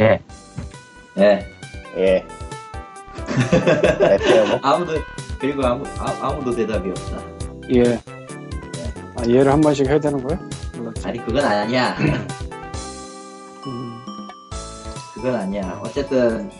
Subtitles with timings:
[0.00, 0.20] 예.
[1.18, 1.46] 예.
[1.96, 2.24] 예.
[4.14, 4.58] 어때요, 뭐?
[4.62, 4.92] 아무도
[5.40, 7.22] 그리고 아무 아, 아무도 대답이 없다.
[7.74, 7.98] 예.
[9.16, 10.38] 아, 얘를 한 번씩 해야 되는 거야?
[10.76, 11.06] 몰랐지.
[11.06, 11.96] 아니 그건 아니야.
[13.66, 13.98] 음,
[15.14, 15.80] 그건 아니야.
[15.84, 16.50] 어쨌든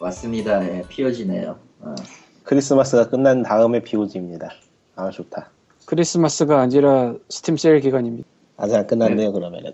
[0.00, 0.64] 왔습니다.
[0.66, 1.58] 예, 피어지네요.
[1.80, 1.94] 어.
[2.44, 4.50] 크리스마스가 끝난 다음에 POG입니다.
[4.96, 5.50] 아, 좋다.
[5.86, 8.26] 크리스마스가 아니라 스팀 세일 기간입니다.
[8.56, 9.72] 아직 안 끝났네요, 그러면은.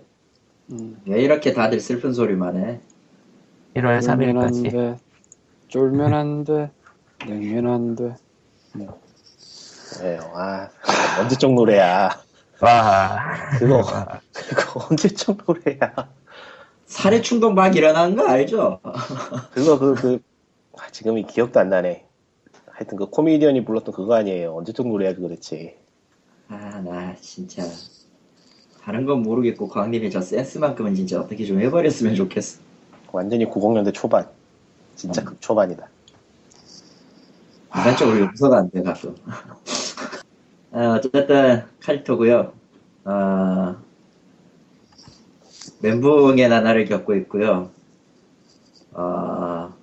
[0.71, 2.79] 음, 왜 이렇게 다들 슬픈 소리만 해?
[3.81, 4.71] 1월 쫄면 안 3일까지.
[4.71, 4.97] 돼.
[5.67, 6.71] 쫄면 안 돼.
[7.27, 8.15] 냉면 안 돼.
[10.03, 10.69] 예, 아,
[11.19, 12.09] 언제적 노래야.
[12.61, 13.19] 와.
[13.57, 13.83] 그거,
[14.33, 15.93] 그거 언제적 노래야.
[16.85, 18.79] 살해 충동 막 일어나는 거 알죠?
[19.51, 20.19] 그거, 그, 그,
[20.77, 22.05] 아, 지금이 기억도 안 나네.
[22.71, 24.55] 하여튼 그 코미디언이 불렀던 그거 아니에요.
[24.55, 25.77] 언제적 노래야, 그거 대체.
[26.47, 27.61] 아 나 진짜
[28.81, 32.61] 다른 건 모르겠고 광님이 저 센스만큼은 진짜 어떻게 좀 해버렸으면 좋겠어.
[33.11, 34.27] 완전히 90년대 초반.
[34.95, 35.87] 진짜 극초반이다.
[37.75, 39.15] 인간적으로 용서가 안 돼 가끔.
[40.71, 42.51] 아, 어쨌든 칼리토고요.
[43.05, 43.77] 아,
[45.81, 47.69] 멘붕의 나날을 겪고 있고요.
[48.93, 49.73] 아,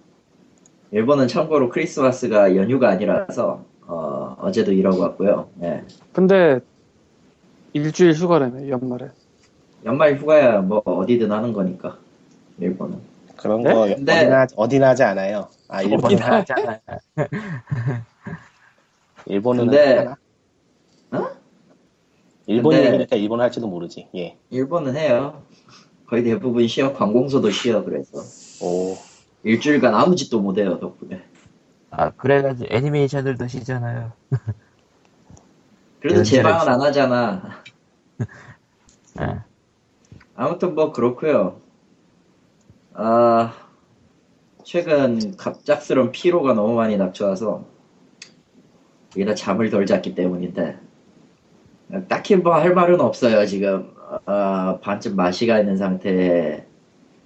[0.90, 5.48] 일본은 참고로 크리스마스가 연휴가 아니라서 어, 어제도 일하고 왔고요.
[5.62, 5.84] 예.
[6.12, 6.60] 근데
[7.72, 9.10] 일주일 휴가라며 연말에.
[9.84, 11.96] 연말 휴가야 뭐 어디든 하는 거니까
[12.58, 12.98] 일본은.
[13.36, 13.72] 그런 네?
[13.72, 15.48] 거 근데- 어디나, 하지- 어디나 하지 않아요.
[15.68, 16.78] 아, 일본은, 어디나 하, 하잖아요.
[19.26, 20.16] 일본은 근데- 하나?
[21.24, 21.30] 어?
[22.46, 24.08] 일본 근데- 얘기니까 일본 할지도 모르지.
[24.14, 24.36] 예.
[24.50, 25.42] 일본은 해요.
[26.06, 26.92] 거의 대부분 쉬어.
[26.92, 27.82] 관공서도 쉬어.
[27.84, 28.18] 그래서
[28.64, 28.96] 오,
[29.42, 31.22] 일주일간 아무 짓도 못 해요 덕분에.
[31.90, 34.12] 아, 그래가지고 애니메이션들도 쉬잖아요.
[36.00, 37.62] 그래도 제방은 안 하잖아.
[39.20, 39.38] 예.
[40.36, 41.60] 아무튼 뭐 그렇고요.
[42.98, 43.52] 아
[44.64, 47.64] 최근 갑작스런 피로가 너무 많이 닥쳐와서
[49.14, 50.78] 이게 다 잠을 덜 잤기 때문인데
[52.08, 53.92] 딱히 뭐 할 말은 없어요 지금
[54.24, 56.64] 아, 반쯤 마시가 있는 상태에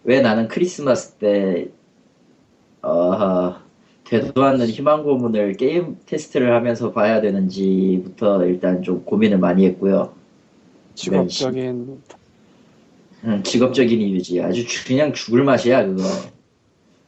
[0.05, 1.69] 왜 나는 크리스마스 때
[2.83, 3.57] 어,
[4.05, 10.15] 되도 않는 희망 고문을 게임 테스트를 하면서 봐야 되는지부터 일단 좀 고민을 많이 했고요.
[10.95, 12.03] 직업적인
[13.25, 14.41] 응, 직업적인 이유지.
[14.43, 16.03] 아주 주- 그냥 죽을 맛이야, 그거.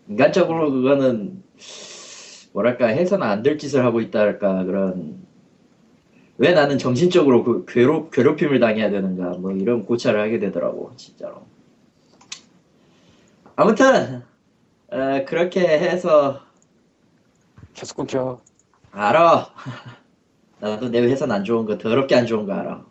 [0.09, 1.43] 인간적으로 그거는,
[2.53, 5.23] 뭐랄까, 해서는 안 될 짓을 하고 있다랄까, 그런.
[6.39, 11.47] 왜 나는 정신적으로 그 괴롭, 괴롭힘을 당해야 되는가, 뭐 이런 고찰을 하게 되더라고, 진짜로.
[13.57, 14.23] 아무튼,
[14.91, 16.41] 어, 그렇게 해서,
[17.75, 18.41] 계속 끊겨.
[18.91, 19.49] 알아.
[20.61, 22.85] 나도 내 회사는 안 좋은 거, 더럽게 안 좋은 거 알아.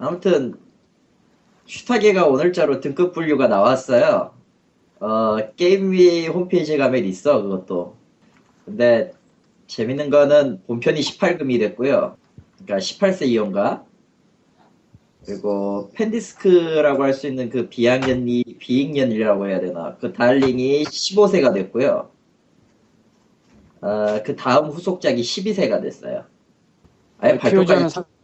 [0.00, 0.04] 음.
[0.04, 0.54] 아무튼,
[1.66, 4.34] 슈타게가 오늘자로 등급 분류가 나왔어요.
[5.00, 7.96] 어, 게임위 홈페이지에 가면 있어, 그것도.
[8.64, 9.12] 근데,
[9.66, 12.16] 재밌는 거는 본편이 18금이 됐고요.
[12.64, 13.84] 그러니까 18세 이용가.
[15.24, 19.96] 그리고 fan disc라고 할 수 있는 그 비학년이, 비익년이라고 해야 되나.
[20.00, 22.10] 그 달링이 15세가 됐고요.
[23.80, 26.24] 어, 그 다음 후속작이 12세가 됐어요.
[27.18, 27.66] 아예 발표까지.
[27.88, 28.15] 상관없는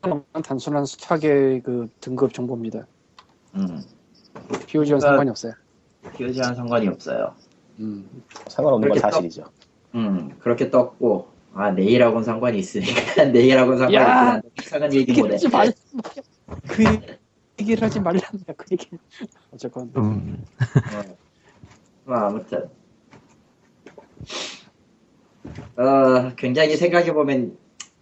[0.42, 2.86] 단순한 스타의 그 등급 정보입니다.
[3.54, 3.82] 음,
[4.66, 5.52] 피오지는 그러니까- 상관이 없어요.
[6.16, 7.34] 피오지랑 상관이 없어요.
[7.78, 8.08] 음.
[8.48, 9.44] 상관없는 건 사실이죠.
[9.94, 15.34] 음, 그렇게 떴고, 아, 내일하고는 상관이 있으니까, 내일하고는 상관이 한데, 이상한 얘기 못해.
[15.34, 15.72] 하지 말라.
[16.68, 16.84] 그
[17.60, 18.52] 얘기를 하지 말란다.
[18.56, 18.88] 그 얘기.
[19.52, 20.44] 어쨌건 음.
[22.04, 22.68] 뭐, 아무튼.
[25.76, 27.56] 어, 굉장히 생각해보면,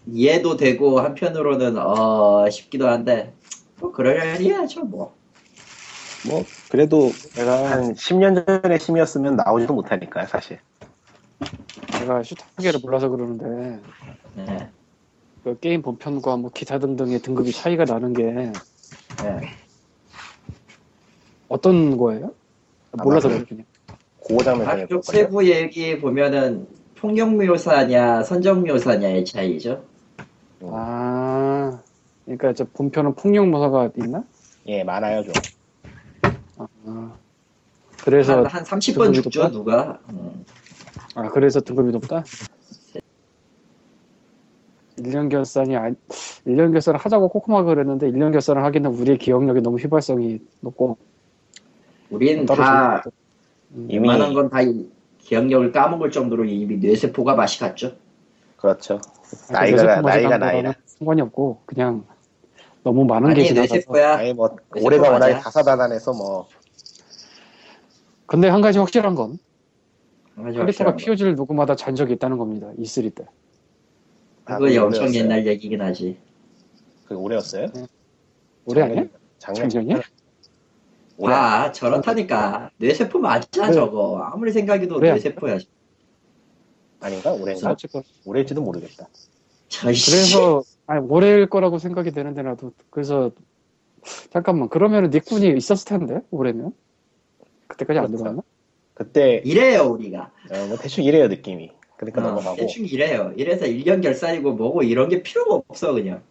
[0.07, 3.33] 이해도 되고, 한편으로는, 어, 싶기도 한데,
[3.79, 5.15] 뭐, 그러려니야죠, 뭐.
[6.29, 10.59] 뭐, 그래도 내가 한 10년 전에 심이었으면 나오지도 못하니까요, 사실.
[12.01, 13.81] 내가 슈타게를 몰라서 그러는데
[14.39, 14.69] 예,
[15.45, 18.53] 그 게임 본편과 뭐 기타 등등의 등급이 차이가 나는 게 예.
[21.49, 22.33] 어떤 거예요?
[23.03, 23.65] 몰라서 그래 그냥.
[24.27, 29.85] 그거 장면 아, 중에 좀 세부 얘기 보면은, 폭력 묘사냐, 선정 묘사냐의 차이죠.
[30.63, 31.81] 아
[32.25, 34.25] 그러니까 저 본편은 폭력 모사가 있나?
[34.67, 35.33] 예, 많아요, 좀.
[36.59, 37.17] 아,
[38.05, 39.53] 그래서 한, 한 30번 등급이 죽죠, 높다?
[39.53, 39.99] 누가.
[40.11, 40.45] 음.
[41.15, 42.25] 아 그래서 등급이 높다.
[44.99, 45.97] 1년 결산이 아니
[46.47, 50.99] 1년 결산을 하자고 코코마가 그랬는데 1년 결산을 하기는 우리의 기억력이 너무 휘발성이 높고
[52.11, 53.03] 우린 따로 다.
[53.73, 54.59] 음, 웬만한 건 다
[55.21, 57.93] 기억력을 까먹을 정도로 이미 뇌세포가 맛이 갔죠.
[58.61, 59.01] 그렇죠.
[59.51, 60.75] 나이가, 나이가 나이라.
[60.85, 62.05] 상관이 없고 그냥
[62.83, 63.93] 너무 많은 게 지나가서.
[64.19, 65.39] 아니 뭐 올해가 워낙에.
[65.41, 66.47] 다사다난해서 뭐
[68.27, 69.39] 근데 한 가지 확실한 건
[70.37, 70.97] 거.
[70.97, 72.71] POG를 누구마다 잔 적이 있다는 겁니다.
[72.79, 73.25] E3 때.
[74.45, 75.15] 아, 그거 그게 엄청?
[75.15, 76.19] 옛날 얘기긴 하지.
[77.05, 77.67] 그게 올해였어요?
[78.67, 79.05] 올해 아니야?
[79.39, 80.03] 작년 작년이야?
[81.25, 83.73] 아 저렇다니까 뇌세포 맞아 네.
[83.73, 85.13] 저거 아무리 생각해도 그래.
[85.13, 85.59] 뇌세포야.
[87.01, 87.33] 아닌가?
[87.33, 87.71] 올해인가?
[87.73, 89.09] 어쨌건 올해일지도 모르겠다.
[89.81, 93.31] 그래서 아니 올해일 거라고 생각이 되는데 나도 그래서
[94.31, 96.73] 잠깐만 그러면은 닉군이 있었을 텐데 올해면
[97.69, 98.19] 그때까지 안 그렇죠.
[98.19, 98.43] 들어왔나?
[98.95, 100.31] 그때 이래요 우리가.
[100.53, 101.71] 어, 뭐 대충 이래요 느낌이.
[101.97, 103.33] 그러니까 어, 넘어가고 대충 이래요.
[103.37, 106.23] 이래서 1년 결산이고 뭐고 이런 게 필요가 없어 그냥.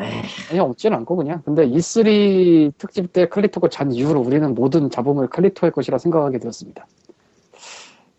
[0.00, 5.28] 에이, 아니 없진 않고 그냥 근데 E3 특집 때 칼리토가 잔 이후로 우리는 모든 잡음을
[5.28, 6.86] 칼리토의 것이라 생각하게 되었습니다.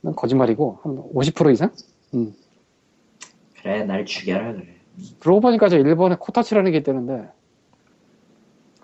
[0.04, 1.72] 난 거짓말이고 한 50% 이상?
[3.56, 4.68] 그래 날 죽여라 그래.
[5.20, 7.30] 그러고 보니까 저 일본에 코타치라는 게 있다는데?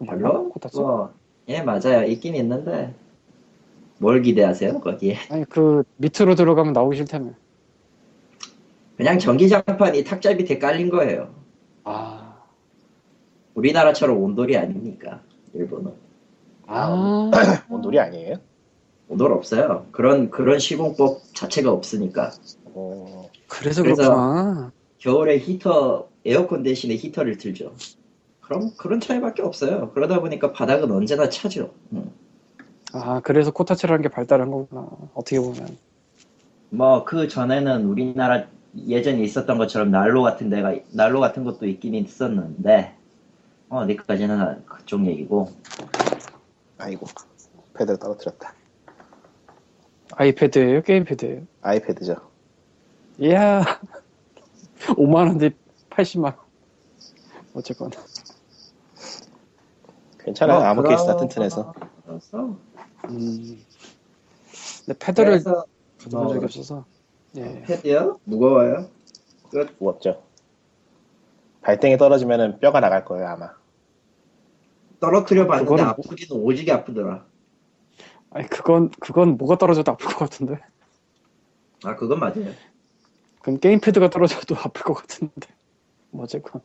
[0.05, 0.49] 별로?
[0.49, 0.77] 코타치?
[0.77, 1.11] 그거,
[1.49, 2.93] 예 맞아요 있긴 있는데
[3.97, 5.17] 뭘 기대하세요 거기에?
[5.29, 7.31] 아니 그 밑으로 들어가면 나오기 싫다며
[8.95, 11.33] 그냥 전기장판이 탁자 밑에 깔린 거예요.
[11.83, 12.35] 아...
[13.55, 15.21] 우리나라처럼 온돌이 아니니까
[15.53, 15.93] 일본은
[16.65, 17.29] 아...
[17.69, 18.37] 온돌이 아니에요?
[19.09, 19.87] 온돌 없어요.
[19.91, 22.31] 그런 그런 시공법 자체가 없으니까
[22.65, 27.73] 어, 그래서 그래서- 그렇구나 겨울에 히터 에어컨 대신에 히터를 틀죠.
[28.41, 29.91] 그럼 그런 차이밖에 없어요.
[29.93, 31.73] 그러다 보니까 바닥은 언제나 차죠.
[31.93, 32.11] 음.
[32.93, 35.77] 아 그래서 코타치라는 게 발달한 거구나 어떻게 보면
[36.71, 38.45] 뭐 그 전에는 우리나라
[38.87, 42.95] 예전에 있었던 것처럼 난로 같은 데가 난로 같은 것도 있긴 있었는데
[43.69, 45.51] 어, 어디까지는 그쪽 얘기고
[46.77, 47.07] 아이고
[47.75, 48.53] 패드를 떨어뜨렸다.
[50.15, 50.81] 아이패드예요?
[50.81, 51.41] 게임패드예요?
[51.61, 52.15] 아이패드죠.
[53.19, 53.63] 이야
[54.95, 55.51] 5만 원대
[55.89, 56.35] 80만 원
[57.53, 57.91] 어쨌건
[60.19, 60.59] 괜찮아요.
[60.59, 61.73] 어, 아무 그럼- 케이스나 튼튼해서.
[62.05, 62.57] 그래서
[63.09, 63.59] 음...
[64.85, 66.85] 근데 패드를 가져본 적이 어, 없어서
[67.37, 67.61] 예.
[67.63, 68.19] 패드요?
[68.23, 68.87] 무거워요?
[69.77, 70.23] 무겁죠.
[71.61, 73.51] 발등에 떨어지면 뼈가 나갈 거예요 아마.
[74.99, 77.25] 떨어뜨려 봤는데 그거는 아프기는 오지게 아프더라.
[78.31, 80.59] 아니 그건 그건 뭐가 떨어져도 아플 것 같은데
[81.83, 82.51] 아 그건 맞아요.
[83.41, 85.47] 그럼 게임패드가 떨어져도 아플 것 같은데
[86.11, 86.61] 뭐 어쨌건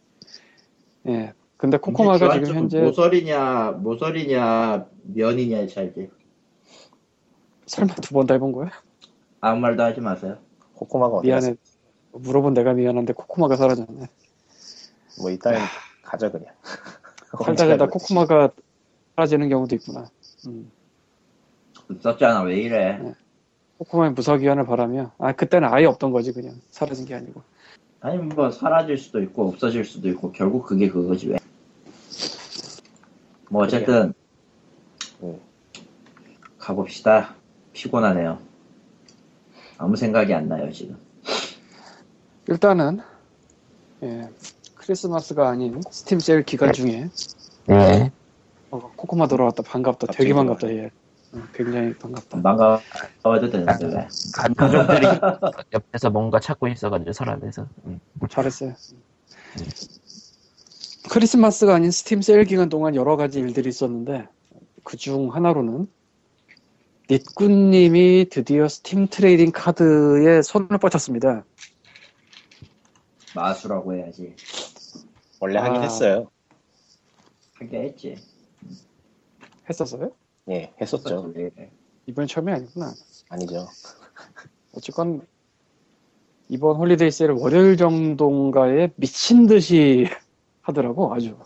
[1.09, 6.11] 예 근데 코코마가 지금 현재 모서리냐 모서리냐 면이냐의 차이지.
[7.67, 8.71] 설마 두번다 해본 거야?
[9.41, 10.39] 아무 말도 하지 마세요.
[10.75, 11.47] 코코마가 어디 갔어?
[11.47, 11.59] 미안해
[12.13, 14.07] 물어본 내가 미안한데 코코마가 사라졌네
[15.21, 15.55] 뭐 일단
[16.03, 16.53] 가져 그냥.
[17.31, 17.79] 가지?
[17.91, 18.51] 코코마가
[19.17, 20.11] 사라지는 경우도 있구나
[20.47, 20.71] 음.
[22.01, 22.99] 썼잖아 왜 이래?
[22.99, 23.15] 네.
[23.79, 27.43] 코코마의 무사귀환을 바라며 아 그때는 아예 없던 거지 그냥 사라진 게 아니고
[28.01, 31.39] 아니 뭐 사라질 수도 있고 없어질 수도 있고 결국 그게 그거지 왜?
[33.49, 34.13] 뭐 어쨌든
[35.23, 35.39] 음.
[36.59, 37.35] 가봅시다.
[37.73, 38.39] 피곤하네요.
[39.77, 40.97] 아무 생각이 안 나요 지금.
[42.49, 43.01] 일단은
[44.03, 44.29] 예,
[44.75, 47.09] 크리스마스가 아닌 스팀 세일 기간 중에
[47.67, 48.11] 네.
[48.71, 50.91] 어, 코코마 돌아왔다 반갑다 되게 반갑다 얘 어,
[51.53, 54.09] 굉장히 반갑다 반가워도 되는데 왜?
[54.35, 55.07] 간표정들이
[55.73, 57.67] 옆에서 뭔가 찾고 있어가지고 서랍에서.
[57.87, 58.01] 음.
[58.31, 58.75] 잘했어요
[61.11, 64.27] 크리스마스가 아닌 스팀 세일 기간 동안 여러 가지 일들이 있었는데
[64.85, 65.87] 그 중 하나로는
[67.11, 71.44] 닛군님이 드디어 스팀 trading 카드에 손을 뻗쳤습니다
[73.35, 74.35] 마수라고 해야지.
[75.41, 75.82] 원래 하긴 아.
[75.82, 76.31] 했어요.
[77.55, 78.17] 하게 했지.
[79.69, 80.13] 했었어요?
[80.51, 81.32] 예, 했었죠.
[81.34, 81.70] 왜 이래.
[82.06, 82.93] 이번이 처음이 아니구나
[83.31, 83.67] 아니죠.
[84.74, 85.27] 어쨌건
[86.48, 90.06] 이번 holiday 세일 월요일 정도인가에 미친 듯이
[90.63, 91.39] 하더라고 아주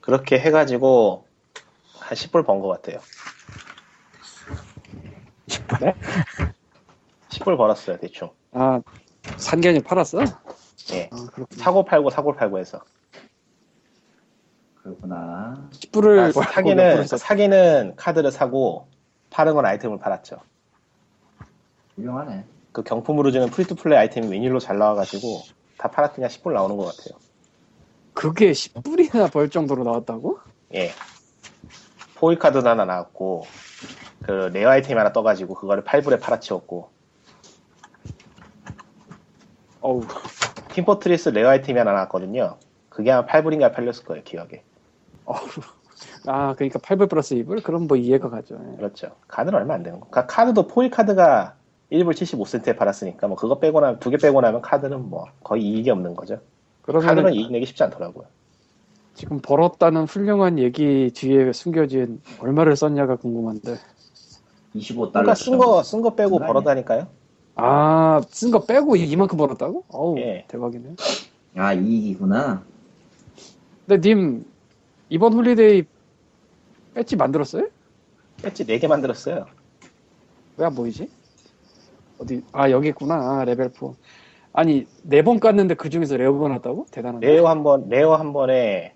[0.00, 1.26] 그렇게 해가지고
[1.98, 3.00] 한 10불 번 것 같아요.
[5.80, 5.94] 네?
[7.30, 8.30] 10불 벌었어요 대충.
[8.52, 8.82] 아
[9.38, 10.18] 산견이 팔았어?
[10.92, 11.08] 예.
[11.12, 12.82] 아 사고 팔고 사고 팔고 해서.
[14.82, 15.68] 그렇구나.
[15.72, 18.88] 10불을 아, 사기는 서 사기는 카드를 사고
[19.30, 20.40] 파는 건 아이템을 팔았죠.
[21.96, 22.44] 훌륭하네.
[22.72, 25.42] 그 경품으로 주는 free-to-play 아이템이 웬일로 잘 나와가지고
[25.76, 27.18] 다 팔았더니 10불 나오는 것 같아요.
[28.14, 30.40] 그게 10불이나 벌 정도로 나왔다고?
[30.74, 30.90] 예.
[32.16, 33.46] 포일 카드 하나 나왔고
[34.22, 36.90] 그 rare 아이템 하나 떠가지고 그거를 8불에 팔아치웠고
[39.80, 40.02] 어우
[40.74, 42.58] 팀포트리스 rare 아이템이 하나 나왔거든요.
[42.88, 44.62] 그게 한 8불인가 팔렸을 거예요 기억에.
[46.26, 47.62] 아 그러니까 8불 플러스 2불?
[47.62, 48.76] 그럼 뭐 이해가 가죠 예.
[48.76, 49.08] 그렇죠.
[49.28, 50.06] 카드는 얼마 안 되는 거.
[50.10, 51.54] 그러니까 카드도 포일 카드가
[51.92, 55.90] 1불 75센트에 팔았으니까 뭐 그거 빼고 나면 두 개 빼고 나면 카드는 뭐 거의 이익이
[55.90, 56.40] 없는 거죠.
[56.82, 58.26] 카드는 이익 내기 쉽지 않더라고요.
[59.14, 63.76] 지금 벌었다는 훌륭한 얘기 뒤에 숨겨진 얼마를 썼냐가 궁금한데
[64.74, 65.10] 25달러.
[65.12, 66.38] 그러니까 쓴거쓴거 빼고?
[66.38, 67.06] 벌었다니까요.
[67.56, 69.84] 아 쓴 거 빼고 이만큼 벌었다고?
[69.88, 70.44] 어우 예.
[70.48, 70.94] 대박이네
[71.56, 72.62] 아, 이익이구나.
[73.86, 74.44] 근데 님
[75.10, 75.84] 이번 holiday
[76.94, 77.68] 배지 만들었어요?
[78.42, 79.46] 배지 4개 만들었어요.
[80.56, 81.10] 왜 안 보이지?
[82.18, 83.92] 어디 아 여기 있구나 아, 레벨 4
[84.52, 86.86] 아니 네 번 깠는데 그 중에서 rare가 났다고?
[86.90, 88.94] 대단하네 rare 한 번, rare 한 번에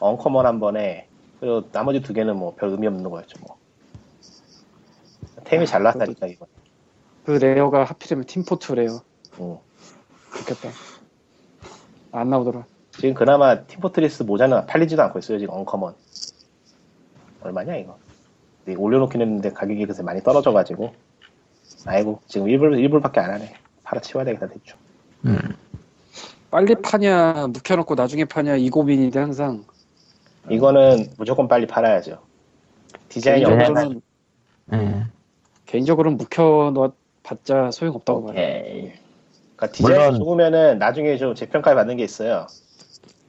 [0.00, 1.08] uncommon 한 번에
[1.40, 3.56] 그리고 나머지 두 개는 뭐 별 의미 없는 거였죠 뭐.
[5.44, 6.46] 템이 잘 났다니까 이거.
[7.24, 9.00] 그 rare가 하필이면 팀포트 rare
[9.40, 9.58] 응.
[10.38, 10.68] 좋겠다
[12.12, 12.66] 안 나오더라
[12.98, 15.94] 지금 그나마 팀포트리스 모자는 팔리지도 않고 있어요 지금 uncommon.
[17.42, 17.96] 얼마냐 이거?
[18.64, 20.92] 근데 올려놓긴 했는데 가격이 그새 많이 떨어져가지고.
[21.86, 23.54] 아이고 지금 1불 1불밖에 안 하네.
[23.84, 24.76] 팔아치워야 되겠다 대충.
[25.26, 25.38] 음.
[26.50, 29.64] 빨리 파냐 묵혀놓고 나중에 파냐 이 고민인데 항상
[30.50, 32.18] 이거는 무조건 빨리 팔아야죠.
[33.08, 34.02] 디자인이 개인적으로는- 얼마나 개인적으로는
[34.72, 35.06] 예.
[35.66, 38.34] 개인적으로는 묵혀놓았자 소용없다고 봐요.
[38.34, 42.46] 그러니까 디자인이 물론- 좋으면은 나중에 좀 재평가를 받는 게 있어요.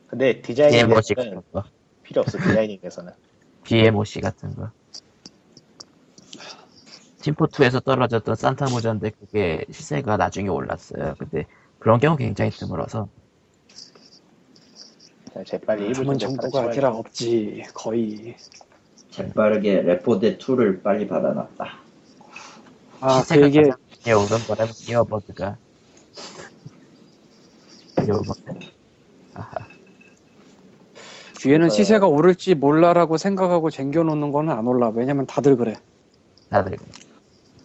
[0.09, 1.63] 근데 대해서는 같은 거.
[2.03, 3.13] 필요 없어 디자인에 대해서는.
[3.63, 4.71] BMOC 같은 거.
[7.21, 11.15] 팀포2에서 떨어졌던 산타 모자인데 그게 시세가 나중에 올랐어요.
[11.19, 11.45] 근데
[11.77, 13.07] 그런 경우 굉장히 드물어서
[15.45, 18.35] 재빨리 1분 드문 정도가 아니라 없지 거의
[19.11, 21.79] 재빠르게 레포드 2를 빨리 받아놨다.
[23.01, 25.57] 아그 많이 오른 거라면 이어버드가
[28.05, 28.78] 이어버드.
[31.39, 31.69] 뒤에는 어.
[31.69, 35.75] 시세가 오를지 몰라라고 생각하고 쟁겨놓는 거는 안 올라 왜냐면 다들 그래
[36.49, 36.89] 다들 그래.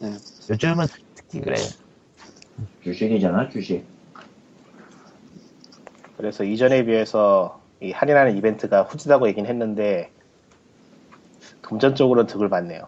[0.00, 0.14] 네.
[0.50, 1.64] 요즘은 특히 그래요.
[2.82, 3.84] 주식이잖아, 주식.
[6.16, 10.10] 그래서 이전에 비해서 이 할인하는 이벤트가 후지다고 얘긴 했는데
[11.62, 12.86] 금전적으로는 득을 받네요.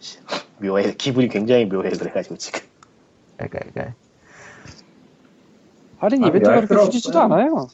[0.62, 2.60] 묘해 기분이 굉장히 묘해 그래가지고 지금
[3.36, 3.94] 그러니까, 그러니까
[5.98, 7.18] 할인 아, 이벤트가 할 그렇게 후지지도.
[7.20, 7.68] 않아요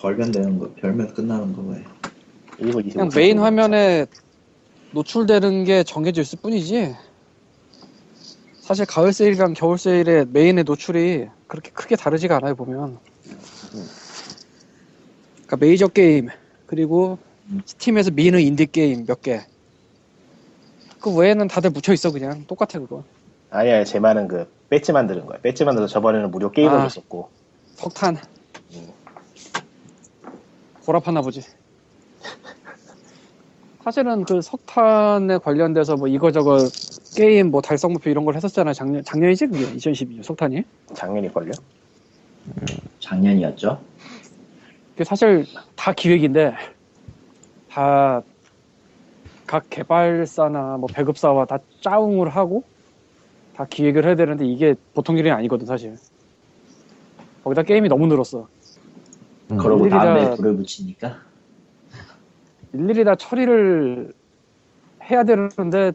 [0.00, 1.84] 벌면 되는 거, 벌면 끝나는 거예요.
[2.58, 4.06] 1분 25초 그냥 메인 화면에
[4.92, 6.94] 노출되는 게 정해져 있을 뿐이지.
[8.60, 12.98] 사실 가을 세일이랑 겨울 세일의 메인의 노출이 그렇게 크게 다르지가 않아요 보면.
[15.46, 16.28] 그러니까 메이저 게임
[16.66, 17.18] 그리고
[17.66, 19.40] 스팀에서 미는 인디 게임 몇 개
[21.00, 22.44] 그 외에는 다들 묻혀 있어 그냥.
[22.46, 23.02] 똑같아 그거.
[23.48, 25.38] 아니야 제 말은 그 배지 만드는 거야.
[25.40, 26.82] 배지 만들어서 저번에는 무료 게임을 아.
[26.88, 27.30] 줬었고.
[27.76, 28.18] 석탄
[30.90, 30.92] 음.
[30.92, 31.42] 고랍하나 보지.
[33.82, 36.58] 사실은 그 석탄에 관련돼서 뭐 이거저거
[37.16, 38.74] 게임 뭐 달성 목표 이런 걸 했었잖아요.
[38.74, 39.64] 작년 작년이지 그게?
[39.76, 40.62] 2012년 석탄이?
[40.94, 41.52] 작년이 걸려
[43.00, 43.80] 작년이었죠?
[44.92, 46.54] 그게 사실 다 기획인데
[47.70, 48.22] 다
[49.50, 52.62] 각 개발사나 뭐 배급사와 다 짜웅을 하고
[53.56, 55.96] 다 기획을 해야 되는데 이게 보통 일이 아니거든 사실.
[57.42, 58.46] 거기다 게임이 너무 늘었어
[59.52, 61.18] 음, 그러고 일일이 다- 다음에 불을 붙이니까.
[62.72, 64.12] 일일이 다 처리를
[65.10, 65.92] 해야 되는데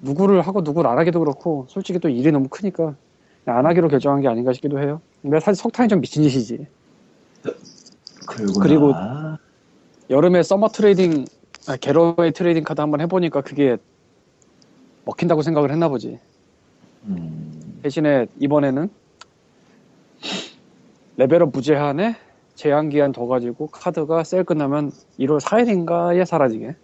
[0.00, 2.94] 누구를 하고 누구를 안 하기도 그렇고 솔직히 또 일이 너무 크니까
[3.44, 5.00] 안 하기로 결정한 게 아닌가 싶기도 해요.
[5.20, 6.66] 근데 사실 석탄이 좀 미친 짓이지.
[8.26, 9.38] 그리고, 그리고- 나-
[10.08, 11.24] 여름에 summer trading
[11.68, 13.76] 아, getaway trading 카드 한번 해보니까 그게
[15.04, 16.18] 먹힌다고 생각을 했나 보지.
[17.04, 18.88] 음, 대신에 이번에는
[21.18, 22.16] level up 무제한에
[22.60, 26.76] 제한 기한 더 가지고 카드가 세일 끝나면 1월 4일인가에 사라지게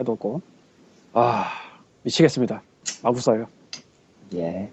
[0.00, 0.40] 해뒀고
[1.12, 1.50] 아
[2.02, 2.62] 미치겠습니다
[3.02, 3.46] 마구싸요
[4.36, 4.70] 예.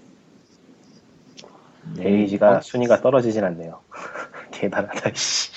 [1.97, 2.03] 네.
[2.03, 2.61] 데이즈가 어?
[2.61, 3.81] 순위가 떨어지진 않네요
[4.51, 5.51] 대단하다 씨.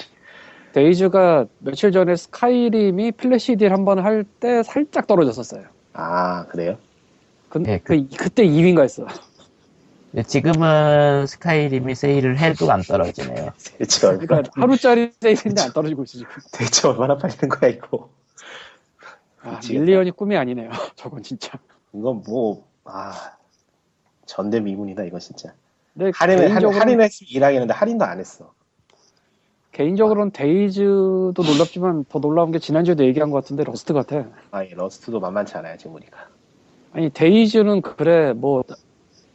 [0.73, 6.77] 데이즈가 며칠 전에 스카이림이 flash deal 한 번 할 때 살짝 떨어졌었어요 아 그래요?
[7.49, 9.21] 그, 네, 그, 그때 2위인가 했어 근데
[10.27, 13.51] 지금은 스카이림이 세일을 해도 안 떨어지네요.
[13.79, 16.33] 대체 얼마 그러니까 하루짜리 세일인데 안 떨어지고 있어 지금.
[16.53, 18.11] 대체 얼마나 팔리는 거야 이거?
[19.43, 19.61] 아.
[19.69, 21.59] million이 꿈이 아니네요 저건 진짜.
[21.93, 23.13] 이건 뭐 아
[24.27, 25.53] 전대 미문이다 이거 진짜.
[25.95, 28.53] 근데 할인을 할인, 개인적으로는, 할인을 했으면 이해하겠는데 할인도 안 했어.
[29.73, 34.27] 개인적으로는 데이즈도 놀랍지만 더 놀라운 게 지난주에도 얘기한 것 같은데 러스트 같아.
[34.51, 36.29] 아니 러스트도 만만치 않아요 지금 우리가
[36.93, 38.65] 아니 데이즈는 그래 뭐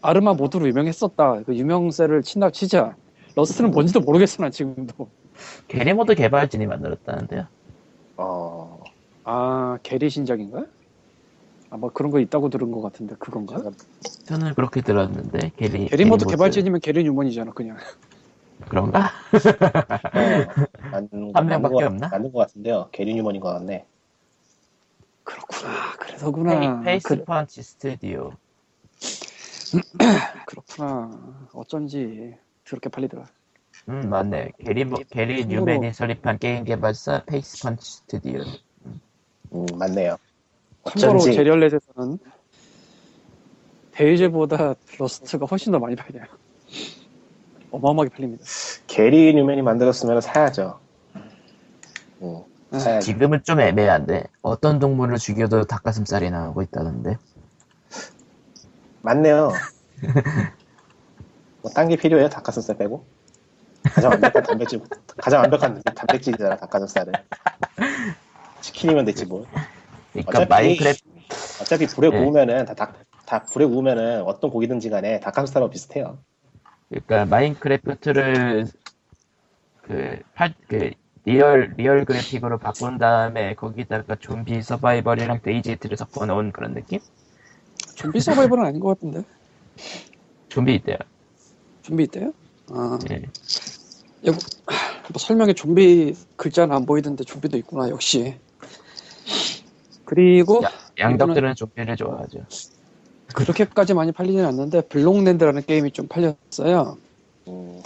[0.04, 2.96] 아르마 mod로 유명했었다 그 유명세를 친다 치자
[3.36, 5.10] 러스트는 뭔지도 모르겠어 난 지금도
[5.68, 7.48] 게리모드 개발진이 만들었다는데요.
[8.18, 8.84] 어
[9.24, 10.66] 아 게리 신작인가?
[11.70, 13.72] 아마 그런 거 있다고 들은 것 같은데 그건가?
[14.26, 17.78] 저는 그렇게 들었는데 게리 게리 모드 모드 개발진이면 게리 뉴먼이잖아 그냥.
[18.70, 19.10] 그런가?
[20.92, 22.10] 어, 한 명밖에 거, 없나?
[22.10, 22.90] 맞는 것 같은데요.
[22.92, 23.86] 게리 뉴먼인 것 같네.
[25.24, 25.92] 그렇구나.
[26.00, 26.60] 그래서구나.
[26.60, 28.34] 페이, 페이스 그, 펀치 스튜디오
[30.48, 31.48] 그렇구나.
[31.54, 33.26] 어쩐지 더럽게 팔리더라.
[33.90, 38.42] 음 맞네 게리 모- 게리 뉴맨이 설립한 게임 개발사 페이스 펀치 스튜디오
[39.54, 40.16] 음, 맞네요.
[40.86, 42.18] 참고로 제리얼렛에서는
[43.92, 46.26] 데이즈보다 러스트가 훨씬 더 많이 팔려요.
[47.72, 48.46] 어마어마하게 팔립니다.
[48.88, 50.80] 게리 뉴맨이 만들었으면 사야죠.
[52.22, 53.06] 음, 아, 사야죠.
[53.06, 57.18] 지금은 좀 애매한데 어떤 동물을 죽여도 닭가슴살이 나오고 있다던데
[59.04, 59.52] 맞네요.
[61.62, 62.30] 뭐 딴 게 필요해요?
[62.30, 63.06] 닭가슴살 빼고?
[63.84, 64.82] 가장 완벽한 단백질,
[65.18, 67.14] 가장 완벽한 단백질이잖아, 닭가슴살은.
[68.62, 69.46] 치킨이면 됐지 뭐.
[70.14, 71.04] 그러니까 어차피- 마인크래프트
[71.62, 72.18] 어차피 불에 네.
[72.18, 72.94] 구우면은 다, 닭,
[73.26, 76.18] 다 불에 구우면은 어떤 고기든지 간에 닭가슴살하고 비슷해요.
[76.90, 78.68] 그러니까 마인크래프트를
[79.82, 80.92] 그, 팔, 그
[81.26, 87.00] 리얼 리얼 그래픽으로 바꾼 다음에 거기다가 좀비 서바이벌이랑 데이지를 섞어 놓은 그런 느낌?
[87.96, 89.24] 좀비 서바이벌은 아닌 것 같은데.
[90.50, 90.98] 좀비 있대요.
[91.82, 92.34] 좀비 있대요?
[92.72, 93.24] 아, 예.
[94.26, 98.36] 여기, 뭐 설명에 좀비 글자는 안 보이던데 좀비도 있구나, 역시.
[100.06, 100.70] 그리고 야,
[101.00, 102.46] 양덕들은 좀비를 좋아하죠.
[103.34, 106.98] 그렇게까지 많이 팔리진 않는데 블록랜드라는 게임이 좀 팔렸어요.
[107.48, 107.82] 음,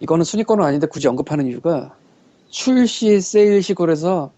[0.00, 1.94] 이거는 순위권은 아닌데 굳이 언급하는 이유가
[2.48, 4.32] 출시 세일 시골에서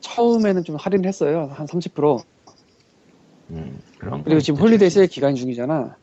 [0.00, 1.50] 처음에는 좀 할인했어요.
[1.52, 2.22] 한 30%.
[3.50, 4.60] 음, 그런 그리고 거 지금.
[4.60, 5.96] holiday 세일 기간 중이잖아.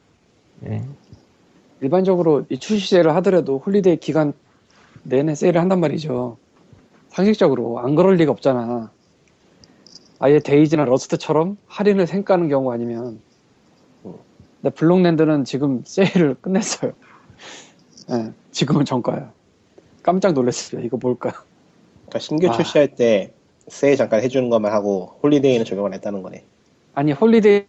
[0.67, 0.83] 예.
[1.81, 4.33] 일반적으로 이 출시 세일을 하더라도 holiday 기간
[5.03, 6.37] 내내 세일을 한단 말이죠.
[7.09, 8.91] 상식적으로 안 그럴 리가 없잖아.
[10.19, 13.19] 아예 데이지나 러스트처럼 할인을 생까는 경우 아니면.
[14.61, 16.93] 근데 블록랜드는 지금 세일을 끝냈어요.
[18.11, 19.31] 예, 지금은 정가야.
[20.01, 20.81] 깜짝 놀랐어요.
[20.81, 21.43] 이거 뭘까?
[22.05, 22.51] 그러니까 신규 아.
[22.51, 23.33] 출시할 때
[23.67, 26.43] 세일 잠깐 해주는 것만 하고 holiday는 적용 안 했다는 거네.
[26.95, 27.65] 아니 holiday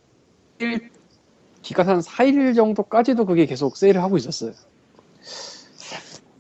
[1.61, 4.53] 기간 한 4일 정도까지도 그게 계속 세일을 하고 있었어요.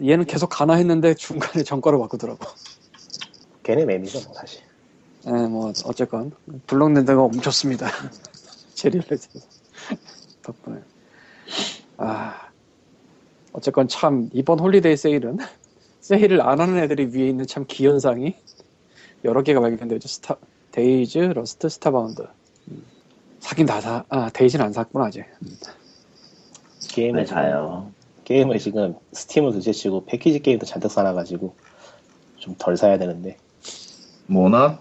[0.00, 2.38] 얘는 계속 가나 했는데 중간에 정가로 바꾸더라고.
[3.64, 4.62] 걔네 매니저 뭐 사실.
[5.26, 6.30] 예, 뭐 어쨌건
[6.68, 7.88] 블록랜드가 멈췄습니다.
[8.74, 9.40] 제리얼렛에서
[10.42, 10.80] 덕분에.
[11.96, 12.50] 아
[13.52, 15.38] 어쨌건 참 이번 holiday 세일은
[16.02, 18.36] 세일을 안 하는 애들이 위에 있는 참 기현상이
[19.24, 20.06] 여러 개가 발견되죠.
[20.06, 20.36] 스타
[20.70, 22.28] 데이즈, 러스트, 스타바운드.
[23.46, 23.48] 음.
[23.48, 24.04] 사긴 다 사.
[24.08, 25.24] 아 데이즈는 안 샀구나 아직.
[26.88, 27.90] 게임을 왜 자요?
[28.24, 31.54] 게임을 지금 스팀을 둘째치고 패키지 게임도 잔뜩 사놔가지고
[32.38, 33.36] 좀 덜 사야 되는데
[34.26, 34.78] 모너?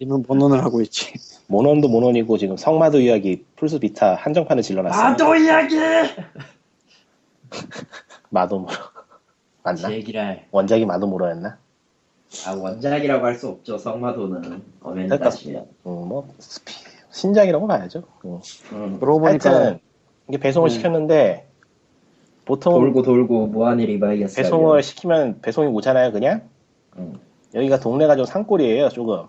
[0.00, 1.12] 님은 본론을 하고 있지.
[1.48, 5.02] 모넌도 모넌이고 지금 성마도 이야기 플스 비타 한정판을 질러놨어요.
[5.02, 5.76] 마도 이야기!
[8.30, 8.72] 마도무로
[9.62, 9.88] 맞나?
[9.88, 10.46] 제기랄.
[10.50, 11.58] 원작이 마도무로였나?
[12.46, 13.76] 아 원작이라고 할 수 없죠.
[13.76, 15.66] 성마도는 어메니 따시면.
[15.86, 16.72] 음, 뭐 스피
[17.12, 18.02] 신작이라고 봐야죠.
[18.24, 18.40] 음.
[18.72, 19.78] 음, 그러고 보니까 하여튼
[20.28, 20.70] 이게 배송을 음.
[20.70, 21.46] 시켰는데
[22.44, 24.36] 보통 돌고 돌고 무한의 리바이어스.
[24.36, 26.42] 배송을 시키면 배송이 오잖아요, 그냥.
[26.98, 27.20] 음.
[27.54, 29.26] 여기가 동네가 좀 산골이에요, 조금.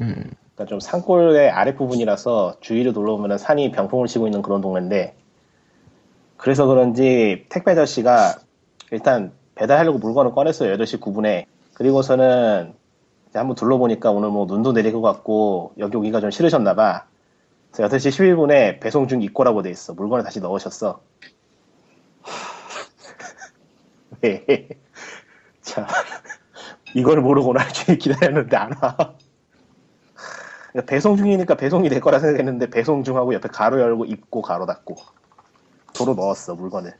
[0.00, 5.14] 음, 그러니까 좀 산골의 아랫 부분이라서 주위를 둘러보면 산이 병풍을 치고 있는 그런 동네인데
[6.36, 8.36] 그래서 그런지 택배 아저씨가
[8.90, 11.44] 일단 배달하려고 물건을 꺼냈어요 8시 9분에
[11.74, 12.74] 그리고서는
[13.40, 17.06] 한번 둘러보니까 오늘 뭐 눈도 내릴 것 같고 여기 오기가 좀 싫으셨나 봐
[17.70, 21.00] 그래서 8시 11분에 배송 중 입고라고 돼 있어 물건을 다시 넣으셨어
[24.22, 24.68] 왜?
[25.62, 25.86] 자
[26.94, 29.14] 이걸 모르고 날 주일 기다렸는데 안 와.
[30.72, 34.96] 그러니까 배송 중이니까 배송이 될 거라 생각했는데 배송 중하고 옆에 가로 열고 입고 가로 닫고
[35.94, 36.94] 도로 넣었어 물건을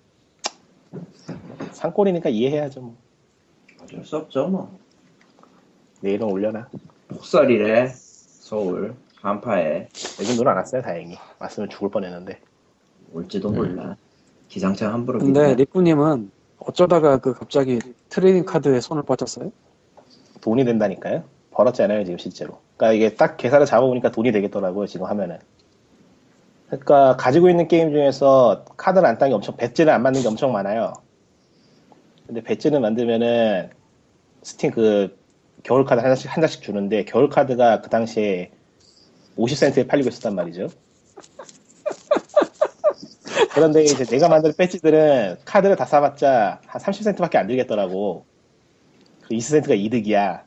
[1.73, 2.97] 산골이니까 이해해야죠 뭐
[3.83, 4.82] 어쩔 수 없죠 뭐.
[6.03, 6.67] 내일은 올려놔.
[7.09, 7.87] 폭설이래.
[7.95, 9.89] 서울 한파에.
[10.21, 11.17] 요즘 눈 안 왔어요 다행히.
[11.39, 12.41] 왔으면 죽을 뻔했는데.
[13.15, 13.55] 올지도 음.
[13.55, 13.97] 몰라.
[14.49, 19.51] 기상청 함부로 근데 리꾸님은 어쩌다가 그 갑자기 trading 카드에 손을 뻗었어요?
[20.41, 21.23] 돈이 된다니까요.
[21.53, 22.59] 벌었잖아요 지금 실제로.
[22.77, 25.39] 그러니까 이게 딱 계산을 잡아보니까 돈이 되겠더라고요 지금 하면은.
[26.67, 30.53] 그러니까 가지고 있는 게임 중에서 카드를 안 딴 게 엄청 배지를 안 맞는 게 엄청
[30.53, 30.95] 많아요.
[32.27, 33.71] 근데 배지를 만들면은
[34.43, 35.22] 스팀 그
[35.63, 38.51] 겨울 카드 한 장씩, 한 장씩 주는데 겨울 카드가 그 당시에
[39.37, 40.69] 50센트에 팔리고 있었단 말이죠
[43.55, 48.25] 그런데 이제 내가 만든 배지들은 카드를 다 사봤자 한 30센트밖에 안 들겠더라고
[49.23, 50.45] 그 20센트가 이득이야.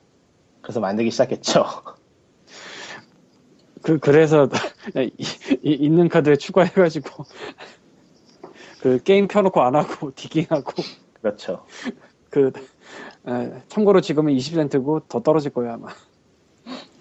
[0.62, 1.66] 그래서 만들기 시작했죠.
[3.82, 4.50] 그 그래서
[4.96, 5.12] 이-
[5.64, 7.26] 이- 있는 카드에 추가해가지고
[8.82, 10.74] 그 게임 켜놓고 안 하고 디깅하고
[11.22, 11.66] 그렇죠.
[12.30, 12.52] 그
[13.28, 15.88] 에, 참고로 지금은 20센트고 더 떨어질 거예요 아마.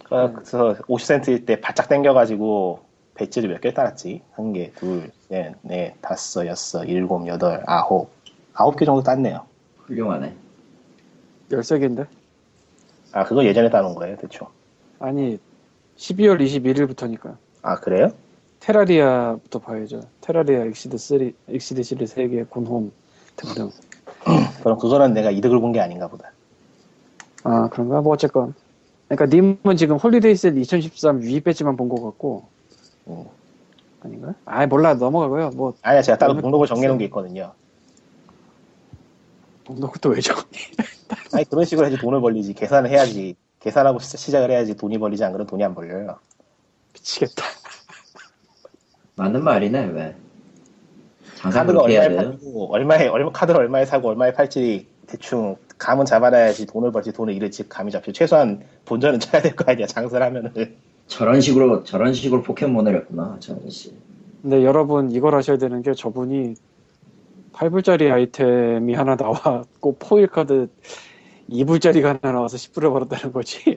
[0.08, 2.80] 그래서 50센트일 때 바짝 당겨가지고
[3.14, 4.22] 배지를 몇 개 따랐지?
[4.32, 8.10] 한 개, 둘, 셋, 넷, 다섯, 여섯, 일곱, 여덟, 아홉.
[8.54, 9.44] 아홉 개 정도 땄네요.
[9.86, 10.34] 훌륭하네.
[11.50, 12.06] 13개인데?
[13.12, 14.46] 아, 그거 예전에 따놓은 거예요, 대충.
[14.98, 15.38] 아니
[15.96, 18.08] 12월 21일부터니까 아, 그래요?
[18.60, 20.00] 테라리아부터 봐야죠.
[20.20, 22.92] 테라리아 엑시드 3, 엑시드 시리즈 3개, 곤홈
[23.36, 23.70] 등등.
[24.64, 26.30] 그럼 그거는 내가 이득을 본 게 아닌가 보다.
[27.42, 28.00] 아 그런가?
[28.00, 28.54] 뭐 어쨌건.
[29.08, 32.48] 그러니까 님은 지금 Holiday Sale 2013의 배지만 본 것 같고
[33.08, 33.24] 음.
[34.00, 34.34] 아닌가?
[34.46, 35.50] 아 몰라 넘어가고요.
[35.50, 37.52] 뭐 아니야, 제가 따로 목록을 정해놓은 게 있거든요.
[39.66, 40.44] 너 그것도 왜 적니?
[41.32, 42.52] 아니, 그런 식으로 해야지 돈을 벌리지.
[42.54, 43.34] 계산을 해야지.
[43.60, 46.18] 계산하고 시- 시작을 해야지 돈이 벌리지 안 그러면 돈이 안 벌려요.
[46.92, 47.42] 미치겠다.
[49.16, 50.16] 맞는 말이네, 왜.
[51.50, 52.30] 카드가 그렇게 얼마에 돼요?
[52.30, 57.68] 팔고, 얼마에, 얼마, 카드를 얼마에 사고, 얼마에 팔지 대충 감은 잡아놔야지 돈을 벌지 돈을 잃을지
[57.68, 58.12] 감이 잡혀.
[58.12, 60.52] 최소한 본전은 쳐야 될 거 아니야, 장사를 하면은.
[61.06, 63.94] 저런 식으로, 저런 식으로 포켓몬을 했구나, 저런 씨.
[64.42, 66.54] 근데 여러분 이걸 아셔야 되는 게 저분이
[67.52, 70.68] 8불짜리 아이템이 하나 나왔고 포일 카드
[71.50, 73.76] 2불짜리가 하나 나와서 10불을 벌었다는 거지.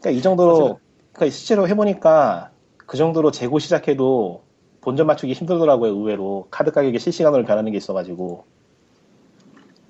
[0.00, 0.80] 그러니까 이 정도로,
[1.12, 4.42] 그러니까 실제로 해보니까 그 정도로 재고 시작해도
[4.80, 6.46] 본전 맞추기 힘들더라고요, 의외로.
[6.50, 8.44] 카드 가격이 실시간으로 변하는 게 있어가지고.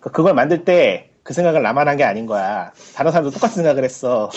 [0.00, 2.72] 그러니까 그걸 만들 때 그 생각을 나만 한 게 아닌 거야.
[2.94, 4.30] 다른 사람도 똑같은 생각을 했어.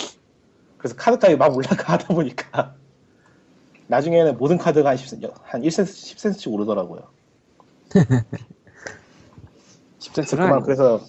[0.78, 2.76] 그래서 카드 가격이 막 올라가 하다 보니까.
[3.88, 7.08] 나중에는 모든 카드가 한 10센트, 한 1센트, 10센트씩 오르더라고요.
[10.00, 10.62] 10센트는 그만.
[10.63, 11.02] 그래서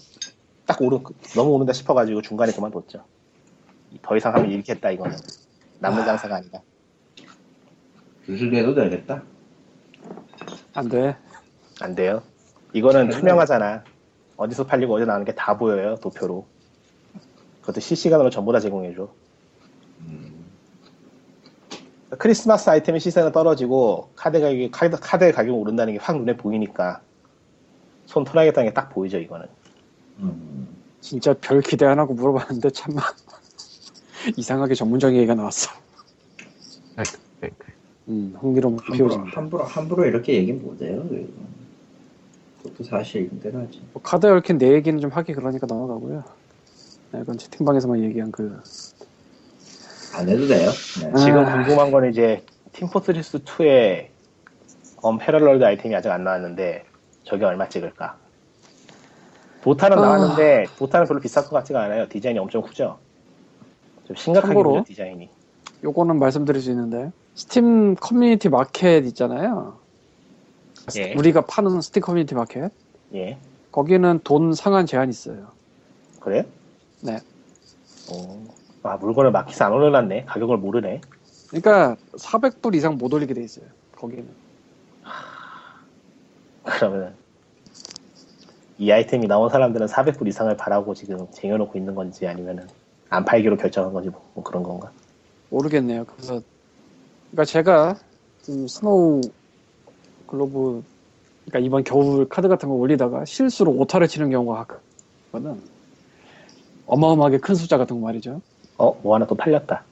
[0.65, 0.99] 딱 오르,
[1.35, 3.03] 너무 오른다 싶어가지고 중간에 그만뒀죠.
[4.01, 5.15] 더 이상 하면 잃겠다, 이거는.
[5.79, 6.61] 남는 장사가 아니다.
[8.25, 9.23] 주술해도 되겠다.
[10.73, 11.15] 안 돼.
[11.81, 12.21] 안 돼요.
[12.73, 13.83] 이거는 투명하잖아.
[14.37, 16.45] 어디서 팔리고 어디 나오는 게 다 보여요, 도표로.
[17.61, 19.09] 그것도 실시간으로 전부 다 제공해줘.
[22.17, 27.01] 크리스마스 아이템의 시세는 떨어지고 카드 가격이 카드 카드의 가격이 오른다는 게 확 눈에 보이니까
[28.05, 29.47] 손 털어야겠다는 게 딱 보이죠 이거는.
[30.19, 30.67] 음.
[31.01, 33.03] 진짜 별 기대 안 하고 물어봤는데 참만
[34.37, 35.71] 이상하게 전문적인 얘기가 나왔어.
[38.07, 39.37] 음, 흥미로운 함부로, 피워집니다.
[39.37, 41.33] 함부로, 함부로 이렇게 얘기 못해요, 그리고.
[42.63, 43.81] 그것도 사실인데로 하지.
[43.93, 46.23] 뭐 카드 얽힌 내 얘기는 좀 하기 그러니까 넘어가고요.
[47.11, 48.61] 네, 이건 채팅방에서만 얘기한 그
[50.15, 50.69] 안 해도 돼요.
[51.01, 51.11] 네.
[51.13, 51.17] 아.
[51.17, 52.41] 지금 궁금한 건 이제
[52.71, 54.07] 팀포트리스 2의
[55.01, 56.85] unparalleled 아이템이 아직 안 나왔는데
[57.23, 58.17] 저게 얼마 찍을까?
[59.61, 60.01] 도타는 아.
[60.01, 62.07] 나왔는데 도타는 별로 비쌀 것 같지가 않아요.
[62.07, 62.97] 디자인이 엄청 크죠.
[64.05, 64.53] 좀 심각하게.
[64.53, 65.29] 보죠 디자인이.
[65.83, 69.77] 요거는 말씀드릴 수 있는데 스팀 커뮤니티 마켓 있잖아요.
[70.95, 71.13] 예.
[71.13, 72.71] 우리가 파는 스팀 커뮤니티 마켓
[73.13, 73.37] 예.
[73.71, 75.47] 거기는 돈 상한 제한이 있어요.
[76.21, 76.43] 그래요?
[77.01, 77.19] 네.
[78.11, 78.39] 오.
[78.83, 80.25] 아, 물건을 마켓에 안 올려놨네.
[80.25, 81.01] 가격을 모르네.
[81.49, 83.65] 그러니까 400불 이상 못 올리게 돼 있어요.
[83.95, 84.27] 거기는.
[86.63, 87.13] 그러면
[88.77, 92.67] 이 아이템이 나온 사람들은 400불 이상을 바라고 지금 쟁여놓고 있는 건지 아니면은
[93.09, 94.91] 안 팔기로 결정한 건지 뭐 그런 건가?
[95.49, 96.05] 모르겠네요.
[96.05, 96.41] 그래서
[97.35, 97.97] 그러니까 제가
[98.43, 99.19] 좀 snow
[100.25, 100.81] globe
[101.45, 104.65] 그러니까 이번 겨울 카드 같은 거 올리다가 실수로 오타를 치는 경우가
[105.31, 105.61] 가끔거든.
[106.87, 108.41] 어마어마하게 큰 숫자 같은 거 말이죠.
[108.77, 109.83] 어, 뭐 하나 또 팔렸다.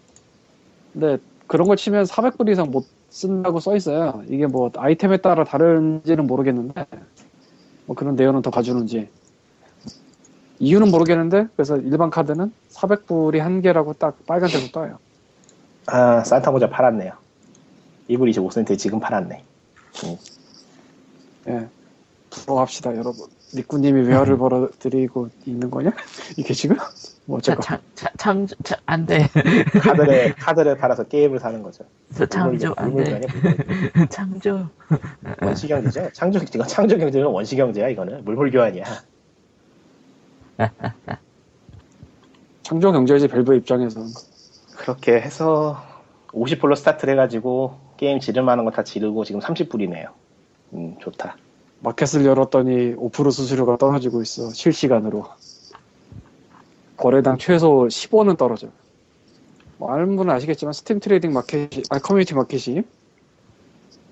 [0.94, 4.24] 근데 그런 걸 치면 400불 이상 못 쓴다고 써 있어요.
[4.30, 6.86] 이게 뭐 아이템에 따라 다른지는 모르겠는데
[7.86, 9.10] 뭐 그런 내용은 더 봐주는지
[10.60, 14.98] 이유는 모르겠는데 그래서 일반 카드는 400불이 한 개라고 딱 빨간색으로 떠요.
[15.88, 17.23] 아, 산타 모자 팔았네요.
[18.10, 19.44] 2불 25센트에 지금 팔았네.
[21.48, 21.68] 예.
[22.30, 23.28] 부러합시다 여러분.
[23.56, 25.92] 니꾸님이 외화를 벌어들이고 있는 거냐?
[26.38, 26.78] 이게 지금?
[27.26, 29.28] 뭐 자, 어쨌건 창, 차, 창조, 차, 안 돼.
[29.80, 31.86] 카드를, 카드를 팔아서 게임을 사는 거죠.
[32.16, 33.22] 저 창조, 안 돼.
[34.10, 34.68] 창조.
[35.42, 36.10] 원시경제죠?
[36.14, 38.26] 창조, 이거 창조경제는 원시경제야, 이거는.
[38.26, 38.84] 물물교환이야.
[42.64, 44.02] 창조 경제지 밸브 입장에서
[44.76, 45.84] 그렇게 해서
[46.30, 50.10] 50불로 스타트를 해가지고 게임 지름하는 거 다 지르고 지금 30불이네요.
[50.74, 51.38] 음, 좋다.
[51.80, 55.26] 마켓을 열었더니 5% 수수료가 떨어지고 있어 실시간으로
[56.98, 58.68] 거래당 최소 10원은 떨어져.
[59.78, 62.84] 뭐 아는 분은 아시겠지만 스팀 trading 마켓, 아 커뮤니티 마켓이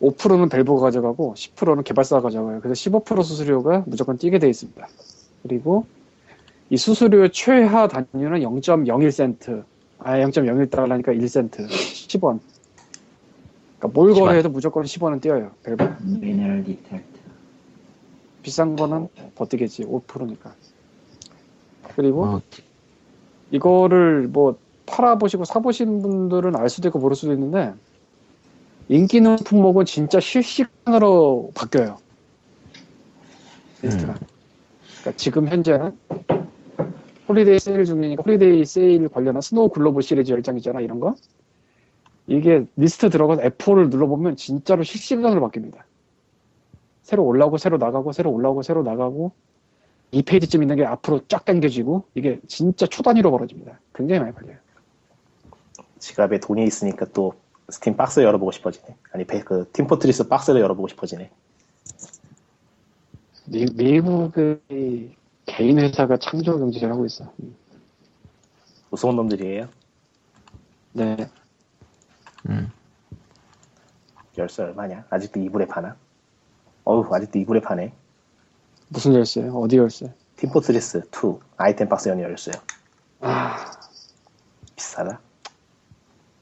[0.01, 2.61] 5%는 밸브가 가져가고 10%는 개발사가 가져가요.
[2.61, 4.87] 그래서 15% 수수료가 무조건 떼게 돼 있습니다.
[5.43, 5.85] 그리고
[6.69, 9.63] 이 수수료의 최하 단위는 0.01센트,
[9.99, 11.67] 아 0.01달러니까 1센트.
[11.67, 12.39] 10원.
[13.81, 14.19] 그러니까 뭘 10원.
[14.19, 15.51] 거래해도 무조건 10원은 띄어요.
[15.63, 15.83] 밸브.
[16.01, 17.19] 미네랄 디텍트.
[18.43, 19.85] 비싼 거는 버티겠지.
[19.85, 20.53] 5%니까.
[21.95, 22.41] 그리고 뭐,
[23.49, 27.73] 이거를 뭐 팔아보시고 사보신 분들은 알 수도 있고 모를 수도 있는데
[28.87, 31.97] 인기 있는 품목은 진짜 실시간으로 바뀌어요.
[33.81, 34.13] 리스트가.
[34.13, 35.97] 그러니까 지금 현재는
[37.27, 41.15] holiday 세일 중이니까 holiday 세일 관련한 snow globe 시리즈 열장 있잖아 이런 거
[42.31, 45.79] 이게 리스트 들어가서 F4를 눌러보면 진짜로 실시간으로 바뀝니다.
[47.03, 49.33] 새로 올라오고 새로 나가고 새로 올라오고 새로 나가고
[50.11, 53.79] 이 페이지쯤 있는 게 앞으로 쫙 당겨지고 이게 진짜 초 단위로 벌어집니다.
[53.93, 54.57] 굉장히 많이 걸려요.
[55.99, 57.33] 지갑에 돈이 있으니까 또
[57.69, 58.95] 스팀 박스 열어보고 싶어지네.
[59.11, 61.29] 아니 베- 그 팀포트리스 박스를 열어보고 싶어지네.
[63.47, 65.15] 미, 미국의
[65.45, 67.25] 개인 회사가 창조 경제를 하고 있어.
[67.43, 67.55] 음.
[68.89, 69.67] 무서운 놈들이에요.
[70.93, 71.17] 네.
[72.49, 72.71] 음.
[74.37, 75.05] 열쇠 얼마냐?
[75.09, 75.95] 아직도 이불에 파나?
[76.83, 77.93] 어우 아직도 이불에 파네.
[78.89, 79.53] 무슨 열쇠요?
[79.55, 80.13] 어디 열쇠?
[80.37, 82.55] 팀포트리스 2 아이템 박스 연이 열쇠요.
[83.21, 83.55] 아,
[84.75, 85.19] 비싸다.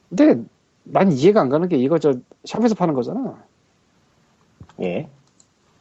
[0.07, 0.41] 근데
[0.83, 2.13] 난 이해가 안 가는 게 이거 저
[2.45, 3.43] 샵에서 파는 거잖아.
[4.81, 5.09] 예,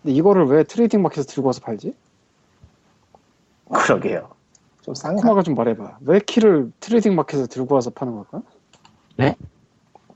[0.03, 1.95] 근데 이거를 왜 trading 마켓에서 들고 와서 팔지?
[3.73, 4.31] 그러게요.
[4.83, 5.23] 좀 싼가?
[5.23, 5.99] 코마가 좀 말해봐.
[6.01, 8.43] 왜 키를 trading 마켓에서 들고 와서 파는 걸까?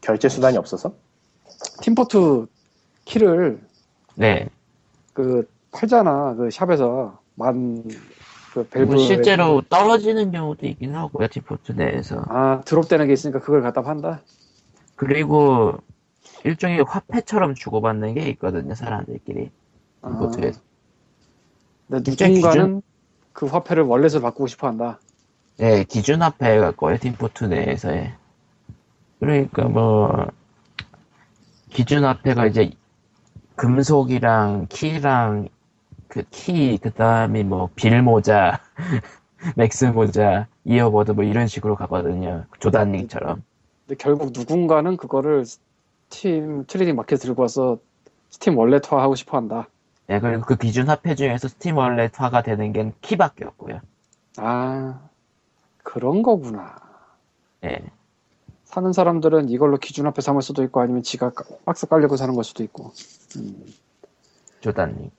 [0.02, 0.94] 결제 수단이 없어서?
[1.80, 2.46] 팀포트
[3.06, 3.60] 키를
[4.16, 4.48] 네.
[5.14, 6.34] 그 팔잖아.
[6.34, 7.82] 그 샵에서 만
[8.52, 12.22] 그 밸브 뭐 실제로 떨어지는 경우도 있긴 하고요, 팀포트 내에서.
[12.28, 14.20] 아 드롭되는 게 있으니까 그걸 갖다 판다.
[14.94, 15.78] 그리고
[16.44, 19.50] 일종의 화폐처럼 주고받는 게 있거든요, 사람들끼리.
[20.02, 20.30] 아.
[21.88, 22.82] 근데 진짜 누군가는
[23.32, 25.00] 그 화폐를 월렛을 바꾸고 싶어 한다.
[25.56, 28.12] 네, 기준 화폐가 거예요, 팀포트 내에서의.
[29.22, 30.26] 그러니까 뭐,
[31.70, 32.72] 기준 화폐가 이제
[33.54, 35.48] 금속이랑 키랑
[36.08, 38.60] 그 키, 그 다음에 뭐, 빌 모자,
[39.54, 42.46] 맥스 모자, earbud 뭐 이런 식으로 가거든요.
[42.58, 43.44] 조단링처럼.
[43.86, 47.78] 근데 결국 누군가는 그거를 스팀 trading 마켓에 들고 와서
[48.30, 49.68] 스팀 wallet화 하고 싶어 한다.
[50.08, 53.80] 네, 그리고 그 기준 화폐 중에서 스팀 wallet화가 되는 게 키밖에 없고요.
[54.38, 54.98] 아
[55.84, 56.74] 그런 거구나.
[57.64, 57.78] 예.
[58.72, 62.42] 사는 사람들은 이걸로 기준 화폐 삼을 수도 있고 아니면 지가 까- 박스 깔려고 사는 걸
[62.42, 62.90] 수도 있고.
[63.36, 63.66] 음.
[64.60, 65.10] 조단링.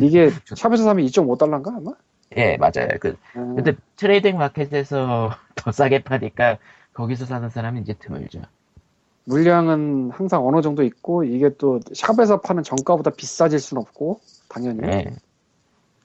[0.00, 1.92] 이게 샵에서 사면 2.5달러인가 아마?
[2.38, 2.88] 예, 맞아요.
[3.00, 6.56] 그, 음, 근데 trading 마켓에서 더 싸게 파니까
[6.94, 8.40] 거기서 사는 사람이 이제 드물죠.
[9.24, 15.04] 물량은 항상 어느 정도 있고 이게 또 샵에서 파는 정가보다 비싸질 순 없고 당연히 예.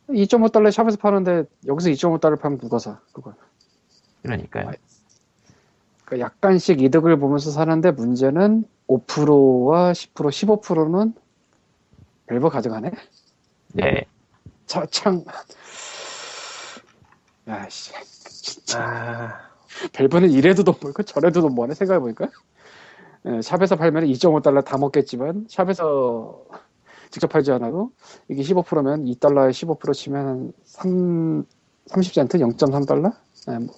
[0.09, 3.33] 2.5달러에 샵에서 파는데 여기서 2.5달러 파면 누가 사 그걸
[4.23, 4.71] 그러니까요.
[6.13, 11.13] 그러니까 약간씩 이득을 보면서 사는데 문제는 5%와 10% 15%는
[12.27, 12.91] 밸브 가져가네?
[13.73, 14.05] 네.
[14.65, 15.23] 차창.
[17.47, 17.91] 야씨.
[18.03, 18.79] 진짜.
[18.79, 19.39] 아,
[19.93, 21.73] 밸브는 이래도 돈 벌고 저래도 돈 버네?
[21.73, 22.29] 생각해보니까.
[23.25, 26.43] 예, 샵에서 팔면 2.5달러 다 먹겠지만 샵에서
[27.09, 27.91] 직접 팔지 않아도
[28.27, 31.43] 이게 15%면 2달러에 15% 치면 한 3,
[31.87, 32.35] 30센트?
[32.35, 33.13] 0.3달러?
[33.49, 33.75] 예, 뭐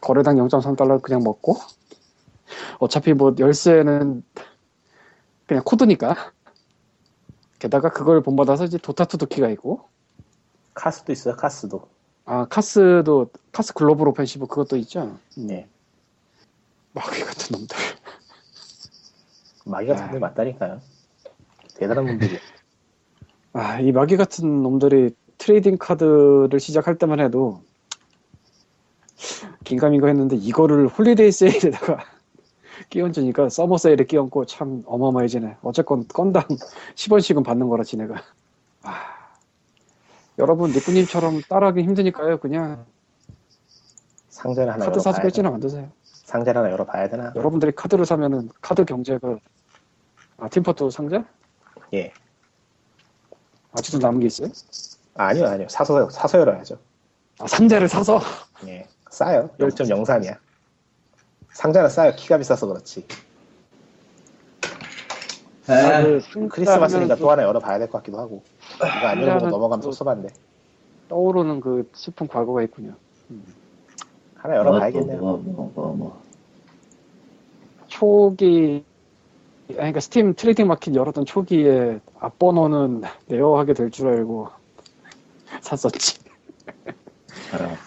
[0.00, 1.56] 거래당 0.3달러 그냥 먹고
[2.78, 4.22] 어차피 뭐 열쇠는
[5.46, 6.32] 그냥 코드니까
[7.58, 9.88] 게다가 그걸 본받아서 이제 도타투도 키가 있고
[10.74, 11.36] 카스도 있어요.
[11.36, 11.88] 카스도.
[12.26, 15.46] 아 카스도 카스 글로벌 오펜시브 그것도 있죠 음.
[15.46, 15.68] 네.
[16.92, 17.76] 마귀 같은 놈들
[19.66, 20.80] 마귀가 정말 맞다니까요.
[21.76, 22.38] 대단한 분들이.
[23.52, 27.62] 아, 이 마귀 같은 놈들이 trading 카드를 시작할 때만 해도
[29.64, 32.04] 긴가민가 했는데 이거를 holiday 세일에다가
[32.90, 35.56] 끼얹으니까 summer 세일에 끼얹고 참 어마어마해지네.
[35.62, 36.42] 어쨌건 건당
[36.94, 38.14] 10원씩은 받는 거라 지네가.
[38.82, 38.94] 아,
[40.38, 42.38] 여러분 리꾸님처럼 따라하기 힘드니까요.
[42.38, 42.84] 그냥
[44.28, 45.50] 상자를 하나 카드 사서 뺏지나 되나?
[45.52, 45.90] 만드세요.
[46.02, 47.32] 상자를 하나 열어봐야 되나?
[47.36, 49.38] 여러분들이 카드를 사면은 카드 경제가
[50.38, 51.24] 아 팀포트 상자?
[51.92, 52.12] 예.
[53.72, 54.48] 아직도 남은 게 있어요?
[55.16, 55.68] 아, 아니요, 아니요.
[55.68, 56.76] 사서, 사서 열어야죠.
[57.38, 58.20] 아 상자를 사서
[58.66, 58.86] 예.
[59.10, 59.48] 싸요.
[59.58, 60.36] 0.03이야.
[61.54, 62.12] 상자는 싸요.
[62.16, 63.06] 키가 비싸서 그렇지.
[65.66, 68.42] 아, 그 상자 크리스마스니까 또 하나 열어봐야 될 것 같기도 하고.
[68.76, 70.28] 이거 안 상자는 넘어가면 또- 섭섭한데.
[71.08, 72.94] 떠오르는 그 슬픈 과거가 있군요.
[74.34, 75.18] 하나 뭐, 열어봐야겠네요.
[75.20, 76.22] 뭐, 뭐, 뭐, 뭐.
[77.88, 78.84] 초기
[79.68, 84.48] 아니, 그러니까 스팀 trading 마켓 열었던 초기에 앞번호는 rare하게 될 줄 알고
[85.62, 86.18] 샀었지.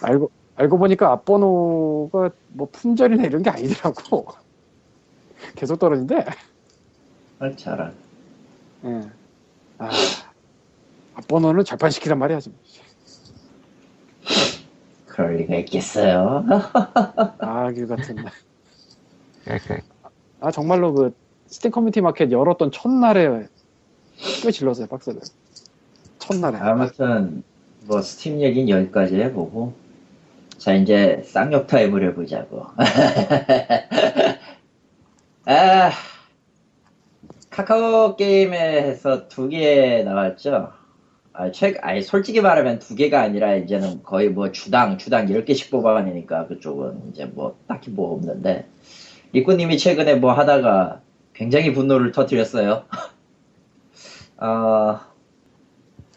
[0.02, 4.28] 알고 알고 보니까 앞번호가 뭐 품절이나 이런 게 아니더라고.
[5.56, 6.26] 계속 떨어진대.
[7.40, 7.92] 헐차라.
[8.86, 9.02] 예.
[9.78, 9.90] 아,
[11.16, 12.58] 앞번호는 절판시키란 말이야 지금.
[15.06, 16.44] 그럴 리가 있겠어요.
[17.40, 18.16] 아 길 같은.
[19.44, 19.78] 그러니까
[20.40, 21.14] 아 정말로 그
[21.48, 23.48] 스팀 커뮤니티 마켓 열었던 첫날에
[24.42, 25.22] 꽤 질렀어요 박스를.
[26.20, 26.58] 첫날에.
[26.58, 27.44] 아무튼
[27.86, 29.74] 뭐 스팀 얘기는 여기까지 해보고
[30.58, 32.66] 자 이제 쌍욕 타임을 해보자고.
[35.46, 35.92] 아
[37.50, 40.72] 카카오 게임에서 두 개 나왔죠?
[41.34, 46.48] 아, 최, 아니 솔직히 말하면 두 개가 아니라 이제는 거의 뭐 주당 주당 10개씩 뽑아가니까
[46.48, 48.68] 그쪽은 이제 뭐 딱히 뭐 없는데.
[49.34, 51.02] 리꾸님이 최근에 뭐 하다가
[51.34, 52.86] 굉장히 분노를 터뜨렸어요.
[54.38, 55.00] 어,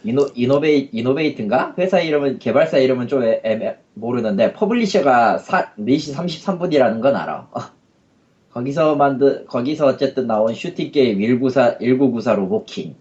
[0.04, 1.74] 이노, 이노베이, 이노베이트인가?
[1.78, 7.48] 회사 이름은, 개발사 이름은 좀 애, 애매, 모르는데, publisher가 사, 4시 33분이라는 건 알아.
[8.52, 12.96] 거기서 만든, 거기서 어쨌든 나온 슈팅 게임 194, 1994 로보킹.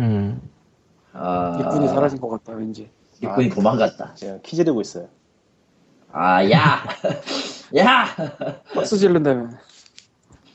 [0.00, 0.40] 음
[1.12, 2.90] 아, 일꾼이 사라진 것 같다 왠지.
[3.20, 4.14] 일꾼이 도망갔다.
[4.14, 5.08] 지금 키 지르고 있어요.
[6.12, 6.82] 아, 야!
[7.76, 8.06] 야!
[8.74, 9.50] 박스 질른다며.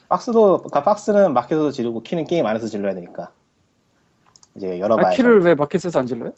[0.09, 3.31] 박스도, 그러니까 박스는 마켓에서 지르고 키는 게임 안에서 질러야 되니까.
[4.55, 6.33] 이제 열어봐야 아, 키를 왜 마켓에서 안 질러요?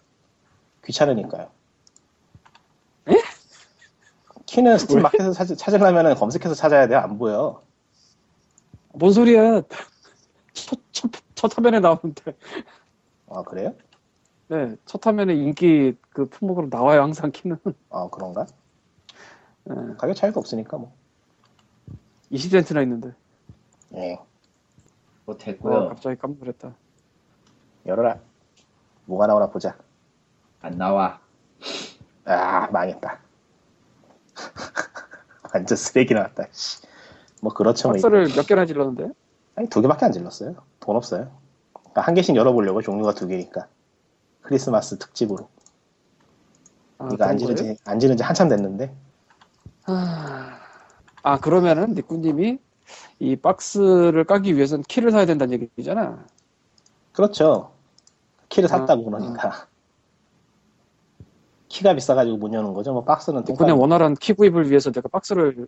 [0.86, 1.48] 귀찮으니까요.
[4.48, 4.54] 에?
[4.54, 5.02] 키는 스팀 왜?
[5.04, 7.00] 마켓에서 찾, 찾으려면 검색해서 찾아야 돼요.
[7.00, 7.62] 안 보여.
[8.94, 9.62] 뭔 소리야?
[10.54, 12.34] 첫, 첫, 첫 화면에 나오는데.
[13.30, 13.76] 아, 그래요?
[14.48, 17.58] 네, 첫 화면에 인기 그 품목으로 나와요 항상 키는.
[17.90, 18.48] 아, 그런가?
[19.66, 20.94] 네, 가격 차이가 없으니까 뭐.
[22.32, 23.14] 20센트나 있는데.
[23.96, 24.16] 예.
[25.26, 25.90] 뭐 와, 됐고요.
[25.90, 26.74] 갑자기 깜놀했다.
[27.86, 28.20] 열어라.
[29.06, 29.78] 뭐가 나오나 보자.
[30.62, 31.20] 안 나와.
[32.26, 33.27] 아, 망했다.
[35.54, 36.48] 완전 쓰레기 나왔다.
[36.52, 36.82] 씨.
[37.42, 37.90] 뭐 그렇죠.
[37.90, 37.94] 뭐.
[37.94, 39.10] 박스를 몇 개나 질렀는데?
[39.56, 40.56] 아니 두 개밖에 안 질렀어요.
[40.80, 41.32] 돈 없어요.
[41.74, 43.68] 그러니까 한 개씩 열어보려고 종류가 두 개니까.
[44.42, 45.50] 크리스마스 특집으로.
[47.00, 47.76] 아, 이거 안 그런 지른 거예요?
[47.76, 48.94] 지, 안 지른 지 한참 됐는데.
[49.86, 50.60] 아,
[51.24, 52.60] 아, 그러면은 니꾸님이
[53.20, 56.26] 이 박스를 까기 위해서는 키를 사야 된다는 얘기잖아.
[57.12, 57.72] 그렇죠.
[58.50, 59.68] 키를 아, 샀다고 그러니까.
[61.68, 62.94] 키가 비싸가지고 못 여는 거죠.
[62.94, 63.70] 뭐 박스는 똥값.
[63.78, 65.68] 원활한 키 구입을 위해서 내가 박스를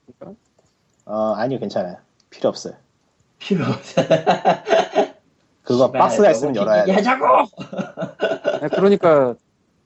[1.06, 1.98] 어, 아니요, 괜찮아요.
[2.30, 2.74] 필요 없어요.
[3.40, 4.02] 필요 없어.
[5.64, 6.92] 그거 박스가 있으면 열어야 돼.
[6.94, 7.26] 하자고!
[8.62, 9.36] 네, 그러니까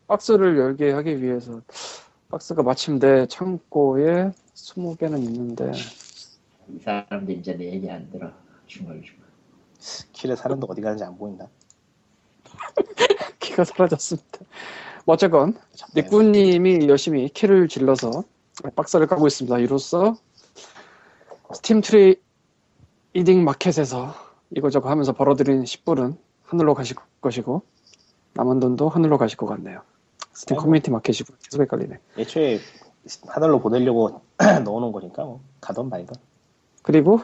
[0.07, 1.61] 박스를 열게 하기 위해서
[2.29, 5.71] 박스가 마침 내 창고에 20개는 있는데
[6.69, 8.29] 이 사람들 이제 내 얘기 안 들어.
[8.67, 9.23] 중얼중얼.
[10.13, 11.47] 키를 사는데 어디 가는지 안 보인다.
[13.39, 14.39] 키가 사라졌습니다.
[15.05, 15.53] 뭐 어쨌건
[15.93, 16.01] 네.
[16.03, 18.23] 니꾸님이 열심히 키를 질러서
[18.75, 19.59] 박스를 까고 있습니다.
[19.59, 20.15] 이로써
[21.53, 24.13] 스팀 trading 마켓에서
[24.55, 27.63] 이거저거 하면서 벌어들인 10불은 하늘로 가실 것이고
[28.33, 29.81] 남은 돈도 하늘로 가실 것 같네요.
[30.33, 30.63] 스팀 아이고.
[30.63, 31.99] 커뮤니티 마켓이 계속 헷갈리네.
[32.17, 32.59] 애초에
[33.27, 34.21] 하늘로 보내려고
[34.63, 36.15] 넣어놓은 거니까 뭐 가던 말던.
[36.81, 37.19] 그리고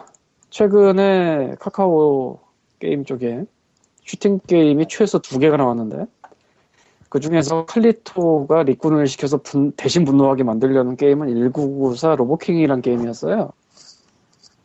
[0.49, 2.39] 최근에 카카오
[2.79, 3.45] 게임 쪽에
[4.03, 6.05] 슈팅 게임이 최소 두 개가 나왔는데
[7.09, 13.51] 그 중에서 칼리토가 니꾸님을 시켜서 분- 대신 분노하게 만들려는 게임은 1994 로보킹이란 게임이었어요.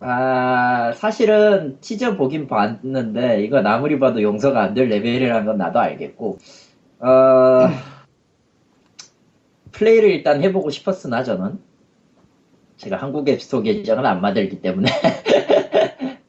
[0.01, 6.39] 아, 사실은 티저 보긴 봤는데, 이거 아무리 봐도 용서가 안 될 레벨이라는 건 나도 알겠고,
[7.01, 7.69] 어,
[9.73, 11.59] 플레이를 일단 해보고 싶었으나 저는,
[12.77, 14.91] 제가 한국 앱스토어 계정을 안 만들기 때문에,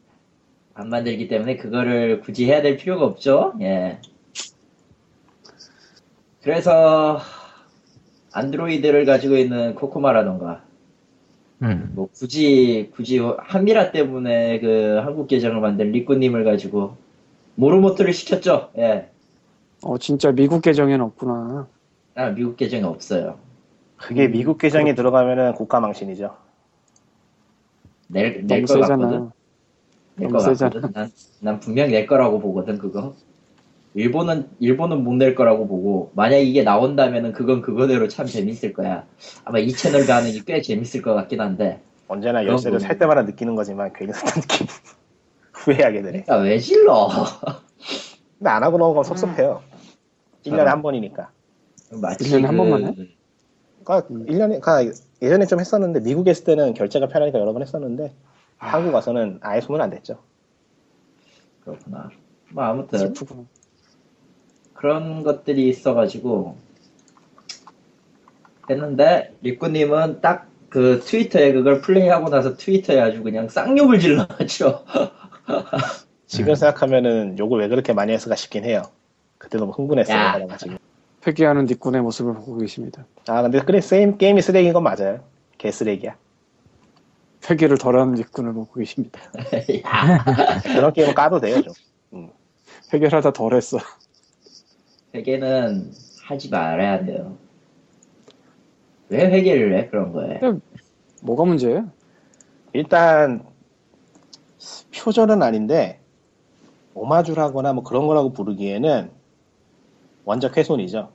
[0.73, 3.99] 안 만들기 때문에 그거를 굳이 해야 될 필요가 없죠, 예.
[6.45, 7.19] 그래서,
[8.31, 10.63] 안드로이드를 가지고 있는 코코마라던가,
[11.63, 11.91] 음.
[11.95, 16.97] 뭐 굳이 굳이 한미라 때문에 그 한국 계정을 만든 리꾸님을 가지고
[17.55, 18.69] 모르모트를 시켰죠.
[18.77, 19.09] 예.
[19.81, 21.67] 어 진짜 미국 계정에는 없구나.
[22.13, 23.39] 아 미국 계정이 없어요.
[23.97, 26.35] 그게 미국 계정에 들어가면은 국가 망신이죠.
[28.09, 28.79] 낼 낼 거.
[28.81, 29.31] 같거든.
[30.17, 30.69] 낼 너무 거 세잖아.
[30.71, 30.93] 같거든.
[30.93, 33.15] 난, 난 분명 낼 거라고 보거든 그거.
[34.05, 39.05] 일본은 일본은 못 낼 거라고 보고 만약 이게 나온다면은 그건 그거대로 참 재밌을 거야.
[39.45, 41.81] 아마 이 채널 가능이 꽤 재밌을 것 같긴 한데.
[42.09, 42.83] 언제나 열쇠를 거.
[42.85, 44.67] 살 때마다 느끼는 거지만 괜히 샀던 느낌
[45.53, 46.23] 후회하게 되네.
[46.23, 47.07] 그러니까 왜 질러?
[48.37, 49.61] 근데 안 하고 넘어가면 섭섭해요.
[50.43, 50.71] 1년에 아.
[50.71, 51.31] 한 번이니까.
[52.01, 53.07] 마치 일년에 한 그- 번만 해?
[53.85, 58.13] 그러니까 1년에 그러니까 예전에 좀 했었는데 미국에 있을 때는 결제가 편하니까 여러 번 했었는데
[58.59, 58.67] 아.
[58.67, 60.17] 한국 와서는 아예 소문 안 됐죠.
[61.63, 62.09] 그렇구나.
[62.51, 63.45] 뭐 아무튼 슬프구나.
[64.85, 66.57] 그런 것들이 있어가지고
[68.69, 74.79] 했는데 리꾸님은 딱 그 트위터에 그걸 플레이하고 나서 트위터에 아주 그냥 쌍욕을 질러가지고
[76.27, 78.81] 지금 생각하면은 욕을 왜 그렇게 많이 했을까 싶긴 해요.
[79.37, 80.17] 그때 너무 흥분했어요.
[80.17, 80.33] 야.
[80.33, 80.75] 그래가지고.
[81.25, 83.05] 회귀하는 닉군의 모습을 보고 계십니다.
[83.25, 85.23] 아 근데 그래 게임, 게임이 쓰레기인 건 맞아요.
[85.57, 86.17] 개 쓰레기야.
[87.49, 89.21] 회귀를 덜하는 닉군을 보고 계십니다.
[90.75, 92.31] 그런 게임은 까도 돼요 좀.
[92.91, 93.77] 회귀를 하다 덜했어.
[95.15, 95.91] 회계는
[96.23, 97.37] 하지 말아야 돼요.
[99.09, 100.39] 왜 회계를 해 그런 거에?
[101.21, 101.89] 뭐가 문제예요?
[102.73, 103.45] 일단
[104.93, 105.99] 표절은 아닌데
[106.93, 109.11] 오마주라거나 뭐 그런 거라고 부르기에는
[110.25, 111.11] 완전 훼손이죠.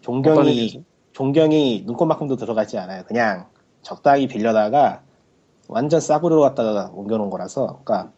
[0.00, 0.84] 존경이?
[1.12, 3.04] 존경이 눈꽃만큼도 들어가지 않아요.
[3.04, 3.46] 그냥
[3.82, 5.02] 적당히 빌려다가
[5.68, 8.12] 완전 싸구려 갖다가 옮겨놓은 거라서, 그러니까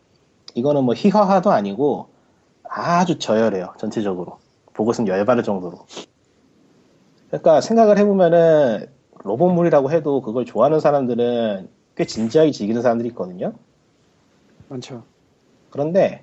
[0.54, 2.08] 이거는 뭐 희화화도 아니고
[2.68, 3.74] 아주 저열해요.
[3.78, 4.38] 전체적으로
[4.74, 5.86] 보고 있으면 열받을 정도로.
[7.28, 8.86] 그러니까 생각을 해보면은
[9.24, 13.52] 로봇물이라고 해도 그걸 좋아하는 사람들은 꽤 진지하게 즐기는 사람들이 있거든요.
[14.68, 15.02] 많죠.
[15.70, 16.22] 그런데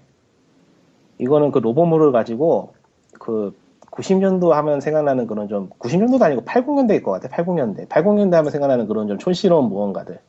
[1.17, 2.73] 이거는 그 로봇물을 가지고
[3.19, 3.55] 그
[3.91, 7.29] 90년도 하면 생각나는 그런 좀 90년도도 아니고 80년대일 것 같아.
[7.29, 7.87] 80년대.
[7.87, 10.19] 80년대 하면 생각나는 그런 좀 촌스러운 무언가들.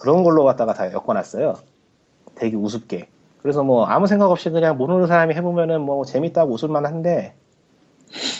[0.00, 1.54] 그런 걸로 갖다가 다 엮어놨어요.
[2.36, 3.08] 되게 우습게.
[3.42, 7.34] 그래서 뭐 아무 생각 없이 그냥 모르는 사람이 해보면은 뭐 재밌다고 웃을만 한데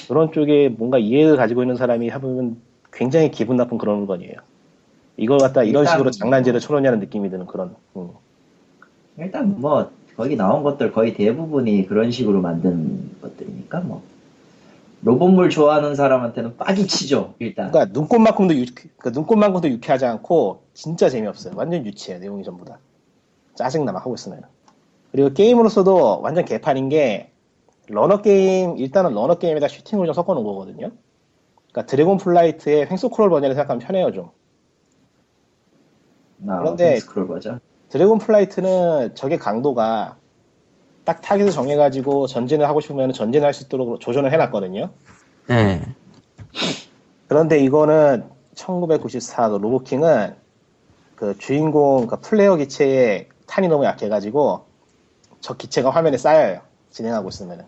[0.09, 2.57] 그런 쪽에 뭔가 이해를 가지고 있는 사람이 해보면
[2.93, 4.35] 굉장히 기분 나쁜 그런 물건이에요.
[5.17, 7.75] 이걸 갖다 이런 식으로 장난질을 쳐놓냐는 느낌이 드는 그런.
[7.97, 8.11] 음.
[9.19, 14.03] 일단 뭐 거기 나온 것들 거의 대부분이 그런 식으로 만든 것들이니까 뭐
[15.03, 17.71] 로봇물 좋아하는 사람한테는 빡이 치죠 일단.
[17.71, 21.55] 그러니까 눈곱만큼도 유, 그러니까 눈곱만큼도 유쾌하지 않고 진짜 재미없어요.
[21.57, 22.79] 완전 유치해 내용이 전부 다.
[23.55, 24.43] 짜증 나 막 하고 있으면.
[25.13, 27.33] 그리고 게임으로서도 완전 개판인 게
[27.89, 30.91] 러너 게임 일단은 러너 게임에다 슈팅을 좀 섞어 놓은 거거든요.
[31.73, 34.31] 그러니까 드래곤 플라이트의 횡스크롤 버전을 생각하면 편해요 좀.
[36.49, 37.61] 아, 그런데- 스크롤 버전.
[37.89, 40.17] 드래곤 플라이트는 적의 강도가
[41.05, 44.91] 딱 타겟을 정해가지고 전진을 하고 싶으면 전진을 할 수 있도록 조정을 해놨거든요.
[45.49, 45.81] 네.
[47.27, 50.37] 그런데 이거는 1994 로보킹은
[51.17, 54.67] 그 주인공 그 플레이어 기체에 탄이 너무 약해가지고
[55.41, 56.61] 저 기체가 화면에 쌓여요.
[56.91, 57.67] 진행하고 있으면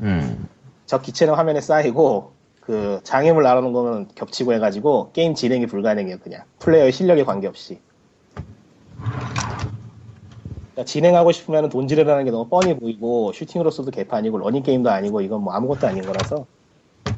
[0.00, 0.48] 음.
[0.86, 6.18] 저 기체는 화면에 쌓이고 그 장애물 나오는 거는 겹치고 해가지고 게임 진행이 불가능해요.
[6.18, 7.80] 그냥 플레이어의 실력에 관계없이.
[10.74, 15.42] 그러니까 진행하고 싶으면 돈 지르라는 게 너무 뻔히 보이고 슈팅으로서도 개판이고 러닝 게임도 아니고 이건
[15.42, 16.46] 뭐 아무것도 아닌 거라서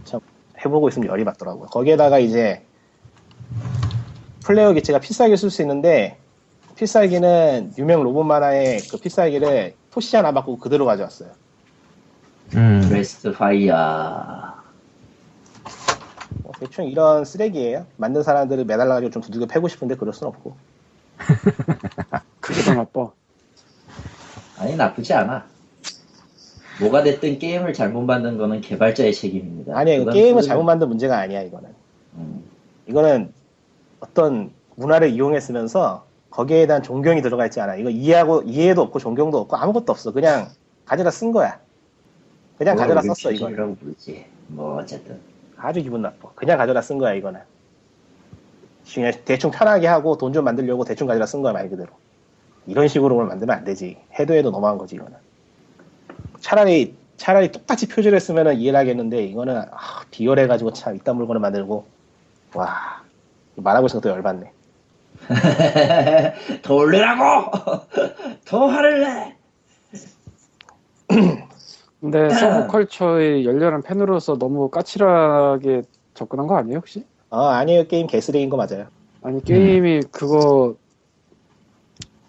[0.04, 0.20] 참
[0.64, 1.66] 해보고 있으면 열이 받더라고요.
[1.66, 2.64] 거기에다가 이제
[4.44, 6.18] 플레이어 기체가 필살기를 쓸수 있는데
[6.76, 11.30] 필살기는 유명 로봇 만화의 그 필살기를 토씨 하나 안 바꾸고 그대로 가져왔어요.
[12.54, 12.88] 음.
[12.92, 14.54] Breast Fire.
[16.42, 17.86] 뭐 대충 이런 쓰레기예요.
[17.96, 20.56] 만든 사람들을 매달라가지고 좀 두들겨 패고 싶은데 그럴 순 없고.
[22.40, 23.10] 그게 더 나빠.
[24.58, 25.46] 아니 나쁘지 않아.
[26.80, 29.76] 뭐가 됐든 게임을 잘못 만든 거는 개발자의 책임입니다.
[29.76, 31.70] 아니, 이거 그건 게임을 잘못 만든 문제가 아니야, 이거는.
[32.16, 32.44] 음,
[32.86, 33.32] 이거는
[34.00, 36.05] 어떤 문화를 이용했으면서
[36.36, 37.76] 거기에 대한 존경이 들어가 있지 않아.
[37.76, 40.12] 이거 이해하고, 이해도 없고 존경도 없고 아무것도 없어.
[40.12, 40.48] 그냥
[40.84, 41.58] 가져다 쓴 거야.
[42.58, 43.46] 그냥 가져다 썼어, 이거.
[43.80, 44.26] 부르지.
[44.48, 45.18] 뭐 어쨌든.
[45.56, 46.28] 아주 기분 나빠.
[46.34, 47.40] 그냥 가져다 쓴 거야, 이거는.
[48.92, 51.88] 그냥 대충 편하게 하고 돈 좀 만들려고 대충 가져다 쓴 거야, 말 그대로.
[52.66, 53.96] 이런 식으로 만들면 안 되지.
[54.18, 55.16] 해도 해도 너무한 거지, 이거는.
[56.40, 61.86] 차라리, 차라리 똑같이 표절했으면 이해를 하겠는데, 이거는, 아, 비열해가지고 참, 이딴 물건을 만들고,
[62.52, 63.02] 와,
[63.54, 64.52] 말하고 또 열받네.
[66.62, 67.50] 더 올리라고!
[68.44, 69.36] 더 화를 내!
[72.00, 75.82] 근데 서브컬처의 열렬한 팬으로서 너무 까칠하게
[76.14, 77.04] 접근한 거 아니에요 혹시?
[77.30, 77.86] 어, 아니에요.
[77.88, 78.86] 게임 개쓰레기인 거 맞아요.
[79.22, 80.76] 아니 게임이 그거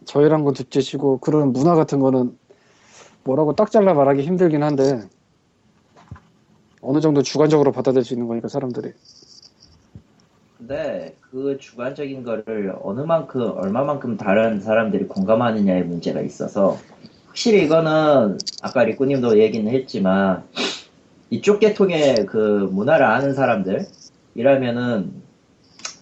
[0.05, 2.37] 저희랑 건 둘째치고 그런 문화 같은 거는
[3.23, 5.01] 뭐라고 딱 잘라 말하기 힘들긴 한데
[6.81, 8.93] 어느 정도 주관적으로 받아들일 수 있는 거니까 사람들이
[10.57, 16.77] 근데 그 주관적인 거를 어느 만큼, 얼마만큼 다른 사람들이 공감하느냐의 문제가 있어서
[17.27, 20.43] 확실히 이거는 아까 리꾸님도 얘기는 했지만
[21.29, 25.21] 이쪽 계통의 그 문화를 아는 사람들이라면은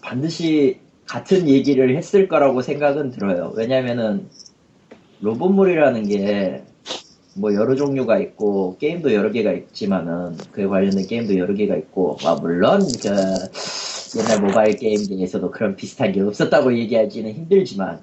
[0.01, 3.51] 반드시 같은 얘기를 했을 거라고 생각은 들어요.
[3.56, 4.30] 왜냐면은
[5.22, 6.66] 로봇물이라는 게
[7.38, 12.36] 뭐 여러 종류가 있고 게임도 여러 개가 있지만은 그에 관련된 게임도 여러 개가 있고 아
[12.36, 13.10] 물론 그
[14.18, 18.01] 옛날 모바일 게임 중에서도 그런 비슷한 게 없었다고 얘기하기는 힘들지만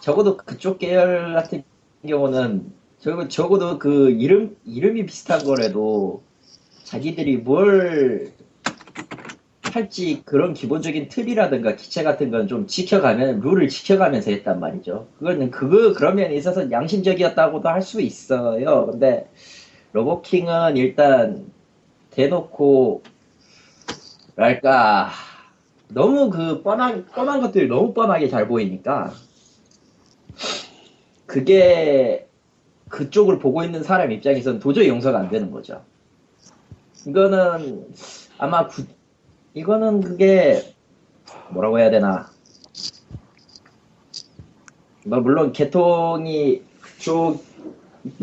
[0.00, 1.62] 적어도 그쪽 계열 같은
[2.06, 6.22] 경우는 적어도, 적어도 그 이름 이름이 비슷한 거라도
[6.84, 8.32] 자기들이 뭘
[9.62, 15.08] 팔찌 그런 기본적인 틀이라든가 기체 같은 건 좀 지켜가면 룰을 지켜가면서 했단 말이죠.
[15.18, 18.86] 그거는 그거 그런 면에 있어서 양심적이었다고도 할 수 있어요.
[18.86, 19.28] 근데
[19.92, 21.50] 로보킹은 일단
[22.10, 23.02] 대놓고
[24.36, 25.08] 랄까
[25.88, 29.12] 너무 그 뻔한 뻔한 것들이 너무 뻔하게 잘 보이니까
[31.24, 32.28] 그게
[32.88, 35.82] 그쪽을 보고 있는 사람 입장에서는 도저히 용서가 안 되는 거죠.
[37.06, 37.86] 이거는
[38.38, 38.84] 아마 구-
[39.54, 40.74] 이거는 그게
[41.50, 42.30] 뭐라고 해야 되나
[45.06, 47.38] 뭐 물론 개통이 그쪽을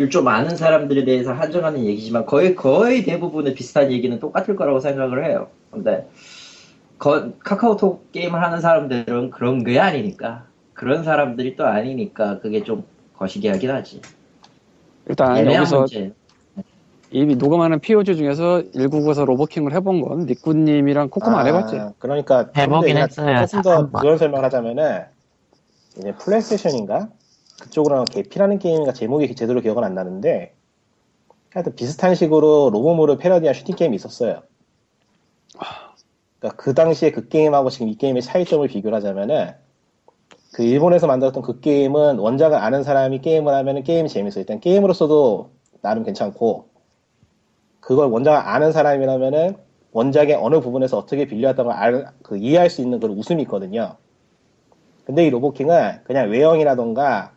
[0.10, 5.48] 좀 아는 사람들에 대해서 한정하는 얘기지만 거의 거의 대부분의 비슷한 얘기는 똑같을 거라고 생각을 해요.
[5.72, 6.08] 근데
[6.98, 12.84] 거- 카카오톡 게임을 하는 사람들은 그런 게 아니니까 그런 사람들이 또 아니니까 그게 좀
[13.18, 14.02] 거시기하긴 하지.
[15.08, 16.14] 일단 여기서 문제.
[17.12, 21.80] 이미 녹음하는 POG 중에서 199에서 로보킹을 해본 건 니꾸님이랑 코코만 안 해봤지.
[22.00, 23.46] 그러니까 해보긴 했어요.
[23.46, 24.00] 조금 더.
[24.00, 25.02] 그런 설명을 하자면은
[25.98, 27.10] 이제 플레이스테이션인가
[27.64, 30.54] 그쪽으로 한 개피라는 게임인가 제목이 제대로 기억은 안 나는데
[31.50, 34.42] 하여튼 비슷한 식으로 로보물을 패러디한 슈팅 게임이 있었어요.
[36.40, 39.52] 그러니까 그 당시에 그 게임하고 지금 이 게임의 차이점을 비교를 하자면은
[40.52, 44.42] 그 일본에서 만들었던 그 게임은 원작을 아는 사람이 게임을 하면은 게임이 재밌어요.
[44.42, 45.52] 일단 게임으로서도
[45.82, 46.68] 나름 괜찮고
[47.80, 49.58] 그걸 원작을 아는 사람이라면은
[49.92, 53.96] 원작의 어느 부분에서 어떻게 빌려왔다는 걸 알, 그 이해할 수 있는 그런 웃음이 있거든요.
[55.06, 57.33] 근데 이 로보킹은 그냥 외형이라던가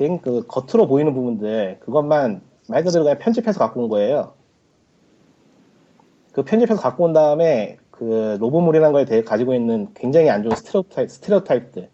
[0.00, 2.40] 되게 그 겉으로 보이는 부분들 그것만
[2.70, 4.32] 말 그대로 그냥 편집해서 갖고 온 거예요.
[6.32, 11.10] 그 편집해서 갖고 온 다음에 그 로보물이라는 거에 대해 가지고 있는 굉장히 안 좋은 스테레오타입,
[11.10, 11.90] 스테레오타입들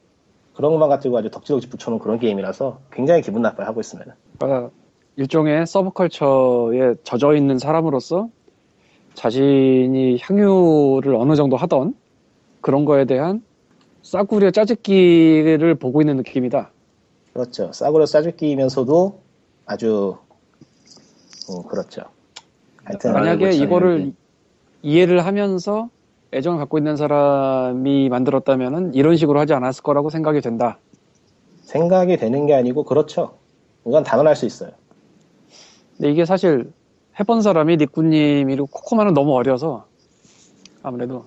[0.54, 4.06] 그런 것만 가지고 아주 덕지덕지 붙여놓은 그런 게임이라서 굉장히 기분 나빠요 하고 있으면.
[4.38, 4.70] 그러니까
[5.16, 8.28] 일종의 서브컬처에 젖어 있는 사람으로서
[9.14, 11.94] 자신이 향유를 어느 정도 하던
[12.60, 13.42] 그런 거에 대한
[14.02, 16.70] 싸구려 짜집기를 보고 있는 느낌이다.
[17.36, 17.70] 그렇죠.
[17.70, 19.20] 싸구려 싸죽기면서도
[19.66, 20.16] 아주
[21.50, 22.02] 음, 그렇죠.
[22.82, 24.16] 하여튼 만약에 이거를 있었는데.
[24.82, 25.90] 이해를 하면서
[26.32, 30.78] 애정을 갖고 있는 사람이 만들었다면은 이런 식으로 하지 않았을 거라고 생각이 된다.
[31.64, 33.36] 생각이 되는 게 아니고 그렇죠.
[33.86, 34.70] 이건 당연할 수 있어요.
[35.98, 36.72] 근데 이게 사실
[37.20, 39.86] 해본 사람이 니꾸님이고 코코마는 너무 어려서
[40.82, 41.26] 아무래도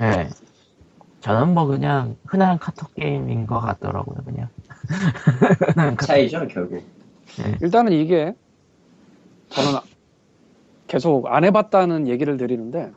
[0.00, 0.28] 네.
[1.20, 4.48] 저는 뭐 그냥 흔한 카톡 게임인 것 같더라고요, 그냥.
[6.02, 6.82] 차이죠 결국.
[7.62, 8.34] 일단은 이게
[9.50, 9.78] 저는
[10.86, 12.90] 계속 안 해봤다는 얘기를 드리는데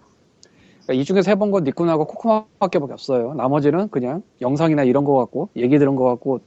[0.83, 3.33] 그러니까 이 중에서 해본 건 니꾼하고 코코마밖에 없어요.
[3.35, 6.39] 나머지는 그냥 영상이나 이런 거 같고 얘기 들은 거 같고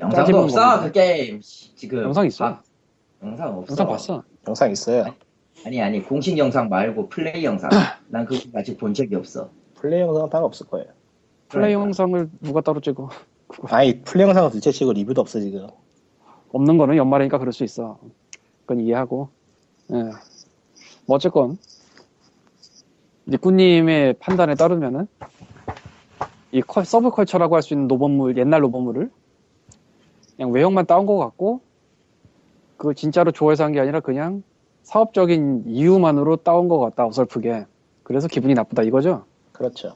[0.00, 2.02] 영상도 없어 뭐- 그 게임 지금.
[2.02, 2.44] 영상 있어.
[2.46, 2.62] 아,
[3.22, 3.70] 영상 없어.
[3.70, 4.22] 영상 봤어.
[4.48, 5.06] 영상 있어요.
[5.64, 7.70] 아니 아니 공식 영상 말고 플레이 영상.
[8.08, 9.50] 난 그거 아직 본 적이 없어.
[9.76, 10.86] 플레이 영상은 따로 없을 거예요.
[11.48, 11.80] 플레이 그러니까.
[11.82, 13.08] 영상을 누가 따로 찍어?
[13.62, 15.68] 아니 플레이 영상은 둘째 치고 리뷰도 없어 지금.
[16.52, 17.98] 없는 거는 연말이니까 그럴 수 있어.
[18.66, 19.28] 그건 이해하고.
[19.92, 19.96] 예.
[21.06, 21.58] 뭐 어쨌건
[23.28, 25.06] 니꾸님의 판단에 따르면은
[26.52, 29.10] 이 컬- 서브컬처라고 할 수 있는 로봇물 옛날 로봇물을
[30.36, 31.60] 그냥 외형만 따온 것 같고
[32.76, 34.42] 그걸 진짜로 좋아해서 한 게 아니라 그냥
[34.82, 37.66] 사업적인 이유만으로 따온 것 같다 어설프게
[38.02, 39.94] 그래서 기분이 나쁘다 이거죠 그렇죠.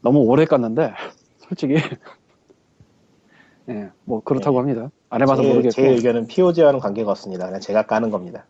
[0.00, 0.92] 너무 오래 깠는데
[1.48, 1.76] 솔직히
[3.68, 7.46] 예, 뭐 그렇다고 합니다 안 해봐서 제, 모르겠고 제 의견은 POG와는 관계가 없습니다.
[7.46, 8.46] 그냥 제가 까는 겁니다.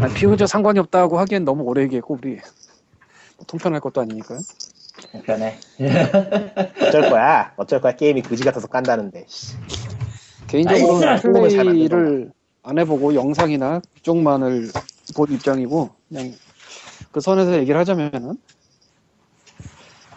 [0.00, 2.36] 아니, 피우저 상관이 없다고 하기엔 너무 오래 얘기했고 우리
[3.36, 4.38] 뭐 통편할 것도 아니니까요.
[5.24, 5.56] 편해.
[6.86, 7.52] 어쩔 거야.
[7.56, 7.92] 어쩔 거야.
[7.92, 9.24] 게임이 그지 같아서 깐다는데.
[9.26, 9.56] 씨.
[10.46, 12.32] 개인적으로는 플레이를
[12.62, 14.68] 안 해보고 영상이나 그쪽만을
[15.16, 16.32] 본 입장이고 그냥
[17.12, 18.36] 그 선에서 얘기를 하자면은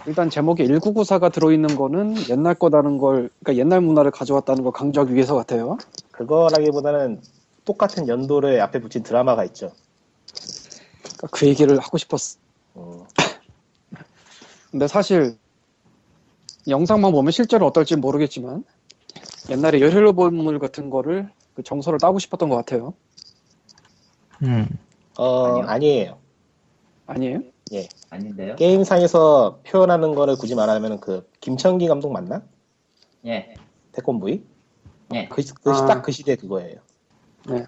[0.08, 5.36] 일단 제목에 1994가 들어있는 거는 옛날 거다는 걸 그러니까 옛날 문화를 가져왔다는 걸 강조하기 위해서
[5.36, 5.78] 같아요.
[6.12, 7.22] 그거라기보다는
[7.66, 9.72] 똑같은 연도를 앞에 붙인 드라마가 있죠.
[11.02, 12.39] 그러니까 그 얘기를 하고 싶었어.
[12.78, 13.04] 음,
[14.72, 15.38] 근데 사실
[16.68, 18.64] 영상만 보면 실제로 어떨지 모르겠지만
[19.49, 22.93] 옛날에 열혈로 본물 같은 거를 그 정서를 따고 싶었던 것 같아요.
[24.43, 24.68] 음.
[25.18, 25.66] 어, 아니요.
[25.68, 26.18] 아니에요.
[27.06, 27.41] 아니에요?
[28.09, 28.55] 아닌데요?
[28.55, 32.43] 게임상에서 표현하는 거를 굳이 말하면 그 김천기 감독 맞나?
[33.26, 33.53] 예.
[33.93, 34.43] 태권브이?
[35.13, 35.28] 예.
[35.28, 35.86] 그, 그, 아.
[35.86, 36.80] 딱그 시대 그거예요.
[37.47, 37.65] 네.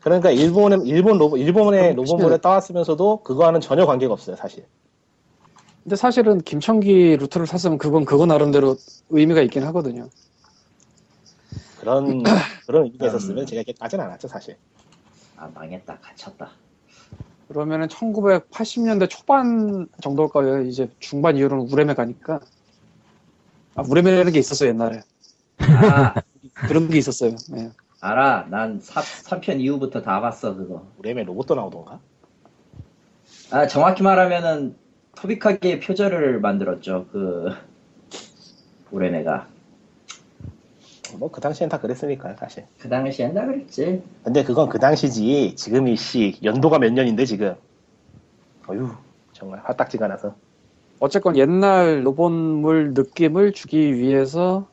[0.00, 4.66] 그러니까 일본은 일본 로봇 일본의 그럼 로봇물을 따왔으면서도 그거와는 전혀 관계가 없어요, 사실.
[5.82, 8.76] 근데 사실은 김천기 루트를 탔으면 그건 그거 나름대로
[9.10, 10.08] 의미가 있긴 하거든요.
[11.80, 12.22] 그런
[12.66, 13.08] 그런 의미가 음.
[13.08, 14.56] 있었으면 제가 이렇게 까진 않았죠, 사실.
[15.36, 16.50] 아 망했다 갇혔다.
[17.48, 20.62] 그러면은 1980년대 초반 정도일 거예요.
[20.62, 22.40] 이제 중반 이후로는 우레메 가니까.
[23.74, 25.02] 아, 우레메라는 게 있었어요, 옛날에.
[25.58, 26.14] 아,
[26.68, 27.36] 그런 게 있었어요.
[27.56, 27.70] 예.
[28.00, 28.46] 알아.
[28.50, 30.86] 난 3편 이후부터 다 봤어, 그거.
[30.98, 32.00] 우레메 로봇도 나오던가?
[33.50, 34.76] 아, 정확히 말하면은,
[35.16, 37.50] 토비카게의 표절을 만들었죠, 그,
[38.90, 39.48] 우레메가.
[41.18, 42.64] 뭐 그 당시엔 다 그랬으니까요 사실.
[42.78, 44.02] 그 당시엔 다 그랬지.
[44.22, 45.54] 근데 그건 그 당시지.
[45.56, 47.54] 지금이 씨 연도가 몇 년인데 지금.
[48.68, 48.90] 어휴
[49.32, 50.34] 정말 화딱지가 나서.
[51.00, 54.66] 어쨌건 옛날 로봇물 느낌을 주기 위해서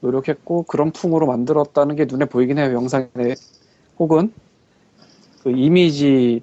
[0.00, 3.08] 노력했고 그런 풍으로 만들었다는 게 눈에 보이긴 해요 영상에.
[3.98, 4.32] 혹은
[5.42, 6.42] 그 이미지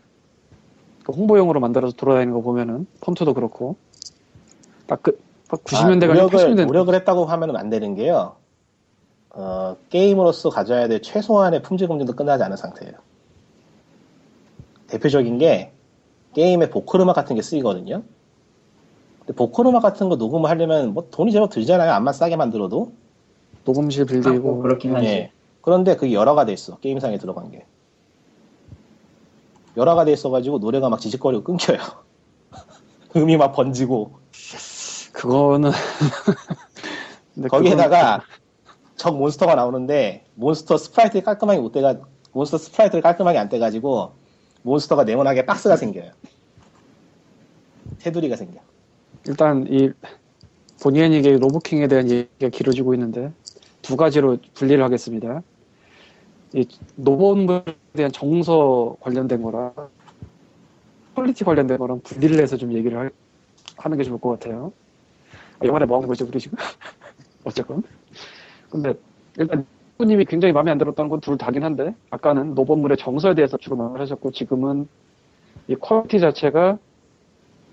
[1.04, 3.76] 그 홍보용으로 만들어서 돌아다니는 거 보면은 폰트도 그렇고.
[4.88, 5.20] 딱그
[5.50, 8.36] 90년대가 아, 아니라 노력을, 80년대 노력을 했다고 하면 안 되는 게요
[9.32, 12.94] 어, 게임으로서 가져야 될 최소한의 품질 검증도 끝나지 않은 상태예요.
[14.88, 15.72] 대표적인 게
[16.34, 18.04] 게임에 보컬 음악 같은 게 쓰이거든요.
[19.20, 21.92] 근데 보컬 음악 같은 거 녹음을 하려면 뭐 돈이 제법 들잖아요.
[21.92, 22.92] 암만 싸게 만들어도.
[23.66, 24.40] 녹음실 아, 빌리고.
[24.40, 25.06] 뭐 그렇긴 하지.
[25.06, 25.32] 예.
[25.62, 26.78] 그런데 그게 열화가 돼 있어.
[26.80, 27.66] 게임상에 들어간 게.
[29.78, 31.78] 열화가 돼 있어가지고 노래가 막 지직거리고 끊겨요.
[33.16, 34.14] 음이 막 번지고.
[35.14, 35.72] 그거는.
[37.36, 38.24] 근데 거기에다가
[39.00, 41.96] 적 몬스터가 나오는데 몬스터 sprite를 깔끔하게 못 떼가
[42.34, 44.12] 몬스터 sprite를 깔끔하게 안 떼가지고
[44.64, 46.12] 몬스터가 네모나게 박스가 생겨요
[48.00, 48.60] 테두리가 생겨
[49.26, 49.90] 일단 이
[51.02, 53.32] 아니게 로보킹에 대한 얘기가 길어지고 있는데
[53.82, 55.42] 두 가지로 분리를 하겠습니다.
[56.54, 59.74] 이 로봇물에 대한 정서 관련된 거랑
[61.16, 63.12] 퀄리티 관련된 거랑 분리를 해서 좀 얘기를 할-
[63.78, 64.74] 하는 게 좋을 것 같아요.
[65.60, 66.58] 아, 영화에 뭐 하는 거죠, 우리 지금?
[67.46, 67.84] 어쨌건.
[68.70, 68.94] 근데
[69.38, 69.66] 일단
[70.02, 74.00] 님이 굉장히 마음에 안 들었다는 건 둘 다긴 한데 아까는 로봇물의 정서에 대해서 주로 말을
[74.02, 74.88] 하셨고 지금은
[75.68, 76.78] 이 퀄리티 자체가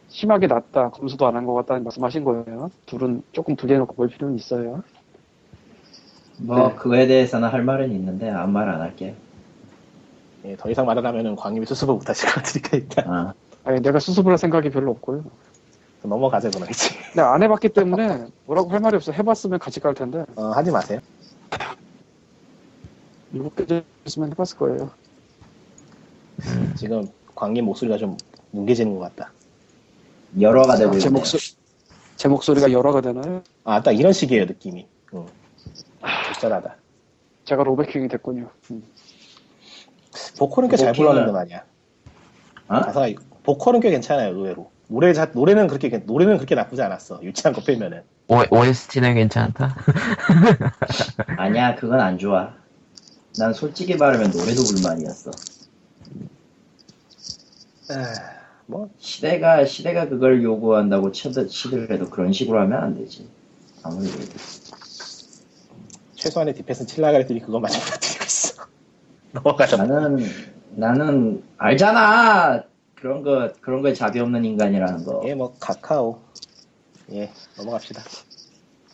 [0.08, 2.70] 심하게 낮다, 검수도 안 한 것 같다는 말씀하신 거예요.
[2.86, 4.82] 둘은 조금 분리해놓고 볼 필요는 있어요.
[6.38, 6.74] 뭐, 네.
[6.76, 9.14] 그거에 대해서는 할 말은 있는데, 아무 말 안 할게.
[10.44, 13.34] 예, 더 이상 하면은 광님이 수습을 못 하실 것 같으니까 일단 아,
[13.64, 15.24] 아니, 내가 수습을 할 생각이 별로 없고요.
[16.08, 19.12] 넘어가자 그럼 이제 내가 안 해봤기 때문에 뭐라고 할 말이 없어.
[19.12, 21.00] 해봤으면 같이 갈 텐데 어, 하지 마세요
[23.32, 24.90] 일곱 개 있으면 해봤을 거예요.
[26.76, 28.16] 지금 광님 목소리가 좀
[28.50, 29.32] 뭉개지는 것 같다
[30.40, 31.10] 열화가 되고 제 있네.
[31.18, 31.38] 목소
[32.16, 33.42] 제 목소리가 열화가 되나요?
[33.64, 35.26] 아 딱 이런 식이에요 느낌이 응.
[36.32, 36.76] 적절하다
[37.44, 38.50] 제가 로베킹이 됐군요.
[38.70, 38.82] 음.
[40.38, 41.64] 보컬은 꽤 잘 불렀는데 말이야
[42.68, 42.80] 어?
[42.80, 43.08] 가사가
[43.44, 47.60] 보컬은 꽤 괜찮아요 의외로 노래 자, 노래는 그렇게 괜- 노래는 그렇게 나쁘지 않았어 유치한 거
[47.62, 49.76] 빼면은 OST는 괜찮다.
[51.38, 52.52] 아니야, 그건 안 좋아.
[53.38, 55.30] 난 솔직히 말하면 노래도 불만이었어.
[58.66, 63.28] 뭐 시대가, 시대가 그걸 요구한다고 쳐도, 치더라도 그런 식으로 하면 안 되지.
[63.84, 64.32] 아무리 그래도.
[66.16, 68.64] 최소한의 defense 칠라 그랬더니 그것만 좀 부탁드리고 있어
[69.32, 70.26] 넘어가자 나는,
[70.74, 72.64] 나는, 알잖아!
[72.96, 75.22] 그런 거, 그런 거에 자비 없는 인간이라는 거.
[75.24, 76.18] 예, 뭐 카카오.
[77.12, 78.02] 예, 넘어갑시다.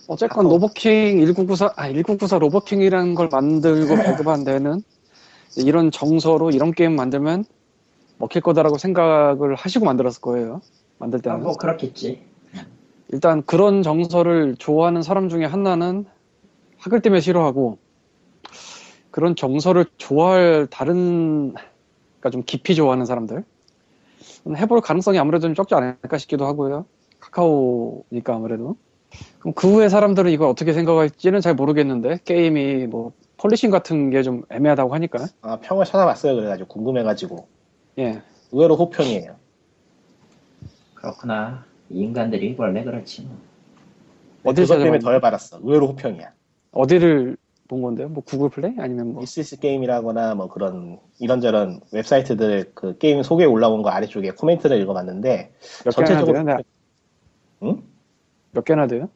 [0.08, 4.82] 어쨌건 로버킹 1994, 아, 1994 로버킹이라는 걸 만들고 발급한 데는
[5.56, 7.44] 이런 정서로 이런 게임 만들면
[8.18, 10.60] 먹힐 거다라고 생각을 하시고 만들었을 거예요.
[10.98, 11.42] 만들 아, 때는.
[11.42, 12.22] 뭐, 그렇겠지.
[13.12, 16.06] 일단 그런 정서를 좋아하는 사람 중에 하나는
[16.78, 17.78] 학을 때문에 싫어하고
[19.10, 21.54] 그런 정서를 좋아할 다른
[22.18, 23.44] 그러니까 좀 깊이 좋아하는 사람들
[24.46, 26.86] 해볼 가능성이 아무래도 좀 적지 않을까 싶기도 하고요.
[27.20, 28.76] 카카오니까 아무래도
[29.38, 34.42] 그럼 그 후에 사람들은 이걸 어떻게 생각할지는 잘 모르겠는데 게임이 뭐 polishing 같은 게 좀
[34.50, 36.34] 애매하다고 하니까 아, 평을 찾아봤어요.
[36.36, 37.46] 그래가지고 궁금해가지고
[37.98, 38.22] 예
[38.52, 39.36] 의외로 호평이에요.
[40.94, 41.64] 그렇구나.
[41.90, 43.36] 이 인간들이 원래 그렇지 뭐.
[44.44, 45.04] 어딜 그것 때문에 찾아봤는데?
[45.04, 45.58] 더 해받았어.
[45.62, 46.32] 의외로 호평이야.
[46.72, 47.36] 어디를
[47.68, 48.08] 본 건데요?
[48.08, 53.82] 뭐 구글 플레이 아니면 뭐 ECC 게임이라거나 뭐 그런 이런저런 웹사이트들 그 게임 소개 올라온
[53.82, 55.52] 거 아래쪽에 코멘트를 읽어봤는데
[55.84, 56.56] 몇 개나 전체적으로 돼요?
[56.56, 56.62] 네.
[57.62, 57.82] 응?
[58.50, 59.08] 몇 개나 돼요?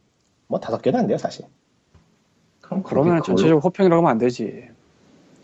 [0.46, 1.44] 뭐 다섯 개도 안 돼요 사실.
[2.60, 4.68] 그럼 그러면 전체적으로 호평이라고 하면 안 되지.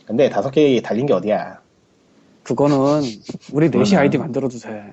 [0.07, 1.61] 근데 다섯 개 달린 게 어디야?
[2.42, 3.03] 그거는
[3.53, 4.92] 우리 넷이 아이디 만들어도 돼.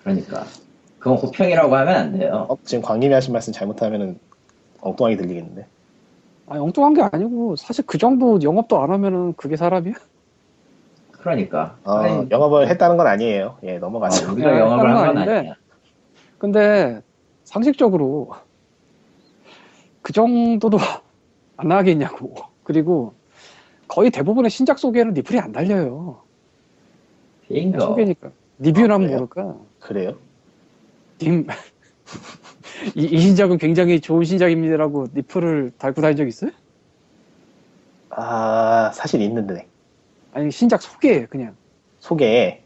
[0.00, 0.44] 그러니까.
[0.98, 2.46] 그건 호평이라고 하면 안 돼요.
[2.48, 4.18] 어, 지금 광님이 하신 말씀 잘못하면은
[4.80, 5.66] 엉뚱하게 들리겠는데.
[6.50, 9.94] 아니, 엉뚱한 게 아니고, 사실 그 정도 영업도 안 하면은 그게 사람이야?
[11.12, 11.76] 그러니까.
[11.84, 13.58] 어, 아니, 영업을 했다는 건 아니에요.
[13.62, 14.32] 예, 아, 넘어가죠.
[14.32, 15.54] 우리가 야, 영업을 한건건 아닌데.
[16.38, 17.02] 근데,
[17.44, 18.32] 상식적으로,
[20.02, 20.78] 그 정도도
[21.56, 22.34] 안 나가겠냐고.
[22.64, 23.14] 그리고,
[23.86, 26.20] 거의 대부분의 신작 소개는 리플이 안 달려요.
[27.46, 27.78] 빙고.
[27.78, 28.32] 소개니까.
[28.58, 28.98] 리뷰는 아?
[28.98, 29.54] 모를까.
[29.78, 30.14] 그래요?
[31.22, 31.46] 님,
[32.96, 36.50] 이, 이 신작은 굉장히 좋은 신작입니다라고 리플을 달고 다닌 적 있어요?
[38.10, 39.66] 아 사실 있는데
[40.32, 41.56] 아니 신작 소개 그냥
[42.00, 42.62] 소개에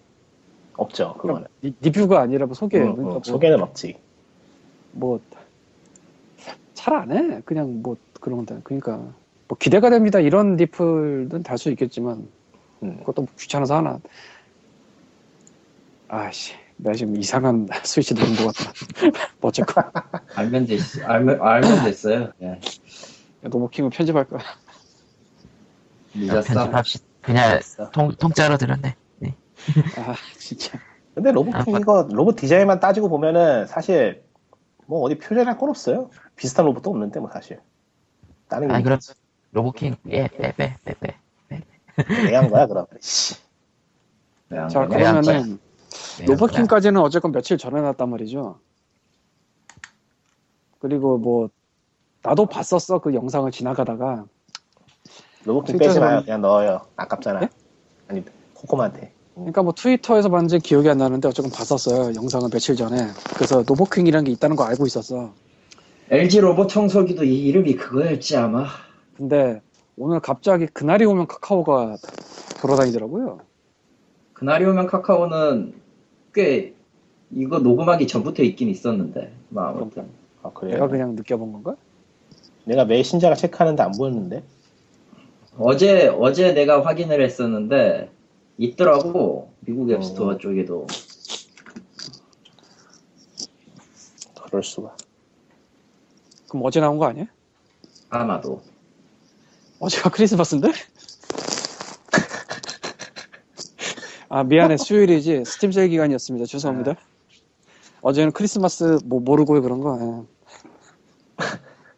[0.76, 1.46] 없죠 그거는.
[1.62, 2.78] 리, 리뷰가 아니라 뭐 소개.
[2.78, 3.96] 응, 응, 뭐, 소개는 없지.
[4.92, 5.20] 뭐
[6.74, 7.40] 잘 안 해.
[7.44, 8.60] 그냥 뭐 그런 건데.
[8.64, 8.98] 그러니까
[9.48, 10.20] 뭐 기대가 됩니다.
[10.20, 12.28] 이런 리플은 달 수 있겠지만
[12.82, 12.98] 음.
[13.00, 13.98] 그것도 뭐 귀찮아서 하나.
[16.08, 18.72] 아씨, 내가 지금 이상한 스위치 누른 것 같다.
[19.40, 19.84] 뭐 어쨌건
[20.34, 22.32] 알면 됐 알면 알면 됐어요.
[22.42, 22.60] 예.
[23.42, 24.40] 노모킹을 편집할 거야.
[26.14, 26.54] 늦었어.
[26.54, 27.04] 편집합시다.
[27.22, 27.90] 그냥 됐어.
[27.90, 28.96] 통, 통짜로 들었네.
[29.96, 30.78] 아 진짜.
[31.14, 34.24] 근데 로봇 아, 이거 로봇 디자인만 따지고 보면은 사실
[34.86, 36.10] 뭐 어디 표절할 건 없어요.
[36.36, 37.60] 비슷한 로봇도 없는데 뭐 사실.
[38.48, 38.98] 다른 게 아니, 그럼
[39.52, 41.16] 로보킹, 예, 빼, 빼, 빼, 빼.
[42.28, 42.86] 내한 거야 그럼.
[44.68, 44.86] 자?
[44.86, 45.58] 그러면은
[46.20, 48.58] 예, 로버킹까지는 어쨌건 며칠 전에 났단 말이죠.
[50.78, 51.48] 그리고 뭐
[52.22, 54.24] 나도 봤었어 그 영상을 지나가다가
[55.44, 56.22] 로봇 진짜 빼지 마요.
[56.24, 56.80] 그냥 넣어요.
[56.96, 57.42] 아깝잖아.
[57.42, 57.48] 예?
[58.08, 58.24] 아니
[58.54, 59.12] 코코한테.
[59.34, 62.96] 그러니까 뭐 트위터에서 봤는지 기억이 안 나는데 어쨌건 봤었어요 영상을 며칠 전에
[63.34, 65.32] 그래서 노보킹이라는 게 있다는 거 알고 있었어
[66.10, 68.66] LG 로봇 청소기도 이 이름이 그거였지 아마.
[69.16, 69.60] 근데
[69.96, 71.96] 오늘 갑자기 그날이 오면 카카오가
[72.60, 73.40] 돌아다니더라고요
[74.34, 75.74] 그날이 오면 카카오는
[76.34, 76.74] 꽤
[77.30, 79.32] 이거 녹음하기 전부터 있긴 있었는데.
[79.48, 80.08] 뭐 아무튼.
[80.42, 80.74] 아 그래요?
[80.74, 81.76] 내가 그냥 느껴본 건가?
[82.64, 84.42] 내가 매일 신작을 체크하는데 안 보였는데.
[85.56, 88.10] 어제 어제 내가 확인을 했었는데
[88.58, 89.94] 있더라고 미국 어.
[89.94, 90.86] 앱스토어 쪽에도
[94.46, 94.96] 그럴 수가.
[96.48, 97.26] 그럼 어제 나온 거 아니야?
[98.10, 98.62] 아마도
[99.78, 100.70] 어제가 크리스마스인데?
[104.34, 104.78] 아 미안해.
[104.78, 105.44] 수요일이지.
[105.44, 106.46] 스팀 세일 기간이었습니다.
[106.46, 106.96] 죄송합니다.
[108.02, 110.26] 어제는 크리스마스 뭐 모르고 그런 거?
[111.40, 111.44] 예.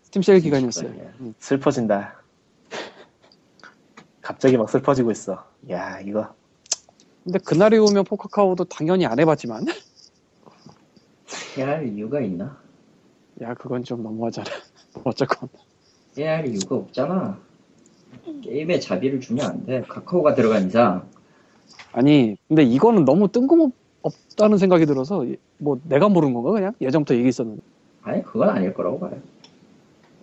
[0.03, 0.91] 스팀 세일 기간이었어요.
[1.39, 2.21] 슬퍼진다.
[4.21, 5.47] 갑자기 막 슬퍼지고 있어.
[5.71, 6.35] 야 이거.
[7.25, 9.65] 근데 그날이 오면 for 카카오도 당연히 안 해봤지만.
[11.57, 12.61] 해야 할 이유가 있나?
[13.41, 14.47] 야 그건 좀 너무하잖아.
[15.05, 15.49] 어쨌건.
[16.19, 17.41] 해야 할 이유가 없잖아.
[18.45, 19.81] 게임에 자비를 주면 안 돼.
[19.89, 21.16] 카카오가 들어간 이상
[21.93, 25.25] 아니 근데 이거는 너무 뜬금없다는 생각이 들어서
[25.59, 26.73] 뭐 내가 모르는 건가 그냥?
[26.81, 27.63] 예전부터 얘기했었는데.
[28.03, 29.13] 아니 그건 아닐 거라고 봐요.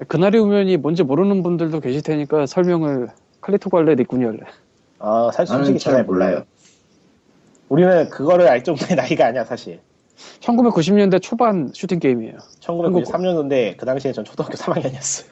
[0.07, 3.09] 그날이 오면이 뭔지 모르는 분들도 계실 테니까 설명을
[3.41, 4.39] 칼리토 할래 니꾼이 할래
[4.99, 6.43] 아 사실 솔직히 잘 몰라요.
[7.69, 9.79] 우리는 그거를 알 정도의 나이가 아니야 사실.
[10.41, 12.37] 1990년대 초반 슈팅 게임이에요.
[12.61, 15.25] 1993년도인데 그 당시에 전 초등학교 3학년이었어요.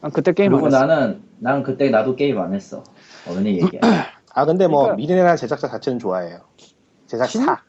[0.00, 0.86] 난 그때 게임 그리고 안 했어.
[0.86, 2.84] 나는 난 그때 나도 게임 안 했어.
[3.28, 3.80] 어느 얘기야
[4.34, 6.40] 아 근데 뭐 그러니까- 미래라는 제작자 자체는 좋아해요.
[7.06, 7.62] 제작사.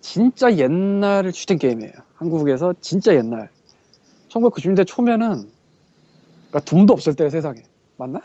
[0.00, 3.50] 진 짜 옛날 슈팅 게임이에요 한국에서 진짜 옛날
[4.28, 5.50] 1990년대 초면은
[6.48, 7.62] 그러니까 둠도 없을 때 세상에
[7.96, 8.20] 맞나?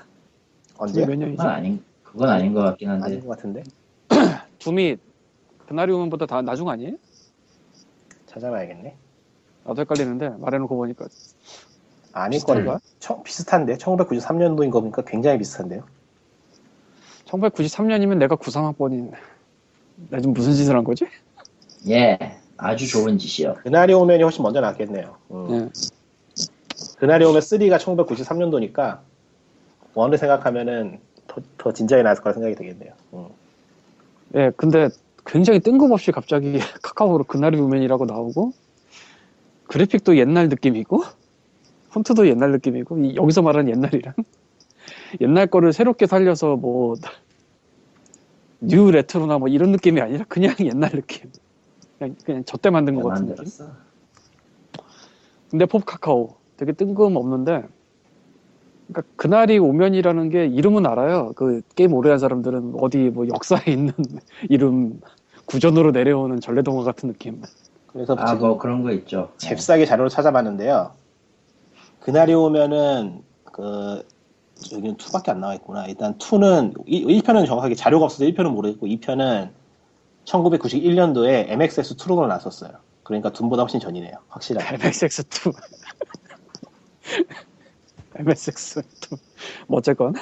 [0.77, 1.05] 언제?
[1.05, 1.37] 몇 년이지?
[1.37, 3.63] 그건 아닌 그건 아닌 것 같긴 한데 아닌 것 같은데.
[4.59, 4.97] 둠이
[5.67, 6.95] 그날이 오면보다 다 나중 아니에요?
[8.27, 8.95] 찾아봐야겠네.
[9.65, 11.07] 나도 헷갈리는데 말해놓고 보니까
[12.13, 12.39] 아닐.
[12.99, 15.83] 청- 비슷한데 1993년도인 거 보니까 굉장히 비슷한데요.
[17.31, 19.11] 1993년이면 내가 93학번인
[20.09, 21.05] 나 지금 무슨 짓을 한 거지?
[21.87, 22.17] 예
[22.57, 25.15] 아주 좋은 짓이요 그날이 오면이 훨씬 먼저 나왔겠네요.
[25.31, 25.47] 음.
[25.51, 25.69] 예.
[26.97, 28.99] 그날이 오면 3가 1993년도니까
[29.93, 32.93] 원을 생각하면은 더, 더 진작에 나왔을 거라 생각이 되겠네요.
[33.13, 33.27] 음.
[34.35, 34.89] 예, 근데
[35.25, 38.53] 굉장히 뜬금없이 갑자기 카카오로 그날이 오면이라고 나오고
[39.67, 41.03] 그래픽도 옛날 느낌이고
[41.91, 44.13] 폰트도 옛날 느낌이고 이- 여기서 말하는 옛날이랑
[45.19, 46.95] 옛날 거를 새롭게 살려서 뭐
[48.63, 51.31] new 레트로나 뭐 이런 느낌이 아니라 그냥 옛날 느낌
[51.97, 53.65] 그냥 그냥 저때 만든 것 같은 느낌 만들었어
[55.49, 57.63] 근데 for 카카오 되게 뜬금없는데
[58.87, 61.31] 그러니까 그날이 오면이라는 게 이름은 알아요.
[61.35, 63.93] 그 게임 오래 한 사람들은 어디 뭐 역사에 있는
[64.49, 64.99] 이름
[65.45, 67.41] 구전으로 내려오는 전래동화 같은 느낌.
[67.87, 69.47] 그래서 아 뭐 그런 거 있죠 네.
[69.47, 70.91] 잽싸게 자료를 찾아봤는데요.
[72.01, 74.03] 그날이 오면은 그
[74.71, 75.85] 여기는 2밖에 안 나와 있구나.
[75.87, 79.49] 일단 2는 1 편은 정확하게 자료가 없어서 1편은 모르겠고 2편은
[80.25, 82.71] 1991년도에 MXS 2로 나왔었어요.
[83.03, 84.13] 그러니까 둠보다 훨씬 전이네요.
[84.29, 84.77] 확실하게.
[84.77, 85.53] MSX2.
[88.15, 88.83] MSX2.
[89.67, 90.13] 뭐 어쨌건.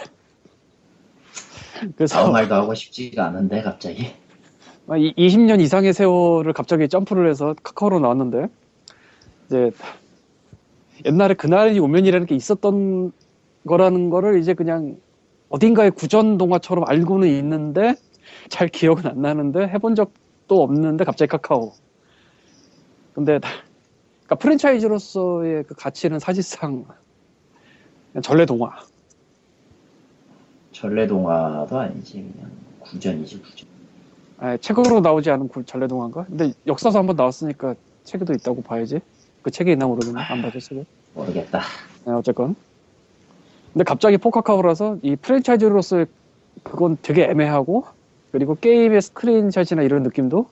[1.82, 4.14] 아무 그래서 말도 하고 싶지가 않은데 갑자기
[4.88, 8.48] 20년 이상의 세월을 갑자기 점프를 해서 카카오로 나왔는데
[9.46, 9.72] 이제
[11.06, 13.12] 옛날에 그날이 오면이라는 게 있었던
[13.70, 14.98] 거라는 거를 이제 그냥
[15.50, 17.94] 어딘가의 구전 동화처럼 알고는 있는데
[18.50, 21.74] 잘 기억은 안 나는데 해본 적또 없는데 갑자기 카카오.
[23.14, 23.40] 근데
[24.24, 26.84] 그러니까 프랜차이즈로서의 그 가치는 사실상
[28.12, 28.72] 그냥 전래 동화.
[30.72, 33.68] 전래 동화도 아니지 그냥 구전이지 구전.
[34.40, 36.24] 아, 책으로 나오지 않은 구- 전래 동화인가?
[36.26, 39.00] 근데 역사서 한번 나왔으니까 책에도 있다고 봐야지.
[39.44, 40.20] 그 책에 있나 모르겠네.
[40.22, 40.86] 안 봐도 책에.
[41.14, 41.62] 모르겠다.
[42.06, 42.56] 네, 어쨌건.
[43.74, 46.08] 근데 갑자기 포카카오라서 이 프랜차이즈로서의
[46.64, 47.86] 그건 되게 애매하고
[48.32, 50.48] 그리고 게임의 스크린샷이나 이런 느낌도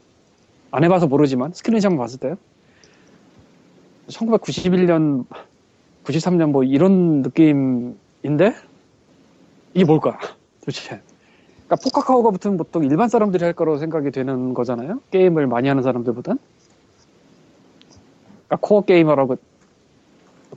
[0.72, 2.36] 안 해봐서 모르지만 스크린샷만 봤을 때
[4.08, 5.26] 1991년,
[6.04, 8.56] 93년 뭐 이런 느낌인데
[9.74, 10.18] 이게 뭘까
[10.62, 11.02] 도대체?
[11.68, 15.02] 그러니까 for 카카오가 붙으면 보통 일반 사람들이 할 거라고 생각이 되는 거잖아요.
[15.12, 16.40] 게임을 많이 하는 사람들보단.
[18.48, 19.36] 그러니까 코어 게이머라고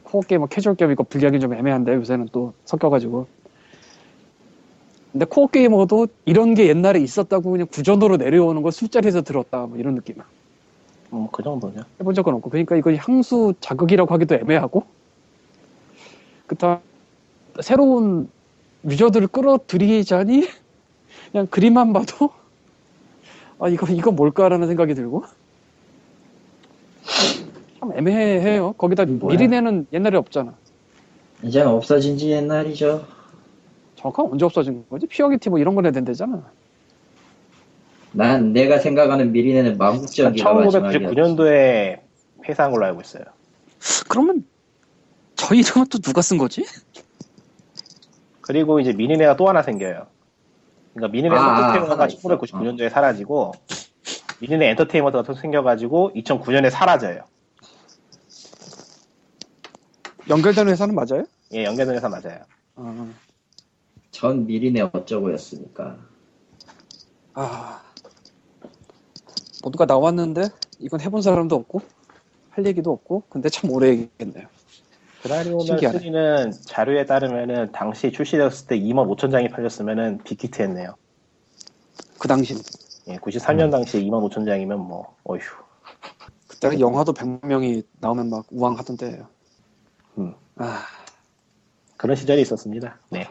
[0.03, 3.27] 코어 게이머 캐주얼 게임 이거 분리하기 좀 애매한데 요새는 또 섞여가지고.
[5.13, 9.95] 근데 core 게이머도 이런 게 옛날에 있었다고 그냥 구전으로 내려오는 걸 술자리에서 들었다 뭐 이런
[9.95, 10.17] 느낌.
[11.11, 11.85] 뭐그 정도죠.
[12.01, 12.51] 해본 적은 없고.
[12.51, 14.85] 그러니까 이거 향수 자극이라고 하기도 애매하고.
[16.47, 16.81] 그다음
[17.61, 18.29] 새로운
[18.85, 20.49] 유저들을 끌어들이자니
[21.33, 22.31] 그냥 그림만 봐도
[23.61, 25.25] 아 이거 이거 뭘까라는 생각이 들고
[27.81, 29.37] 참 애매해요 거기다 뭐야?
[29.37, 30.55] 미리 내는 옛날에 없잖아
[31.43, 33.07] 이제는 없어진 지 옛날이죠.
[33.97, 35.07] 정확한 언제 없어진 거지?
[35.07, 36.43] 피어기티 뭐 이런 거 내된대잖아.
[38.13, 41.15] 난 내가 생각하는 미리네는 만국전기가 마지막이었지.
[41.17, 42.01] 1999년도에
[42.43, 43.25] 폐사한 걸로 알고 있어요.
[44.09, 44.45] 그러면
[45.35, 46.65] 저 이름은 또 누가 쓴 거지?
[48.41, 50.07] 그리고 이제 미니네가 또 하나 생겨요.
[50.93, 52.29] 그러니까 미니네 아, 하나 있어.
[52.29, 53.53] 1999년도에 사라지고
[54.41, 57.30] 미니네 엔터테인먼트가 또 생겨가지고 2009년에 사라져요.
[60.31, 61.25] 연결되는 회사는 맞아요?
[61.53, 62.39] 예, 연계된 회사 맞아요.
[62.77, 63.09] 아,
[64.13, 65.99] 전 미리네 어쩌고였으니까.
[67.35, 67.83] 아.
[69.63, 71.83] 모두가 나왔는데 이건 해본 사람도 없고
[72.51, 74.49] 할 얘기도 없고 근데 참 오래 얘기했네요.
[75.23, 75.99] 그라리오면 신기하네.
[75.99, 80.95] 3는 자료에 따르면은 당시 출시되었을 때 2만 5천 장이 팔렸으면은 빅히트했네요.
[82.19, 82.63] 그 당시는
[83.09, 85.41] 예, 93년 당시에 2만 5천 장이면 뭐 어휴.
[86.47, 89.23] 그때가 영화도 100명이 나오면 막 우왕하던데.
[90.19, 90.35] 음.
[90.57, 90.83] 아,
[91.97, 92.99] 그런 시절이 있었습니다.
[93.11, 93.29] 네.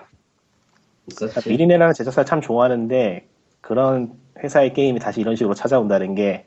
[1.07, 1.49] 있었지.
[1.49, 3.27] 미리네라는 제작사 참 좋아하는데
[3.61, 6.45] 그런 회사의 게임이 다시 이런 식으로 찾아온다는 게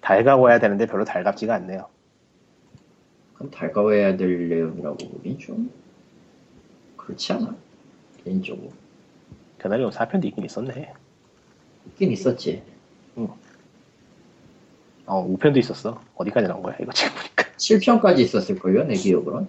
[0.00, 1.88] 달가워야 되는데 별로 달갑지가 않네요.
[3.34, 5.70] 그럼 달가워야 될 내용이라고 보긴 좀
[6.96, 7.54] 그렇지 않아?
[8.24, 8.72] 개인적으로.
[9.58, 10.92] 그날이 4편도 있긴 있었네.
[11.86, 12.62] 있긴 있었지.
[15.06, 16.00] 어, 5편도 있었어.
[16.16, 16.76] 어디까지 나온 거야?
[16.80, 17.12] 이거 지금.
[17.56, 19.48] 7편까지 있었을걸요, 내 기억으로는.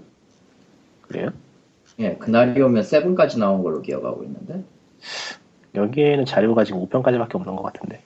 [1.02, 1.30] 그래요?
[2.00, 4.64] 예, 그날이 오면 7까지 나온 걸로 기억하고 있는데.
[5.76, 8.02] 여기에는 자료가 지금 5편까지밖에 없는 것 같은데.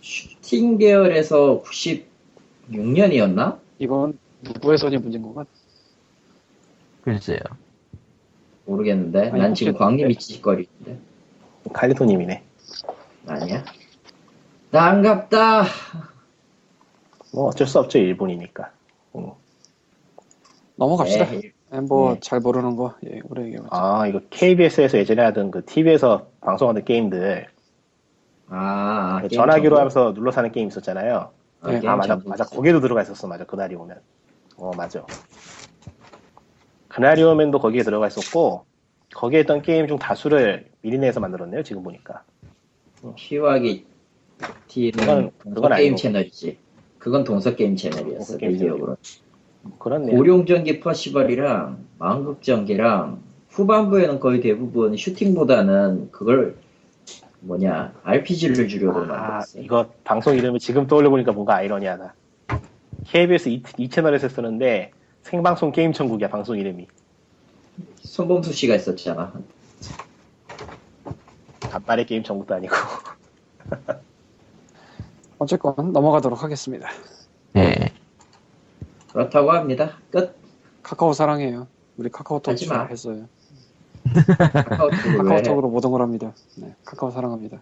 [0.00, 1.62] 슈팅 계열에서
[2.70, 3.58] 96년이었나?
[3.78, 5.44] 이건 누구의 선이 문제인 건가?
[7.02, 7.40] 글쎄요.
[8.64, 9.30] 모르겠는데.
[9.30, 10.98] 아니, 난 지금 광림이 찌꺼리는데.
[11.72, 12.42] 칼리토님이네.
[13.26, 13.64] 아니야?
[14.70, 15.64] 나 안갑다.
[17.32, 17.98] 뭐 어쩔 수 없죠.
[17.98, 18.72] 일본이니까.
[19.16, 19.30] 음.
[20.76, 21.24] 넘어갑시다.
[21.30, 22.20] 네, 예, 뭐 네.
[22.20, 23.70] 잘 모르는 거 예, 오래 얘기해봤자.
[23.76, 27.46] 아, 이거 KBS에서 예전에 하던 그 TV에서 방송하던 게임들.
[28.48, 29.78] 아, 그 게임 전화기로 정보?
[29.78, 31.30] 하면서 눌러 사는 게임 있었잖아요.
[31.60, 31.80] 아, 네.
[31.80, 32.18] 게임 아, 맞아.
[32.24, 32.44] 맞아.
[32.44, 32.56] 있어.
[32.56, 33.26] 거기에도 들어가 있었어.
[33.28, 33.44] 맞아.
[33.44, 34.00] 그날이 오면.
[34.56, 35.04] 어, 맞아.
[36.88, 38.64] 그날이 오면도 거기에 들어가 있었고,
[39.14, 41.62] 거기에 있던 게임 중 다수를 미리네에서 만들었네요.
[41.62, 42.22] 지금 보니까.
[43.16, 43.86] 키와기
[44.68, 45.96] T는 그건- 그건 게임.
[45.96, 46.58] 채널이지.
[47.02, 48.34] 그건 동서 게임 채널이었어.
[48.34, 48.96] 내 게임 기억으로.
[49.80, 50.16] 그렇네요.
[50.16, 56.54] 고룡전기 퍼시벌이랑 망극전기랑 후반부에는 거의 대부분 슈팅보다는 그걸
[57.40, 59.58] 뭐냐 RPG를 주려고 아, 만들었어.
[59.58, 62.14] 이거 방송 이름을 지금 떠올려보니까 뭔가 아이러니하다.
[63.08, 64.92] KBS 이, 이 채널에서 쓰는데
[65.22, 66.86] 생방송 게임 천국이야 방송 이름이.
[68.02, 69.32] 손범수 씨가 있었잖아.
[71.62, 72.76] 간발의 게임 천국도 아니고.
[75.42, 76.88] 어쨌건 넘어가도록 하겠습니다.
[77.52, 77.92] 네.
[79.12, 79.98] 그렇다고 합니다.
[80.10, 80.36] 끝.
[80.82, 81.66] 카카오 사랑해요.
[81.96, 82.84] 우리 카카오톡 하지 마.
[82.84, 83.28] 했어요.
[84.06, 85.16] 해?
[85.16, 86.32] 카카오톡으로 모든 걸 합니다.
[86.56, 87.60] 네, 카카오 사랑합니다.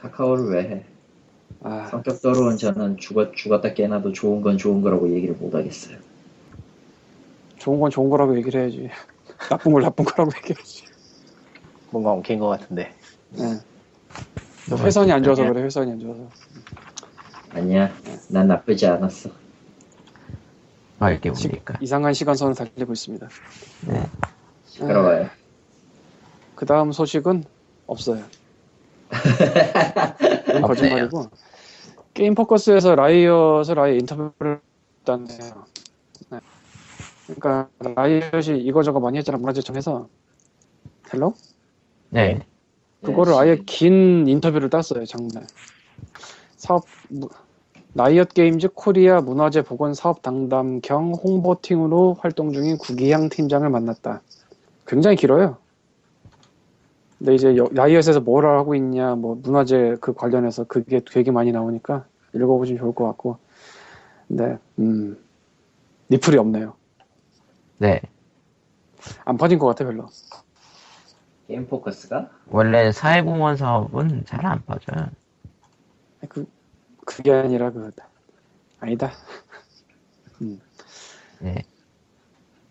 [0.00, 0.84] 카카오를 왜 해?
[1.62, 5.98] 아, 성격 더러운 저는 죽었, 죽었다 깨나도 좋은 건 좋은 거라고 얘기를 못 하겠어요.
[7.58, 8.88] 좋은 건 좋은 거라고 얘기를 해야지.
[9.50, 10.84] 나쁜 걸 나쁜 거라고 얘기해야지.
[11.90, 12.94] 뭔가 엉킨 것 같은데.
[13.30, 13.58] 네.
[14.70, 16.28] 회선이 안 좋아서 그래, 회선이 안 좋아서.
[17.50, 17.90] 아니야.
[18.28, 19.30] 난 나쁘지 않았어.
[20.98, 21.78] 밝게 보니까.
[21.80, 23.28] 이상한 시간선을 달리고 있습니다.
[23.88, 24.06] 네.
[24.66, 25.28] 시끄러워요.
[26.54, 27.44] 그 다음 소식은
[27.86, 28.22] 없어요.
[30.62, 31.30] 거짓말이고.
[32.12, 34.60] 게임 포커스에서 라이엇을 아예 인터뷰를
[35.00, 35.64] 했다네요.
[36.30, 36.40] 네.
[37.26, 40.08] 그러니까 라이엇이 이거저거 많이 했잖아 문화재청에서
[41.12, 41.34] Hello?
[42.10, 42.40] 네.
[43.02, 45.46] 그거를 네, 아예 긴 인터뷰를 땄어요 작년에.
[46.60, 47.28] 사업 무-
[47.94, 54.20] 라이엇 게임즈 코리아 문화재 복원 사업 담당 겸 홍보팀으로 활동 중인 구기향 팀장을 만났다.
[54.86, 55.56] 굉장히 길어요.
[57.18, 62.04] 근데 이제 여- 라이엇에서 뭘 하고 있냐, 뭐 문화재 그 관련해서 그게 되게 많이 나오니까
[62.34, 63.38] 읽어보시면 좋을 것 같고.
[64.28, 65.18] 근데 음
[66.10, 66.74] 리플이 없네요.
[67.78, 68.00] 네.
[69.24, 70.06] 안 퍼진 것 같아 별로.
[71.48, 75.08] 게임 포커스가 원래 사회공헌 사업은 잘안 빠져요.
[76.28, 76.46] 그
[77.04, 77.90] 그게 아니라 그
[78.80, 79.12] 아니다.
[81.40, 81.62] 네.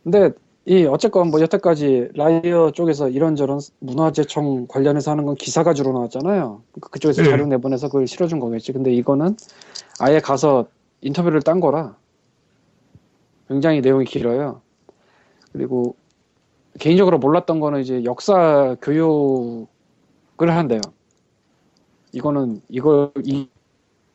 [0.04, 0.32] 근데
[0.66, 6.62] 이 어쨌건 뭐 여태까지 라이어 쪽에서 이런저런 문화재청 관련해서 하는 건 기사가 주로 나왔잖아요.
[6.80, 7.30] 그- 그쪽에서 네.
[7.30, 8.72] 자료 내보내서 그걸 실어준 거겠지.
[8.72, 9.36] 근데 이거는
[10.00, 10.68] 아예 가서
[11.02, 11.96] 인터뷰를 딴 거라
[13.48, 14.62] 굉장히 내용이 길어요.
[15.52, 15.96] 그리고
[16.80, 19.68] 개인적으로 몰랐던 거는 이제 역사 교육을
[20.40, 20.82] 한대요.
[22.12, 23.12] 이거는 이걸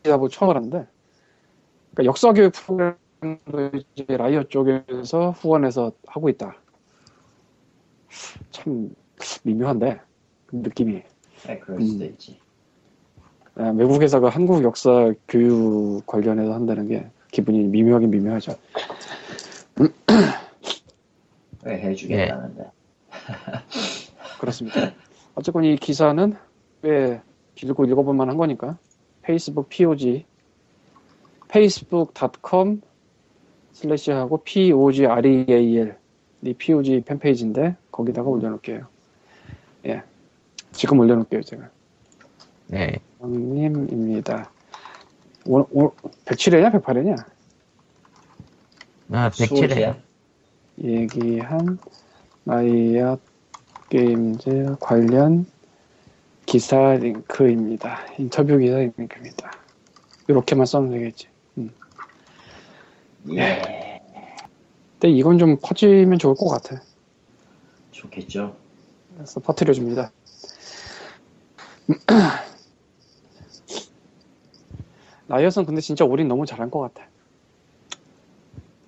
[0.04, 0.86] 이하고 처음 알았는데
[1.94, 2.96] 그러니까 역사 교육 프로그램
[3.94, 6.56] 이제 라이어 쪽에서 후원해서 하고 있다.
[8.50, 8.94] 참
[9.42, 10.00] 미묘한데
[10.46, 11.02] 그 느낌이
[11.46, 12.10] 네, 그럴 수도 음.
[12.10, 12.38] 있지.
[13.56, 18.56] 아, 외국 회사가 한국 역사 교육 관련해서 한다는 게 기분이 미묘하긴 미묘하죠.
[21.64, 22.70] 왜 해주겠다는데.
[24.40, 24.92] 그렇습니다.
[25.34, 26.36] 어쨌건 이 기사는
[26.82, 27.20] 꽤
[27.54, 28.78] 길고 읽어볼 만한 거니까
[29.22, 30.24] 페이스북 POG
[31.48, 32.80] facebook.com
[33.72, 35.96] 슬래시하고 POGREAL
[36.42, 38.86] 이 POG 팬페이지인데 거기다가 올려놓을게요.
[39.86, 40.02] 예,
[40.72, 41.70] 지금 올려놓을게요 제가.
[42.66, 42.98] 네.
[43.20, 44.50] 형님입니다.
[45.46, 45.92] 오, 오,
[46.24, 47.24] 107회냐 108회냐?
[49.12, 49.96] 아, 107회.
[50.82, 51.78] 얘기한
[52.44, 53.20] 라이엇
[53.90, 55.46] 게임즈 관련
[56.54, 58.06] 기사 링크입니다.
[58.16, 59.50] 인터뷰 기사 링크입니다.
[60.28, 61.26] 이렇게만 써면 되겠지.
[63.30, 64.00] 예.
[64.92, 66.80] 근데 이건 좀 퍼지면 좋을 것 같아.
[67.90, 68.54] 좋겠죠.
[69.16, 70.12] 그래서 퍼뜨려 줍니다.
[75.26, 77.08] 라이엇은 근데 진짜 올인 너무 잘한 것 같아.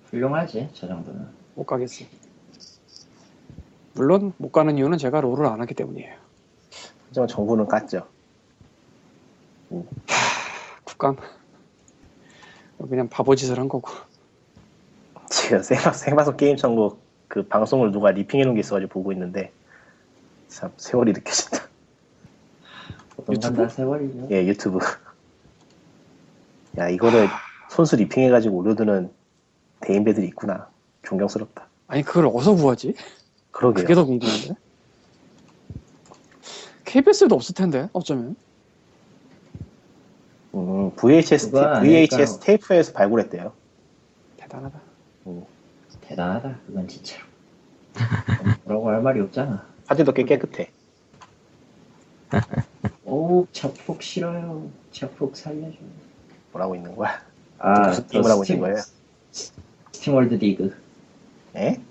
[0.05, 1.27] 훌륭하지, 저 정도는.
[1.55, 2.05] 못 가겠어.
[3.93, 6.26] 물론 못 가는 이유는 제가 롤을 안 하기 때문이에요.
[7.09, 8.05] 하지만 정부는 깠죠.
[10.83, 11.17] 국감
[12.89, 13.89] 그냥 바보짓을 한 거고.
[15.29, 19.51] 지금 생방, 생방송 게임 천국 그 방송을 누가 리핑해 놓은 게 있어가지고 보고 있는데
[20.47, 21.67] 참 세월이 느껴진다.
[23.29, 23.67] 유튜브?
[23.67, 24.27] 세월이죠.
[24.31, 24.79] 예 유튜브.
[26.77, 27.27] 야 이거를
[27.69, 29.11] 손수 리핑해가지고 올려두는
[29.81, 30.69] 대인배들이 있구나.
[31.03, 31.67] 존경스럽다.
[31.87, 32.93] 아니 그걸 어디서 구하지?
[33.51, 33.83] 그러게요.
[33.83, 34.55] 그게 더 궁금한데.
[36.87, 38.35] KBS에도 없을 텐데 어쩌면.
[40.55, 42.39] 음, VHS, 테, VHS 아닐까요?
[42.41, 43.53] 테이프에서 발굴했대요.
[44.37, 44.81] 대단하다.
[46.01, 47.25] 대단하다, 그건 진짜로.
[48.63, 49.67] 뭐라고 할 말이 없잖아.
[49.87, 50.71] 화질도 꽤 깨끗해.
[53.03, 54.69] 오, 자폭 싫어요.
[54.93, 55.77] 자폭 살려줘.
[56.53, 57.21] 뭐라고 있는 거야?
[57.59, 58.77] 아, 무슨 게임을 하고 있는 거예요?
[59.31, 60.75] 스팀월드 디그.
[61.57, 61.81] 에?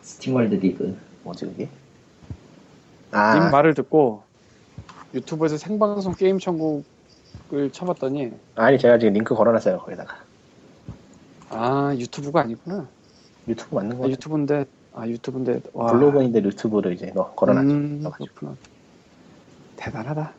[0.00, 0.98] 스팀월드 디그.
[1.24, 1.64] 뭐지 그게?
[1.64, 1.70] 님
[3.12, 4.29] 아, 말을 듣고
[5.14, 10.16] 유튜브에서 생방송 게임 천국을 쳐봤더니 아니 제가 지금 링크 걸어놨어요 거기다가.
[11.50, 12.86] 아 유튜브가 아니구나.
[13.48, 14.12] 유튜브 맞는 아, 거 같아.
[14.12, 15.92] 유튜브인데 아 유튜브인데 와.
[15.92, 17.68] 블로그인데 유튜브를 이제 넣어 걸어놨죠.
[17.70, 18.04] 음.
[18.12, 18.54] 그렇구나.
[19.76, 20.32] 대단하다.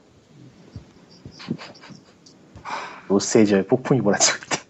[3.09, 4.61] 로스에이저의 폭풍이 몰아치고 있다.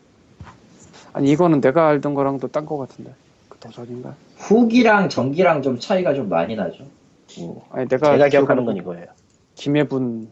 [1.14, 3.14] 아니 이거는 내가 알던 거랑 또딴거 같은데.
[3.49, 4.16] 그 도전인가?
[4.38, 6.86] 후기랑 전기랑 좀 차이가 좀 많이 나죠.
[7.39, 9.06] 음, 아니 내가 제가 기억하는 건 이거예요.
[9.62, 10.28] 김혜분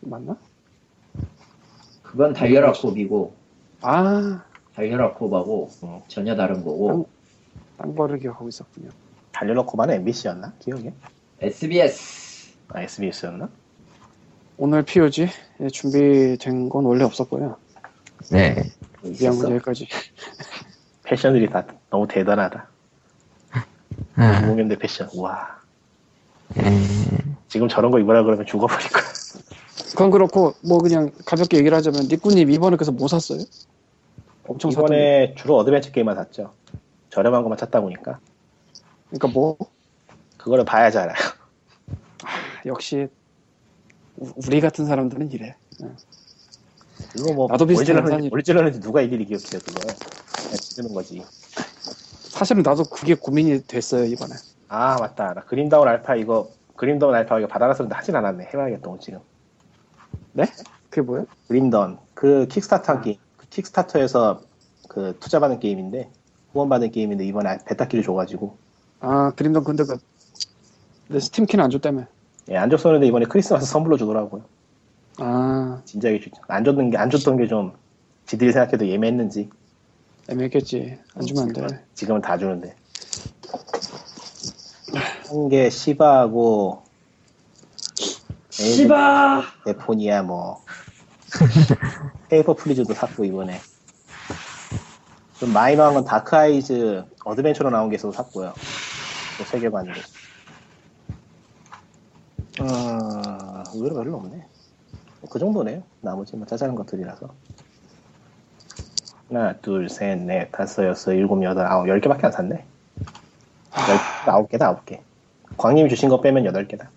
[0.00, 0.38] 맞나?
[2.02, 3.34] 그건 달려라 콥이고,
[3.82, 4.42] 아,
[4.74, 6.00] 달려라 콥하고 음.
[6.08, 7.06] 전혀 다른 거고,
[7.76, 8.88] 딴 거를 기억하고 있었군요.
[9.32, 10.54] 달려놓고만 MBC였나?
[10.60, 10.92] 기억이?
[11.40, 12.54] SBS.
[12.68, 13.50] 아 SBS였나?
[14.56, 15.28] 오늘 POG
[15.60, 17.56] 예, 준비된 건 원래 없었고요.
[18.32, 18.54] 네.
[19.02, 19.42] 뭐 미안 있었어?
[19.42, 19.88] 건 여기까지.
[21.04, 22.66] 패션들이 다 너무 대단하다.
[24.14, 25.10] 아, 90년대 패션.
[25.16, 25.60] 와.
[26.56, 29.04] 음, 지금 저런 거 입으라 그러면 죽어버릴 거야.
[29.90, 33.40] 그건 그렇고 뭐 그냥 가볍게 얘기를 하자면 니꾸님 이번에 그래서 뭐 샀어요?
[34.46, 36.54] 엄청 샀던 이번에 주로 어드벤처 게임만 샀죠.
[37.10, 38.20] 저렴한 것만 찾다 보니까
[39.08, 39.56] 그러니까 뭐
[40.36, 41.16] 그거를 봐야지 알아요.
[42.66, 43.08] 역시
[44.16, 45.56] 우- 우리 같은 사람들은 이래.
[45.82, 45.86] 예.
[47.16, 47.92] 이거 뭐 나도 비슷해,
[48.28, 51.24] 뭘 찔렀는지 누가 일일이 기억해요 그거 그냥 찌르는 거지
[52.28, 54.34] 사실은 나도 그게 고민이 됐어요 이번에.
[54.68, 56.50] 아 맞다 나 그림다운 알파 이거
[56.80, 59.20] 그림다운 알파 이거 받아놨었는데 하진 않았네 해봐야겠다 지금
[60.32, 60.46] 네?
[60.88, 61.26] 그게 뭐야?
[61.46, 64.40] 그림다운 그 킥스타터 게임 그 킥스타터에서
[64.88, 66.10] 그 투자받은 게임인데
[66.54, 68.56] 후원받은 게임인데 이번에 베타키를 줘가지고
[69.00, 72.06] 아 그림도 근데 걔네 스팀 키는 안 줬다며.
[72.48, 74.42] 예, 안 줬었는데 이번에 크리스마스 선물로 주더라고요
[75.18, 77.72] 아 진작에 주- 안 줬던 게 안 줬던 게 좀
[78.24, 79.50] 지들이 생각해도 애매했는지
[80.30, 80.98] 애매했겠지.
[81.14, 81.84] 안 주면 안 돼.
[81.94, 82.74] 지금은 다 주는데
[85.30, 86.82] 한개 시바하고
[88.50, 89.44] 씨바!
[89.64, 90.64] 데포니아 뭐.
[92.28, 93.60] 페이퍼 플리즈도 샀고 이번에.
[95.38, 98.52] 좀 마이너한 건 다크 아이즈 어드벤처로 나온 게 있어서 샀고요.
[99.38, 99.94] 그 세계관으로
[102.60, 102.66] 음
[103.74, 104.44] 의외로 별로 없네.
[105.30, 107.32] 그 정도네요 나머지 뭐 짜잘한 것들이라서.
[109.28, 112.56] 하나 둘 셋 넷 다섯 여섯 일곱 여덟 아홉 열 개밖에 안 샀네.
[112.56, 115.00] 열 아홉 개다 아홉 개
[115.56, 116.90] 광님이 주신 거 빼면 여덟 개다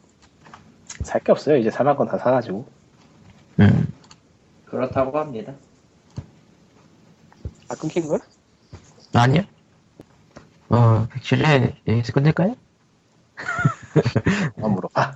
[1.04, 2.66] 살 게 없어요 이제 사만 건다 사가지고
[3.60, 3.88] 음.
[4.66, 5.54] 그렇다고 합니다.
[7.70, 8.18] 아 끊긴 거야?
[9.14, 9.44] 아니요.
[10.70, 12.56] 어, 백실에 여기서 끝낼까요?
[14.64, 15.14] 안 물어봐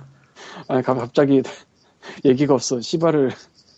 [0.68, 1.42] 아니 가- 갑자기
[2.24, 2.80] 얘기가 없어.
[2.80, 3.32] 시바를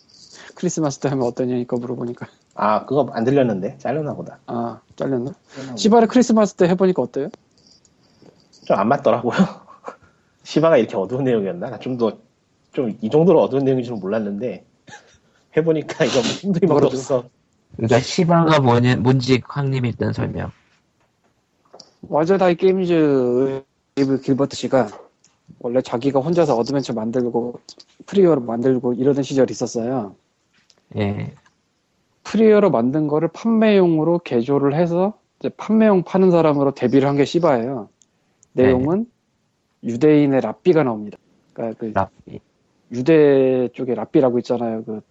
[0.55, 5.31] 크리스마스 때 하면 어떠냐니까 물어보니까 아 그거 안 들렸는데 잘렸나 보다 아 잘렸나?
[5.75, 7.29] 시바를 크리스마스 때 해보니까 어때요?
[8.65, 9.33] 좀 안 맞더라고요
[10.43, 12.19] 시바가 이렇게 어두운 내용이었나 좀 더
[12.73, 14.65] 좀 이 정도로 어두운 내용인 줄 몰랐는데
[15.57, 16.67] 해보니까 이거 뭐 힘들이.
[16.71, 17.29] 없어
[17.75, 20.51] 그러니까 시바가 뭐냐, 뭔지 황님이 일단 설명.
[22.03, 23.63] 와젯아이 게임즈
[24.23, 24.87] 길버트 씨가
[25.59, 27.59] 원래 자기가 혼자서 어드벤처 만들고
[28.07, 30.15] 프리웨어로 만들고 이러던 시절이 있었어요.
[30.97, 31.33] 예.
[32.23, 37.89] 프리웨어로 만든 거를 판매용으로 개조를 해서 이제 판매용 파는 사람으로 데뷔를 한 게 시바예요.
[38.53, 39.05] 내용은
[39.83, 41.17] 유대인의 랍비가 나옵니다.
[41.53, 42.39] 그러니까 그 랍비.
[42.91, 44.83] 유대 쪽에 랍비라고 있잖아요.
[44.83, 45.01] 그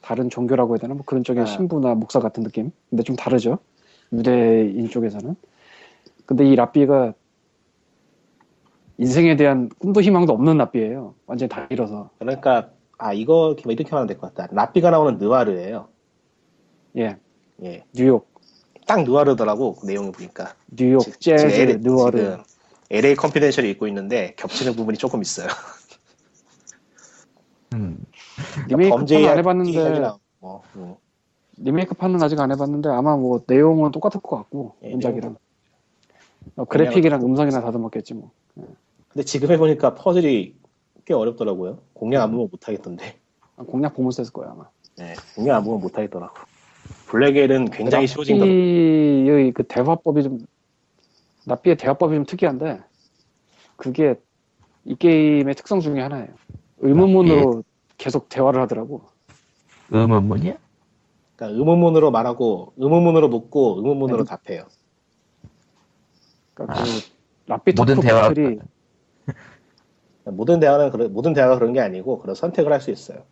[0.00, 0.94] 다른 종교라고 해야 되나?
[0.94, 1.46] 뭐 그런 쪽의 아.
[1.46, 2.70] 신부나 목사 같은 느낌.
[2.88, 3.58] 근데 좀 다르죠.
[4.12, 5.36] 유대인 쪽에서는.
[6.26, 7.12] 근데 이 랍비가
[8.98, 11.14] 인생에 대한 꿈도 희망도 없는 랍비예요.
[11.26, 12.10] 완전히 다 잃어서.
[12.18, 15.88] 그러니까 아 이거 이렇게 이렇게 하면 될 것 같다 라삐가 나오는 느와르예요
[16.96, 17.16] 예.
[17.62, 18.28] 예, 뉴욕,
[18.88, 21.82] 딱 느와르더라고 그 내용을 보니까 뉴욕, 지- 재즈, 지금 LA.
[21.82, 22.42] 지금
[22.90, 25.48] LA 컨피덴셜이 입고 있는데 겹치는 부분이 조금 있어요
[27.74, 28.02] 음.
[28.66, 30.94] 리메이크판은 안 해봤는데 이야기나 뭐, 음.
[31.58, 35.36] 리메이크 판은 아직 안 해봤는데 아마 뭐 내용은 똑같을 것 같고 예, 원작이랑
[36.56, 38.30] 어, 그래픽이랑 음성이나 다듬었겠지 뭐.
[38.54, 40.54] 근데 지금 해보니까 퍼즐이
[41.04, 43.18] 꽤 어렵더라고요 공략 안 보면 못하겠던데
[43.56, 44.66] 아, 공략 보면서 했을 거야 아마.
[44.96, 46.34] 네, 공략 안 보면 못하겠더라고
[47.08, 50.38] 블랙엘은 굉장히 쉬워진 거 랍비의 그 대화법이 좀
[51.46, 52.80] 랍비의 대화법이 좀 특이한데
[53.76, 54.14] 그게
[54.84, 56.28] 이 게임의 특성 중에 하나예요.
[56.78, 57.62] 의문문으로
[57.96, 59.02] 계속 대화를 하더라고.
[59.92, 60.58] 음원문이야?
[61.36, 64.36] 그러니까 의문문으로 말하고 의문문으로 묻고 의문문으로 네.
[64.36, 64.66] 답해요.
[66.54, 66.90] 그러니까 아, 그
[67.46, 68.28] 랍비 모든 토크 대화.
[68.28, 68.58] 배틀이
[70.24, 73.22] 모든 대화는 그런 모든 대화가 그런 게 아니고 그런 선택을 할 수 있어요.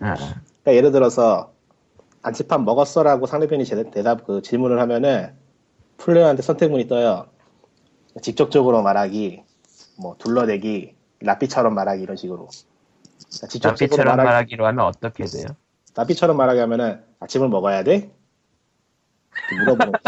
[0.00, 1.52] 아, 그러니까 예를 들어서
[2.22, 5.34] 안치판 먹었어라고 상대편이 제- 대답 그 질문을 하면은
[5.96, 7.26] 플레이어한테 선택문이 떠요.
[8.22, 9.42] 직접적으로 말하기,
[9.98, 12.48] 뭐 둘러대기, 라삐처럼 말하기 이런 식으로.
[12.48, 15.46] 그러니까 직접적으로 납비처럼 말하기, 말하기 로 하면 어떻게 돼요?
[15.94, 18.10] 라삐처럼 말하기 하면은 아침을 먹어야 돼?
[19.58, 20.02] 물어보는 거죠.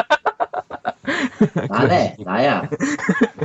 [1.68, 2.68] 나네, 나야.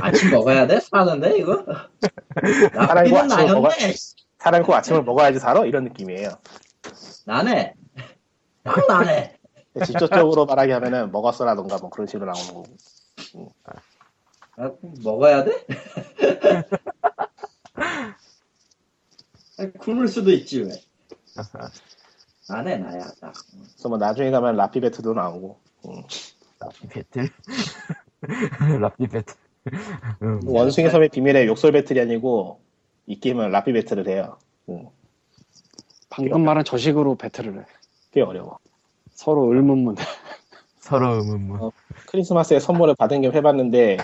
[0.00, 0.80] 아침 먹어야 돼?
[0.80, 1.64] 사는데, 이거?
[2.74, 3.94] 사람이고 나비는 아침을 먹어- 나였네.
[4.38, 5.64] 사람 꼭 아침을 먹어야지 살아?
[5.64, 6.30] 이런 느낌이에요.
[7.26, 7.74] 나네.
[8.68, 9.38] 형 나네.
[9.86, 13.52] 직접적으로 말하기 하면은 먹었어라던가 뭐 그런 식으로 나오는 거고.
[14.56, 14.70] 아,
[15.02, 15.52] 먹어야 돼?
[19.58, 20.70] 아니, 굶을 수도 있지, 왜.
[22.48, 23.34] 나네, 나야, 딱.
[23.52, 25.58] 그래서 뭐 나중에 가면 라피 배트도 나오고.
[25.86, 26.02] 음.
[26.58, 27.30] 랍비 배틀?
[28.80, 29.36] 랍비 배틀.
[30.22, 30.40] 음.
[30.44, 32.60] 원숭이 섬의 비밀의 욕설 배틀이 아니고
[33.06, 34.38] 이 게임은 라피 배틀을 해요.
[34.68, 34.88] 음.
[36.08, 37.64] 방금 말한 저 식으로 배틀을 해.
[38.12, 38.58] 꽤 어려워.
[39.10, 39.96] 서로 의문문.
[40.78, 41.60] 서로 음원문.
[41.60, 41.72] 어.
[42.06, 43.98] 크리스마스에 선물을 받은 게 해봤는데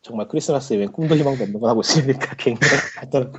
[0.00, 3.38] 정말 크리스마스에 웬 꿈도 희망도 없는 걸 하고 있으니까 굉장히 하더라고.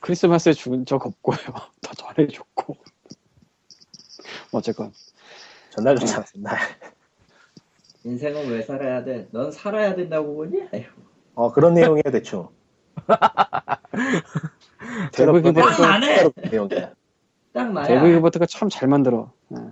[0.00, 1.36] 크리스마스에 죽은 적 없고요.
[1.80, 2.76] 다 전해줬고.
[4.52, 4.92] 어쨌건
[5.70, 6.58] 전날 좋잖아, 전날.
[8.04, 9.28] 인생은 왜 살아야 돼?
[9.30, 10.68] 넌 살아야 된다고 보니?
[11.34, 12.48] 어, 그런 내용이야, 대충.
[15.14, 16.92] 그런 내용이야.
[17.52, 17.86] 딱 나야.
[17.86, 19.32] 데이브 길버트가 참 잘 만들어.
[19.52, 19.56] 예.
[19.56, 19.70] 어,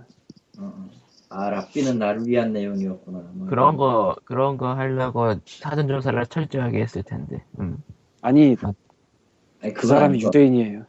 [0.59, 0.87] 어.
[1.29, 3.19] 아 랍비는 나를 위한 내용이었구나.
[3.33, 3.47] 뭐.
[3.47, 7.43] 그런 거 그런 거 하려고 사전 조사를 철저하게 했을 텐데.
[7.59, 7.77] 음.
[8.21, 8.55] 아니
[9.61, 10.27] 아니, 그 사람이 아니고.
[10.27, 10.85] 유대인이에요.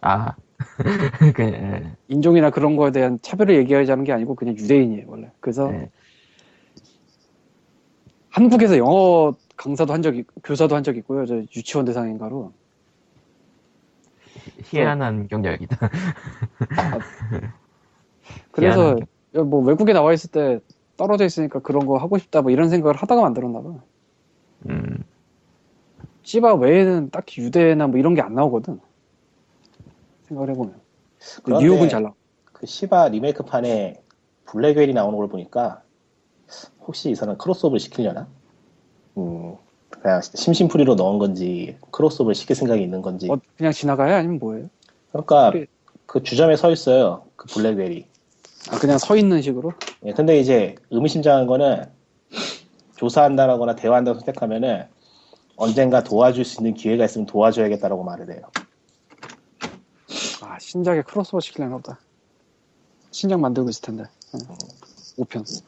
[0.00, 0.34] 아.
[1.34, 1.96] 그, 예.
[2.08, 5.30] 인종이나 그런 거에 대한 차별을 얘기하자는 게 아니고 그냥 유대인이에요 원래.
[5.40, 5.90] 그래서 네.
[8.30, 11.26] 한국에서 영어 강사도 한 적이 교사도 한 적 있고요.
[11.26, 12.52] 저 유치원 대상인가로.
[14.78, 15.76] 희한한 경력이다.
[18.50, 18.96] 그래서
[19.32, 20.60] 희한한 뭐 외국에 나와 있을 때
[20.96, 23.74] 떨어져 있으니까 그런 거 하고 싶다 뭐 이런 생각을 하다가 만들었나 봐.
[24.68, 25.04] 음.
[26.22, 28.78] 씨바 외에는 딱히 유대나 뭐 이런 게 안 나오거든.
[30.28, 30.80] 생각을 해보면.
[31.42, 32.14] 그런데 뉴욕은 잘 나와.
[32.52, 34.02] 그 시바 리메이크판에
[34.46, 35.82] 블랙웰이 나오는 걸 보니까
[36.80, 38.28] 혹시 이 사람 크로스오버를 시키려나?
[39.16, 39.56] 음,
[40.00, 43.28] 그냥 심심풀이로 넣은 건지 크로스오버를 시킬 생각이 있는 건지.
[43.30, 44.16] 어, 그냥 지나가요?
[44.16, 44.68] 아니면 뭐예요?
[45.10, 45.66] 그러니까 그래.
[46.06, 47.24] 그 주점에 서 있어요.
[47.36, 48.06] 그 블랙웰이.
[48.70, 49.72] 아, 그냥 서 있는 식으로?
[50.04, 51.84] 예, 근데 이제 의미심장한 거는
[52.96, 54.86] 조사한다거나 대화한다고 선택하면은
[55.56, 58.42] 언젠가 도와줄 수 있는 기회가 있으면 도와줘야겠다라고 말을 해요.
[60.42, 61.98] 아, 신작에 크로스오버 시키려나 보다.
[63.10, 64.04] 신작 만들고 있을 텐데.
[64.34, 64.40] 응.
[65.18, 65.62] 5편.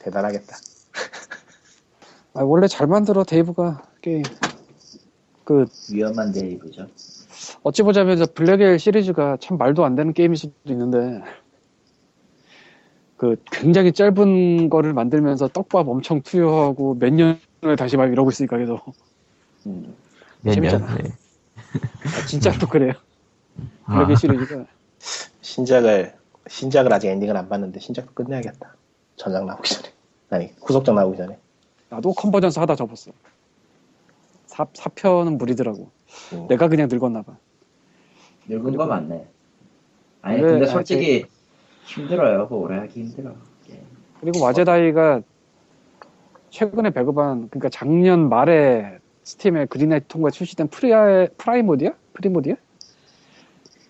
[0.00, 0.56] 대단하겠다.
[2.34, 3.82] 아, 원래 잘 만들어, 데이브가.
[4.00, 4.22] 게임.
[5.44, 6.88] 그, 위험한 데이브죠.
[7.62, 11.22] 어찌 보자면 저 블랙웰 시리즈가 참 말도 안 되는 게임일 수도 있는데,
[13.16, 18.80] 그 굉장히 짧은 거를 만들면서 떡밥 엄청 투여하고 몇 년을 다시 막 이러고 있으니까 계속.
[19.66, 19.94] 음.
[20.44, 20.94] 재밌잖아.
[20.96, 21.12] 네.
[21.54, 22.92] 아, 진짜로 그래요.
[23.84, 24.66] 아, 블랙엘 시리즈가.
[25.40, 26.14] 신작을
[26.48, 28.74] 신작을 아직 엔딩을 안 봤는데 신작도 끝내야겠다.
[29.16, 29.88] 전작 나오기 전에.
[30.30, 31.38] 아니 후속작 나오기 전에.
[31.94, 33.12] 나도 컨버전스 하다 접었어.
[34.46, 35.90] 4, 4편은 무리더라고.
[36.32, 36.46] 음.
[36.48, 37.36] 내가 그냥 늙었나 봐.
[38.48, 39.26] 늙은 거 맞네.
[40.22, 41.26] 아니 근데 아, 솔직히
[41.84, 42.48] 힘들어요.
[42.48, 43.34] 그거 오래 하기 힘들어.
[43.70, 43.80] 예.
[44.20, 45.22] 그리고 와젯아이가
[46.50, 51.92] 최근에 배급한 그러니까 작년 말에 스팀에 그린라이트 통과 출시된 프리아 프라이모디아?
[52.14, 52.54] 프리모디아?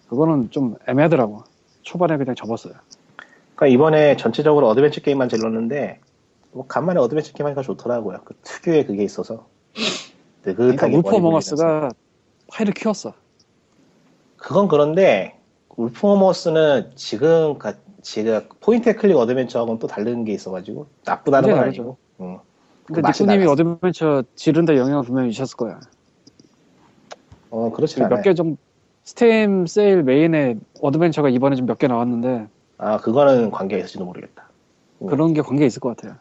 [0.08, 1.42] 그거는 좀 애매하더라고.
[1.82, 2.74] 초반에 그냥 접었어요.
[3.54, 6.00] 그러니까 이번에 전체적으로 어드벤처 게임만 질렀는데
[6.54, 8.18] 뭐 간만에 어드벤처 게임 하니까 좋더라고요.
[8.24, 9.46] 그 특유의 그게 있어서
[10.42, 11.96] 그러니까 느긋하게 울프 머리 어몽어스가 굴리면서.
[12.52, 13.12] 파일을 키웠어.
[14.36, 15.38] 그건 그런데
[15.76, 21.96] 울프 어머스는 지금 가, 지금 포인트 클릭 어드벤처하고는 또 다른 게 있어가지고 나쁘다는 건 아니고.
[22.20, 22.38] 응.
[22.84, 23.52] 근데 맛이 니꾸님이 달랐어.
[23.52, 25.80] 어드벤처 지른데 영향을 분명히 주셨을 거야.
[27.50, 28.16] 어 그렇지 않아요.
[28.16, 28.56] 몇개좀
[29.02, 32.46] 스팀 세일 메인에 어드벤처가 이번에 좀 몇 개 나왔는데
[32.78, 34.48] 아 그거는 관계가 있을지도 모르겠다.
[35.02, 35.06] 음.
[35.08, 36.16] 그런 게 관계 있을 것 같아요.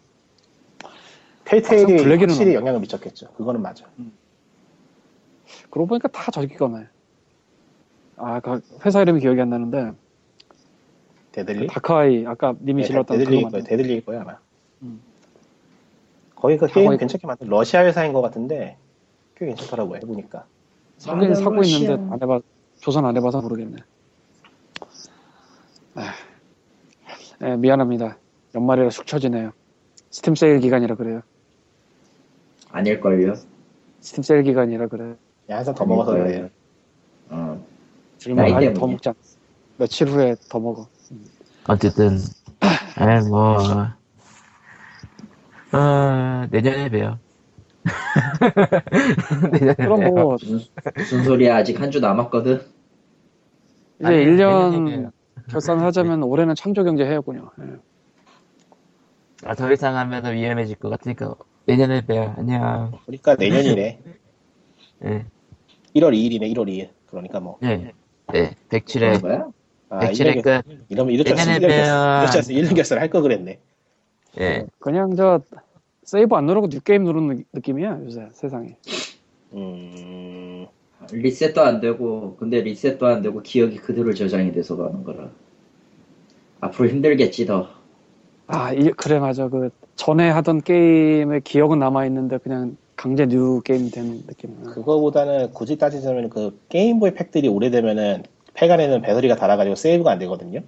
[1.45, 2.53] 텔테일이 블랙에는 확실히 없네.
[2.55, 3.31] 영향을 미쳤겠죠.
[3.33, 3.85] 그거는 맞아.
[5.69, 6.87] 그러고 보니까 다 저기 거네.
[8.17, 9.91] 아, 그 회사 이름이 기억이 안 나는데
[11.31, 11.67] 데들리?
[11.67, 13.63] 다크아이 아까 님이 네, 질렀던 데들리일 그거 거예요.
[13.65, 14.37] 데들리일 거예요 아마.
[14.83, 15.01] 음.
[16.35, 16.97] 거기 그 하고 게임 있고.
[16.99, 18.77] 괜찮게 만든 러시아 회사인 것 같은데
[19.35, 20.45] 꽤 괜찮더라고요 해보니까.
[20.97, 21.79] 사긴 아, 사고 러시아.
[21.79, 22.39] 있는데 안 해봐
[22.79, 23.77] 조선 안 해봐서 모르겠네.
[27.41, 28.17] 에, 에, 미안합니다.
[28.55, 29.51] 연말이라 축 처지네요.
[30.11, 31.21] 스팀 세일 기간이라 그래요.
[32.73, 33.35] 아닐걸요.
[34.01, 35.15] 스팀 세일 기간이라 그래.
[35.49, 36.11] 야, 한잔 더 먹어서.
[36.13, 36.49] 그래요.
[37.29, 37.63] 어.
[38.17, 38.93] 지금 나이 아니 더 때문이야.
[38.95, 39.13] 먹자.
[39.77, 40.87] 며칠 후에 더 먹어.
[41.67, 42.17] 어쨌든,
[42.99, 43.57] 에, 뭐,
[45.71, 47.19] 어, 내년에 봬요.
[49.51, 50.11] 내년에 그럼 봬요.
[50.11, 50.59] 뭐 무슨,
[50.95, 51.55] 무슨 소리야.
[51.57, 52.55] 아직 한 주 남았거든.
[53.99, 55.11] 이제 아니, 1년 내년에 봬요.
[55.49, 57.51] 결산하자면 올해는 창조 경제 해야군요.
[57.61, 57.65] 예.
[59.45, 61.35] 아, 더 이상 하면 위험해질 것 같으니까
[61.65, 62.33] 내년에 봬요.
[62.37, 62.91] 안녕.
[63.05, 63.99] 그러니까 내년이네.
[65.05, 65.25] 예,
[65.95, 66.53] 1월 2일이네.
[66.53, 66.89] 1월 2일.
[67.07, 67.57] 그러니까 뭐.
[67.61, 67.93] 네,
[68.31, 69.47] 네, 그런 107회, 거야?
[69.89, 70.85] 아, 107회 1년, 끝.
[70.89, 72.21] 이러면 이렇게 해서 내년에 1년 결산, 봬요.
[72.23, 73.59] 이렇게 해서 1년 결산을 할걸 그랬네.
[74.39, 75.39] 예, 그냥 저
[76.03, 78.75] 세이브 안 누르고 뉴게임 누르는 느- 느낌이야 요새 세상에.
[79.53, 80.65] 음,
[81.11, 85.29] 리셋도 안 되고 근데 리셋도 안 되고 기억이 그대로 저장이 돼서 가는 거라.
[86.59, 87.69] 앞으로 힘들겠지 더.
[88.47, 89.47] 아, 이, 그래, 맞아.
[89.47, 94.63] 그, 전에 하던 게임의 기억은 남아 있는데, 그냥 강제 new game 된 느낌.
[94.63, 100.61] 그거보다는 굳이 따지자면 그 게임보이 팩들이 오래되면은 팩 안에는 배터리가 닳아가지고 세이브가 안 되거든요.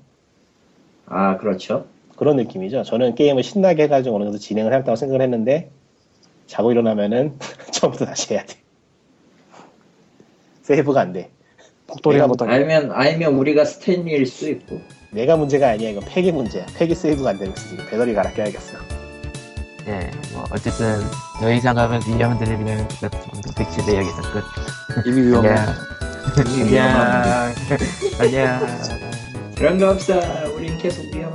[1.05, 1.85] 아 그렇죠.
[2.17, 2.83] 그런 느낌이죠.
[2.83, 5.69] 저는 게임을 신나게 해가지고 어느 정도 진행을 했다고 생각을 했는데
[6.47, 7.33] 자고 일어나면은
[7.71, 8.55] 처음부터 다시 해야 돼.
[10.63, 11.29] 세이브가 안 돼.
[11.87, 12.55] 복돌이 한 것도 아니고.
[12.55, 14.79] 알면 알면 우리가 스탠리일 수 있고.
[15.11, 15.91] 내가 문제가 아니야.
[15.91, 16.65] 이건 팩이 문제야.
[16.77, 17.53] 팩이 세이브가 안 있어.
[17.53, 19.04] 지금 배터리 갈아 껴야겠어.
[19.87, 21.03] 예, 뭐, 어쨌든,
[21.39, 21.77] 더 이상
[22.99, 24.43] 것 같은 107회 여기서 끝.
[25.05, 25.49] 이미 위험해.
[26.37, 27.53] 안녕.
[28.19, 28.59] 안녕.
[29.55, 30.19] 그런 거 없어.
[30.55, 31.34] 우린 계속 위험.